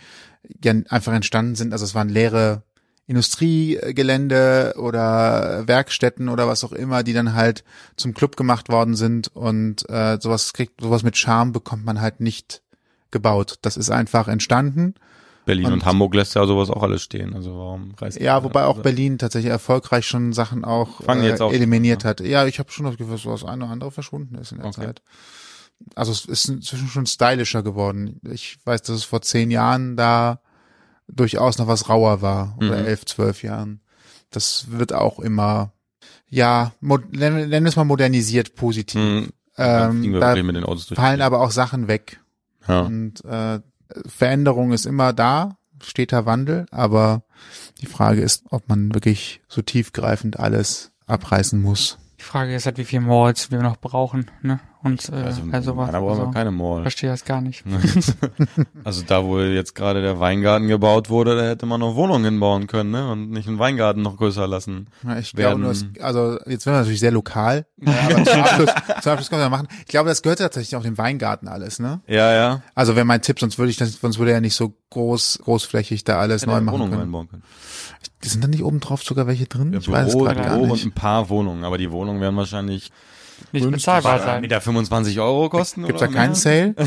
ja 0.63 0.75
einfach 0.91 1.15
entstanden 1.15 1.55
sind. 1.55 1.73
Also 1.73 1.85
es 1.87 1.95
waren 1.95 2.09
leere 2.11 2.63
Industriegelände 3.11 4.75
oder 4.79 5.67
Werkstätten 5.67 6.29
oder 6.29 6.47
was 6.49 6.65
auch 6.65 6.73
immer, 6.73 7.03
die 7.03 7.13
dann 7.13 7.35
halt 7.35 7.65
zum 7.97 8.15
Club 8.15 8.37
gemacht 8.37 8.69
worden 8.69 8.95
sind 8.95 9.29
und 9.35 9.89
äh, 9.89 10.19
sowas 10.21 10.53
kriegt, 10.53 10.81
sowas 10.81 11.03
mit 11.03 11.17
Charme 11.17 11.53
bekommt 11.53 11.85
man 11.85 12.01
halt 12.01 12.21
nicht 12.21 12.63
gebaut. 13.11 13.59
Das 13.63 13.77
ist 13.77 13.91
einfach 13.91 14.29
entstanden. 14.29 14.95
Berlin 15.47 15.67
und, 15.67 15.73
Und- 15.73 15.85
Hamburg 15.87 16.15
lässt 16.15 16.35
ja 16.35 16.47
sowas 16.47 16.71
auch 16.71 16.83
alles 16.83 17.03
stehen. 17.03 17.35
Also 17.35 17.57
warum 17.57 17.95
reißt 17.97 18.21
Ja, 18.21 18.45
wobei 18.45 18.65
auch 18.65 18.79
Berlin 18.83 19.19
tatsächlich 19.19 19.51
erfolgreich 19.51 20.07
schon 20.07 20.33
Sachen 20.33 20.65
auch 20.65 21.01
äh, 21.01 21.41
auch 21.41 21.53
eliminiert 21.53 22.05
an, 22.05 22.11
hat. 22.11 22.21
Ja, 22.21 22.47
ich 22.47 22.59
habe 22.59 22.71
schon 22.71 22.87
das 22.87 22.97
Gefühl, 22.97 23.15
dass 23.15 23.23
das 23.25 23.45
eine 23.45 23.65
oder 23.65 23.73
andere 23.73 23.91
verschwunden 23.91 24.37
ist 24.37 24.53
in 24.53 24.59
der 24.59 24.67
Okay. 24.69 24.83
Zeit. 24.87 25.03
Also 25.95 26.13
es 26.13 26.27
ist 26.27 26.49
inzwischen 26.49 26.89
schon 26.89 27.07
stylischer 27.07 27.63
geworden. 27.63 28.21
Ich 28.31 28.59
weiß, 28.65 28.83
dass 28.83 28.97
es 28.97 29.05
vor 29.05 29.23
zehn 29.23 29.51
Jahren 29.51 29.97
da 29.97 30.41
durchaus 31.13 31.59
noch 31.59 31.67
was 31.67 31.89
rauer 31.89 32.23
war 32.23 32.55
oder 32.59 32.79
Mhm. 32.81 32.87
elf, 32.87 33.05
zwölf 33.07 33.43
Jahren. 33.43 33.81
Das 34.31 34.71
wird 34.71 34.93
auch 34.93 35.19
immer, 35.19 35.73
ja, 36.29 36.73
mod, 36.81 37.13
nennen 37.13 37.49
nennen 37.49 37.65
wir 37.65 37.69
es 37.71 37.77
mal 37.77 37.85
modernisiert 37.85 38.55
positiv. 38.55 39.01
Hm, 39.01 39.29
fliegen 39.55 40.15
Ähm, 40.15 40.21
da 40.21 40.35
fallen 40.95 41.21
aber 41.23 41.41
auch 41.41 41.51
Sachen 41.51 41.89
weg. 41.89 42.21
ja. 42.69 42.81
Und 42.83 43.25
äh, 43.25 43.61
Veränderung 44.07 44.73
ist 44.73 44.87
immer 44.87 45.13
da, 45.13 45.57
steter 45.83 46.27
Wandel, 46.27 46.67
aber 46.71 47.23
die 47.81 47.87
Frage 47.87 48.21
ist, 48.21 48.45
ob 48.51 48.69
man 48.69 48.95
wirklich 48.95 49.41
so 49.49 49.63
tiefgreifend 49.63 50.39
alles 50.39 50.93
abreißen 51.07 51.61
muss. 51.61 51.99
Die 52.21 52.23
Frage 52.25 52.55
ist 52.55 52.67
halt, 52.67 52.79
wie 52.79 52.85
viel 52.85 53.01
Malls 53.01 53.51
wir 53.51 53.61
noch 53.63 53.77
brauchen, 53.79 54.31
ne? 54.43 54.61
Und 54.83 55.11
äh, 55.11 55.13
Also, 55.13 55.43
also, 55.53 55.77
was. 55.77 55.91
da 55.91 56.01
brauchen 56.01 56.17
wir 56.17 56.21
also, 56.23 56.31
keine 56.31 56.51
Mall. 56.51 56.83
verstehe 56.83 57.11
das 57.11 57.25
gar 57.27 57.41
nicht. 57.43 57.65
Also 58.85 59.03
da, 59.07 59.25
wo 59.25 59.39
jetzt 59.41 59.75
gerade 59.75 60.01
der 60.01 60.21
Weingarten 60.21 60.69
gebaut 60.69 61.11
wurde, 61.11 61.37
da 61.37 61.43
hätte 61.49 61.67
man 61.67 61.81
noch 61.81 61.95
Wohnungen 61.97 62.25
hinbauen 62.25 62.67
können, 62.67 62.91
ne? 62.91 63.11
Und 63.11 63.31
nicht 63.31 63.47
einen 63.47 63.59
Weingarten 63.59 64.01
noch 64.03 64.17
größer 64.17 64.47
lassen. 64.47 64.89
Ja, 65.03 65.19
Ich 65.19 65.37
Werden- 65.37 65.61
glaube 65.61 65.61
nur, 65.63 65.71
es, 65.71 65.85
also 66.03 66.39
jetzt 66.47 66.65
werden 66.67 66.77
wir 66.77 66.81
natürlich 66.81 67.01
sehr 67.01 67.11
lokal, 67.11 67.67
aber 67.85 68.25
zum 68.25 68.41
Abschluss, 68.41 68.71
zum 69.03 69.13
Abschluss 69.13 69.29
können 69.31 69.43
wir 69.43 69.51
machen. 69.51 69.69
Ich 69.81 69.87
glaube, 69.87 70.09
das 70.09 70.23
gehört 70.23 70.39
tatsächlich 70.39 70.75
auch 70.77 70.83
dem 70.83 70.97
Weingarten 70.99 71.47
alles, 71.49 71.79
ne? 71.79 72.01
Ja, 72.07 72.33
ja. 72.33 72.63
Also 72.75 72.97
wäre 72.97 73.05
mein 73.05 73.21
Tipp, 73.23 73.39
sonst 73.39 73.59
würde 73.59 73.71
ich 73.71 73.77
das, 73.77 73.93
sonst 74.01 74.19
würde 74.19 74.33
er 74.33 74.41
nicht 74.41 74.55
so 74.55 74.75
groß, 74.91 75.41
großflächig 75.45 76.05
da 76.05 76.19
alles 76.19 76.47
neu 76.47 76.61
machen 76.61 76.73
Wohnungen 76.75 76.91
können. 76.93 77.03
einbauen 77.03 77.29
können. 77.29 77.43
Sind 78.23 78.43
da 78.43 78.49
nicht 78.49 78.63
oben 78.63 78.81
drauf 78.81 79.03
sogar 79.03 79.27
welche 79.27 79.47
drin? 79.47 79.73
Ja, 79.75 79.79
ich 79.79 79.91
weiß 79.91 80.09
es 80.09 80.13
Büro, 80.15 80.25
gerade 80.25 80.41
gar 80.41 80.51
Büro 80.55 80.63
und 80.65 80.73
nicht. 80.73 80.85
ein 80.87 80.93
paar 80.93 81.29
Wohnungen, 81.29 81.65
aber 81.65 81.77
die 81.79 81.91
Wohnungen 81.91 82.21
werden 82.21 82.37
wahrscheinlich 82.37 82.91
Nicht 83.53 83.71
bezahlbar 83.71 84.19
sein. 84.21 84.43
Meter 84.43 84.61
25 84.61 85.19
Euro 85.21 85.49
kosten. 85.49 85.87
Gibt's 85.87 86.01
da 86.01 86.09
keinen? 86.09 86.35
Sale? 86.35 86.75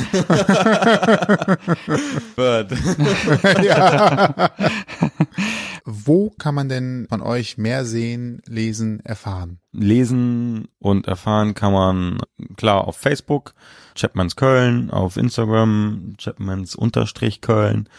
Wird. 2.36 2.72
ja. 3.64 4.46
Wo 5.86 6.30
kann 6.30 6.56
man 6.56 6.70
denn 6.70 7.08
von 7.10 7.22
euch 7.22 7.58
mehr 7.58 7.84
sehen, 7.86 8.42
lesen, 8.48 9.02
erfahren? 9.04 9.60
Lesen 9.74 10.70
und 10.80 11.08
erfahren 11.08 11.56
kann 11.56 11.74
man 11.74 12.20
klar 12.56 12.88
auf 12.88 12.96
Facebook, 12.98 13.54
Chapmans 13.96 14.38
Köln, 14.38 14.92
auf 14.92 15.18
Instagram, 15.18 16.14
Chapmans 16.18 16.76
Unterstrich 16.76 17.42
Köln, 17.42 17.90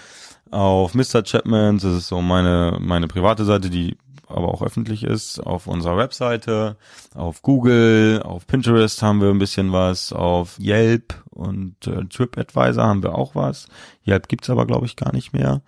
auf 0.50 0.94
Mr. 0.94 1.24
Chapmans, 1.24 1.82
das 1.82 1.94
ist 1.94 2.08
so 2.08 2.22
meine, 2.22 2.78
meine 2.80 3.06
private 3.06 3.44
Seite, 3.44 3.68
die 3.68 3.98
aber 4.34 4.48
auch 4.48 4.62
öffentlich 4.62 5.04
ist, 5.04 5.40
auf 5.40 5.66
unserer 5.66 5.96
Webseite, 5.96 6.76
auf 7.14 7.42
Google, 7.42 8.22
auf 8.24 8.46
Pinterest 8.46 9.02
haben 9.02 9.20
wir 9.20 9.30
ein 9.30 9.38
bisschen 9.38 9.72
was, 9.72 10.12
auf 10.12 10.58
Yelp 10.58 11.14
und 11.30 11.86
äh, 11.86 12.04
TripAdvisor 12.04 12.84
haben 12.84 13.02
wir 13.02 13.14
auch 13.14 13.34
was. 13.34 13.66
Yelp 14.06 14.28
gibt's 14.28 14.50
aber, 14.50 14.66
glaube 14.66 14.86
ich, 14.86 14.96
gar 14.96 15.14
nicht 15.14 15.32
mehr. 15.32 15.62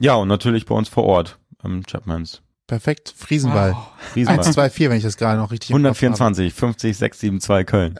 Ja, 0.00 0.14
und 0.14 0.28
natürlich 0.28 0.66
bei 0.66 0.74
uns 0.74 0.88
vor 0.88 1.04
Ort, 1.04 1.38
im 1.62 1.82
Chapmans. 1.84 2.42
Perfekt. 2.66 3.12
Friesenball. 3.16 3.72
Wow. 3.72 4.16
Riesenball. 4.16 4.46
1, 4.46 4.54
2, 4.54 4.70
4, 4.70 4.90
wenn 4.90 4.96
ich 4.96 5.02
das 5.02 5.16
gerade 5.16 5.38
noch 5.38 5.50
richtig 5.50 5.70
im 5.70 5.76
Kopf 5.82 6.02
124, 6.02 6.54
50, 6.54 6.96
672 6.96 7.66
Köln. 7.66 7.98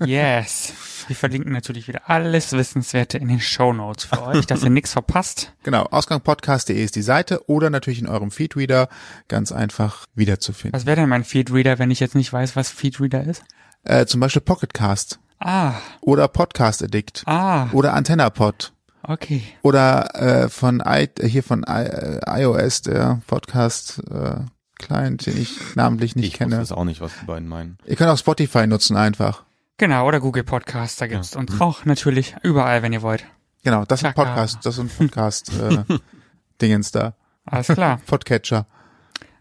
Yes. 0.04 0.72
Wir 1.08 1.16
verlinken 1.16 1.52
natürlich 1.52 1.88
wieder 1.88 2.02
alles 2.10 2.52
Wissenswerte 2.52 3.16
in 3.16 3.28
den 3.28 3.40
Show 3.40 3.72
Notes 3.72 4.04
für 4.04 4.22
euch, 4.22 4.46
dass 4.46 4.62
ihr 4.62 4.70
nichts 4.70 4.92
verpasst. 4.92 5.52
Genau. 5.64 5.82
Ausgangpodcast.de 5.84 6.82
ist 6.82 6.96
die 6.96 7.02
Seite 7.02 7.46
oder 7.46 7.68
natürlich 7.68 7.98
in 7.98 8.06
eurem 8.06 8.30
Feedreader 8.30 8.88
ganz 9.28 9.52
einfach 9.52 10.06
wiederzufinden. 10.14 10.78
Was 10.78 10.86
wäre 10.86 10.96
denn 10.96 11.08
mein 11.10 11.24
Feedreader, 11.24 11.78
wenn 11.78 11.90
ich 11.90 12.00
jetzt 12.00 12.14
nicht 12.14 12.32
weiß, 12.32 12.56
was 12.56 12.70
Feedreader 12.70 13.24
ist? 13.24 13.42
Äh, 13.84 14.06
zum 14.06 14.20
Beispiel 14.20 14.40
Pocketcast 14.40 15.18
Ah, 15.40 15.74
oder 16.00 16.26
Podcast 16.28 16.82
Addict 16.82 17.22
ah, 17.26 17.68
oder 17.72 17.94
AntennaPod 17.94 18.72
okay. 19.02 19.42
oder 19.62 20.14
äh, 20.14 20.48
von 20.48 20.82
I, 20.86 21.08
äh, 21.18 21.28
hier 21.28 21.42
von 21.42 21.64
I, 21.68 21.84
äh, 21.84 22.20
iOS 22.42 22.82
der 22.82 23.20
Podcast 23.26 24.02
äh, 24.10 24.40
Client, 24.78 25.26
den 25.26 25.36
ich 25.40 25.58
namentlich 25.76 26.16
nicht 26.16 26.28
ich 26.28 26.34
kenne. 26.34 26.52
wusste 26.58 26.62
es 26.62 26.72
auch 26.72 26.84
nicht, 26.84 27.00
was 27.00 27.12
die 27.20 27.26
beiden 27.26 27.48
meinen. 27.48 27.78
Ihr 27.84 27.96
könnt 27.96 28.10
auch 28.10 28.18
Spotify 28.18 28.66
nutzen 28.66 28.96
einfach. 28.96 29.44
Genau, 29.78 30.08
oder 30.08 30.18
Google 30.18 30.42
Podcast, 30.42 31.00
da 31.00 31.06
gibt's 31.06 31.36
uns 31.36 31.60
auch 31.60 31.84
natürlich 31.84 32.34
überall, 32.42 32.82
wenn 32.82 32.92
ihr 32.92 33.02
wollt. 33.02 33.24
Genau, 33.62 33.84
das 33.84 34.00
sind 34.00 34.08
Chaka. 34.08 34.24
Podcast, 34.24 34.66
das 34.66 34.74
sind 34.74 34.96
Podcast 34.96 35.52
äh, 35.52 35.84
Dingens 36.60 36.90
da. 36.90 37.14
Alles 37.44 37.68
klar. 37.68 38.00
Podcatcher. 38.06 38.66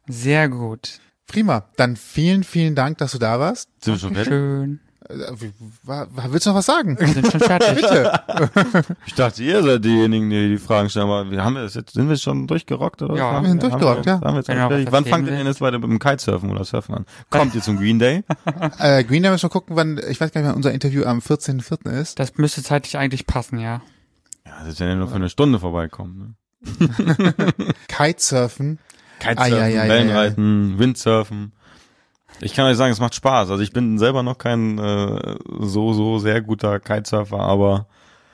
Sehr 0.08 0.48
gut. 0.48 1.00
Prima. 1.26 1.66
Dann 1.76 1.96
vielen, 1.96 2.44
vielen 2.44 2.76
Dank, 2.76 3.00
dass 3.00 3.14
du 3.14 3.18
da 3.18 3.40
warst. 3.40 3.70
Sind 3.84 3.96
wir 3.96 4.00
schon 4.00 4.14
fertig? 4.14 4.32
Schön. 4.32 4.80
Äh, 5.10 5.50
wa- 5.84 6.08
Willst 6.30 6.46
du 6.46 6.50
noch 6.50 6.58
was 6.58 6.66
sagen? 6.66 7.00
Wir 7.00 7.08
sind 7.08 7.32
schon 7.32 7.40
fertig. 7.40 7.76
Bitte. 7.76 8.12
Ich 9.06 9.14
dachte, 9.14 9.42
ihr 9.44 9.64
seid 9.64 9.86
diejenigen, 9.86 10.30
die 10.30 10.50
die 10.50 10.58
Fragen 10.58 10.90
stellen, 10.90 11.06
aber 11.06 11.32
wir 11.32 11.44
haben 11.44 11.56
wir 11.56 11.64
das 11.64 11.76
jetzt, 11.76 11.94
sind 11.94 12.10
wir 12.10 12.18
schon 12.18 12.46
durchgerockt 12.48 13.02
oder? 13.02 13.16
Ja, 13.16 13.36
was? 13.36 13.42
wir 13.44 13.50
sind 13.50 13.64
durchgerockt, 13.64 14.06
ja. 14.06 14.20
Haben 14.22 14.36
wir 14.36 14.38
jetzt 14.42 14.50
was 14.50 14.92
Wann 14.92 15.06
fangt 15.06 15.28
ihr 15.28 15.36
denn 15.38 15.48
jetzt 15.48 15.62
weiter 15.62 15.80
mit 15.80 15.90
dem 15.90 16.00
Kitesurfen 16.00 16.50
oder 16.52 16.66
Surfen 16.66 16.96
an? 16.96 17.06
Kommt 17.30 17.56
ihr 17.56 17.62
zum 17.62 17.78
Green 17.78 18.00
Day? 18.00 18.24
Äh, 18.80 19.04
Green 19.06 19.24
Day 19.24 19.32
müssen 19.32 19.44
wir 19.44 19.50
gucken, 19.50 19.76
wann, 19.76 19.98
ich 20.10 20.20
weiß 20.20 20.32
gar 20.32 20.42
nicht, 20.42 20.50
wann 20.50 20.56
unser 20.56 20.72
Interview 20.74 21.06
am 21.06 21.20
14.04. 21.20 21.90
ist. 22.02 22.20
Das 22.20 22.36
müsste 22.38 22.62
zeitlich 22.64 22.98
eigentlich 22.98 23.26
passen, 23.28 23.60
ja. 23.60 23.82
Ja, 24.46 24.52
das 24.60 24.70
ist 24.74 24.80
ja 24.80 24.94
nur 24.96 25.08
für 25.08 25.16
eine 25.16 25.30
Stunde 25.30 25.60
vorbeikommen. 25.60 26.36
Ne? 26.60 26.88
Kitesurfen. 27.88 28.80
Kitesurfen, 29.20 29.38
Ah, 29.38 29.48
ja, 29.48 29.68
ja, 29.68 29.84
ja, 29.84 29.90
Wellenreiten, 29.90 30.80
Windsurfen. 30.80 31.54
Ich 32.42 32.54
kann 32.54 32.66
euch 32.66 32.78
sagen, 32.78 32.92
es 32.92 33.00
macht 33.00 33.16
Spaß. 33.16 33.50
Also 33.50 33.64
ich 33.64 33.72
bin 33.74 33.98
selber 33.98 34.24
noch 34.24 34.38
kein 34.38 34.78
äh, 34.78 35.36
so, 35.60 35.94
so 35.94 36.20
sehr 36.20 36.42
guter 36.42 36.80
Kitesurfer, 36.80 37.40
aber 37.40 37.88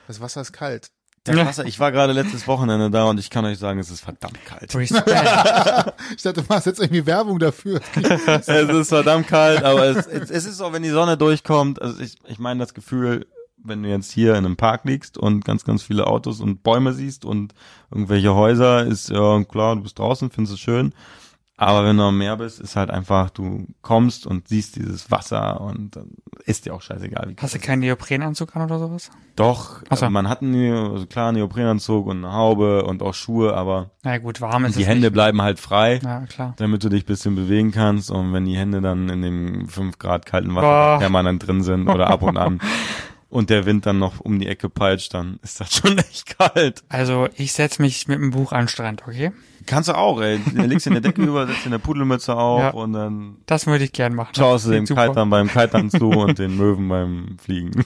Das 0.06 0.20
Wasser 0.20 0.42
ist 0.42 0.52
kalt. 0.52 0.90
das 1.24 1.36
Wasser, 1.36 1.64
ich 1.64 1.80
war 1.80 1.90
gerade 1.90 2.12
letztes 2.12 2.46
Wochenende 2.46 2.90
da 2.90 3.04
und 3.04 3.18
ich 3.18 3.30
kann 3.30 3.44
euch 3.46 3.58
sagen, 3.58 3.78
es 3.78 3.90
ist 3.90 4.00
verdammt 4.02 4.44
kalt. 4.44 4.74
Respekt. 4.74 5.08
Ich 6.16 6.22
dachte, 6.22 6.42
du 6.42 6.46
machst 6.48 6.66
jetzt 6.66 6.80
irgendwie 6.80 7.06
Werbung 7.06 7.38
dafür. 7.38 7.80
es 8.26 8.48
ist 8.48 8.88
verdammt 8.90 9.26
kalt, 9.26 9.62
aber 9.64 9.84
es, 9.86 10.06
es, 10.06 10.30
es 10.30 10.44
ist 10.44 10.58
so, 10.58 10.72
wenn 10.72 10.82
die 10.82 10.90
Sonne 10.90 11.16
durchkommt, 11.16 11.80
also 11.80 11.98
ich, 12.00 12.16
ich 12.26 12.38
meine 12.38 12.60
das 12.60 12.74
Gefühl, 12.74 13.26
wenn 13.56 13.82
du 13.82 13.88
jetzt 13.88 14.12
hier 14.12 14.32
in 14.32 14.44
einem 14.44 14.56
Park 14.56 14.84
liegst 14.84 15.16
und 15.16 15.44
ganz, 15.44 15.64
ganz 15.64 15.82
viele 15.82 16.06
Autos 16.06 16.40
und 16.40 16.62
Bäume 16.62 16.92
siehst 16.92 17.24
und 17.24 17.54
irgendwelche 17.90 18.34
Häuser, 18.34 18.84
ist 18.84 19.08
ja 19.08 19.42
klar, 19.44 19.76
du 19.76 19.82
bist 19.82 19.98
draußen, 19.98 20.30
findest 20.30 20.54
es 20.54 20.60
schön. 20.60 20.92
Aber 21.56 21.84
wenn 21.84 21.96
du 21.96 22.02
am 22.02 22.18
Meer 22.18 22.36
bist, 22.36 22.58
ist 22.60 22.74
halt 22.74 22.90
einfach, 22.90 23.30
du 23.30 23.68
kommst 23.80 24.26
und 24.26 24.48
siehst 24.48 24.74
dieses 24.74 25.10
Wasser 25.12 25.60
und 25.60 25.94
dann 25.94 26.10
ist 26.46 26.66
dir 26.66 26.74
auch 26.74 26.82
scheißegal. 26.82 27.28
Wie 27.28 27.36
Hast 27.40 27.54
du 27.54 27.60
keinen 27.60 27.78
Neoprenanzug 27.78 28.56
an 28.56 28.62
oder 28.62 28.80
sowas? 28.80 29.10
Doch, 29.36 29.82
so. 29.94 30.06
äh, 30.06 30.10
man 30.10 30.28
hat 30.28 30.42
einen, 30.42 30.74
also 30.92 31.06
klar, 31.06 31.28
einen 31.28 31.38
Neoprenanzug 31.38 32.06
und 32.06 32.24
eine 32.24 32.34
Haube 32.34 32.84
und 32.84 33.02
auch 33.04 33.14
Schuhe, 33.14 33.54
aber 33.54 33.92
Na 34.02 34.18
gut, 34.18 34.40
warm 34.40 34.64
ist 34.64 34.76
die 34.76 34.84
Hände 34.84 35.02
nicht. 35.02 35.12
bleiben 35.12 35.42
halt 35.42 35.60
frei 35.60 36.00
Ja, 36.02 36.26
klar. 36.26 36.54
damit 36.56 36.82
du 36.82 36.88
dich 36.88 37.06
bisschen 37.06 37.36
bewegen 37.36 37.70
kannst 37.70 38.10
und 38.10 38.32
wenn 38.32 38.46
die 38.46 38.56
Hände 38.56 38.80
dann 38.80 39.08
in 39.08 39.22
dem 39.22 39.68
5 39.68 39.98
Grad 39.98 40.26
kalten 40.26 40.52
Boah. 40.54 40.62
Wasser 40.62 40.98
permanent 40.98 41.46
drin 41.46 41.62
sind 41.62 41.88
oder 41.88 42.08
ab 42.08 42.22
und 42.22 42.36
an 42.36 42.60
und 43.34 43.50
der 43.50 43.66
Wind 43.66 43.84
dann 43.84 43.98
noch 43.98 44.20
um 44.20 44.38
die 44.38 44.46
Ecke 44.46 44.68
peitscht, 44.70 45.12
dann 45.12 45.38
ist 45.42 45.60
das 45.60 45.74
schon 45.74 45.98
echt 46.10 46.38
kalt. 46.38 46.82
Also 46.88 47.28
ich 47.36 47.52
setz 47.52 47.78
mich 47.80 48.06
mit 48.06 48.18
dem 48.18 48.30
Buch 48.30 48.52
an 48.52 48.62
den 48.62 48.68
Strand, 48.68 49.02
okay? 49.06 49.32
Kannst 49.66 49.88
du 49.88 49.96
auch, 49.96 50.20
ey. 50.20 50.38
Du 50.38 50.62
legst 50.62 50.86
dir 50.86 50.90
eine 50.90 51.00
Decke 51.00 51.22
über, 51.22 51.46
setzt 51.46 51.62
dir 51.64 51.70
eine 51.70 51.78
Pudelmütze 51.78 52.36
auf 52.36 52.60
Ja. 52.60 52.70
und 52.70 52.92
dann 52.92 53.36
Das 53.46 53.66
würde 53.66 53.84
ich 53.84 53.92
gern 53.92 54.14
machen. 54.14 54.34
schaust 54.36 54.66
du 54.66 54.86
super. 54.86 55.08
Kitern 55.08 55.30
beim 55.30 55.48
Kitern 55.48 55.90
zu 55.90 56.08
und 56.10 56.38
den 56.38 56.56
Möwen 56.56 56.88
beim 56.88 57.36
Fliegen. 57.42 57.84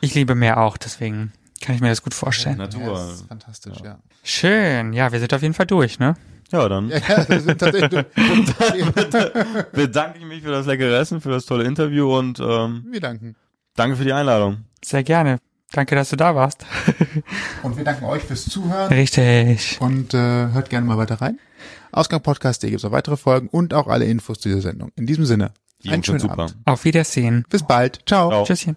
Ich 0.00 0.14
liebe 0.14 0.34
Meer 0.34 0.58
auch, 0.60 0.76
deswegen 0.76 1.32
kann 1.60 1.74
ich 1.74 1.80
mir 1.80 1.88
das 1.88 2.02
gut 2.02 2.14
vorstellen. 2.14 2.58
Natur. 2.58 2.80
Ja, 2.82 2.88
das 2.92 3.12
ist 3.14 3.28
fantastisch, 3.28 3.78
ja. 3.84 3.98
Schön. 4.22 4.92
Ja, 4.92 5.12
wir 5.12 5.18
sind 5.20 5.34
auf 5.34 5.42
jeden 5.42 5.54
Fall 5.54 5.66
durch, 5.66 5.98
ne? 5.98 6.14
Ja, 6.50 6.66
dann 6.68 6.88
Ja, 6.88 6.96
ja, 6.98 7.24
tatsächlich, 7.54 8.04
bedanke 9.72 10.18
ich 10.20 10.24
mich 10.24 10.42
für 10.42 10.50
das 10.50 10.64
leckere 10.66 10.98
Essen, 10.98 11.20
für 11.20 11.30
das 11.30 11.44
tolle 11.44 11.64
Interview 11.64 12.16
und 12.16 12.40
ähm, 12.40 12.86
wir 12.90 13.00
danken. 13.00 13.36
Danke 13.78 13.96
für 13.96 14.04
die 14.04 14.12
Einladung. 14.12 14.64
Sehr 14.84 15.02
gerne. 15.02 15.38
Danke, 15.72 15.94
dass 15.94 16.08
du 16.10 16.16
da 16.16 16.34
warst. 16.34 16.64
Und 17.62 17.76
wir 17.76 17.84
danken 17.84 18.04
euch 18.06 18.22
fürs 18.22 18.46
Zuhören 18.46 18.88
Richtig. 18.90 19.76
und 19.80 20.14
äh, 20.14 20.16
hört 20.52 20.70
gerne 20.70 20.86
mal 20.86 20.96
weiter 20.96 21.20
rein. 21.20 21.38
Ausgang-Podcast.de 21.92 22.70
gibt 22.70 22.78
es 22.80 22.84
noch 22.84 22.92
weitere 22.92 23.16
Folgen 23.18 23.48
und 23.48 23.74
auch 23.74 23.86
alle 23.86 24.06
Infos 24.06 24.38
zu 24.40 24.48
dieser 24.48 24.62
Sendung. 24.62 24.92
In 24.96 25.06
diesem 25.06 25.26
Sinne, 25.26 25.52
Die 25.84 25.90
einen 25.90 26.02
schönen 26.04 26.20
super. 26.20 26.38
Abend. 26.44 26.56
Auf 26.64 26.84
Wiedersehen. 26.84 27.44
Bis 27.50 27.62
bald. 27.62 28.00
Ciao. 28.06 28.30
Ciao. 28.30 28.44
Tschüsschen. 28.44 28.76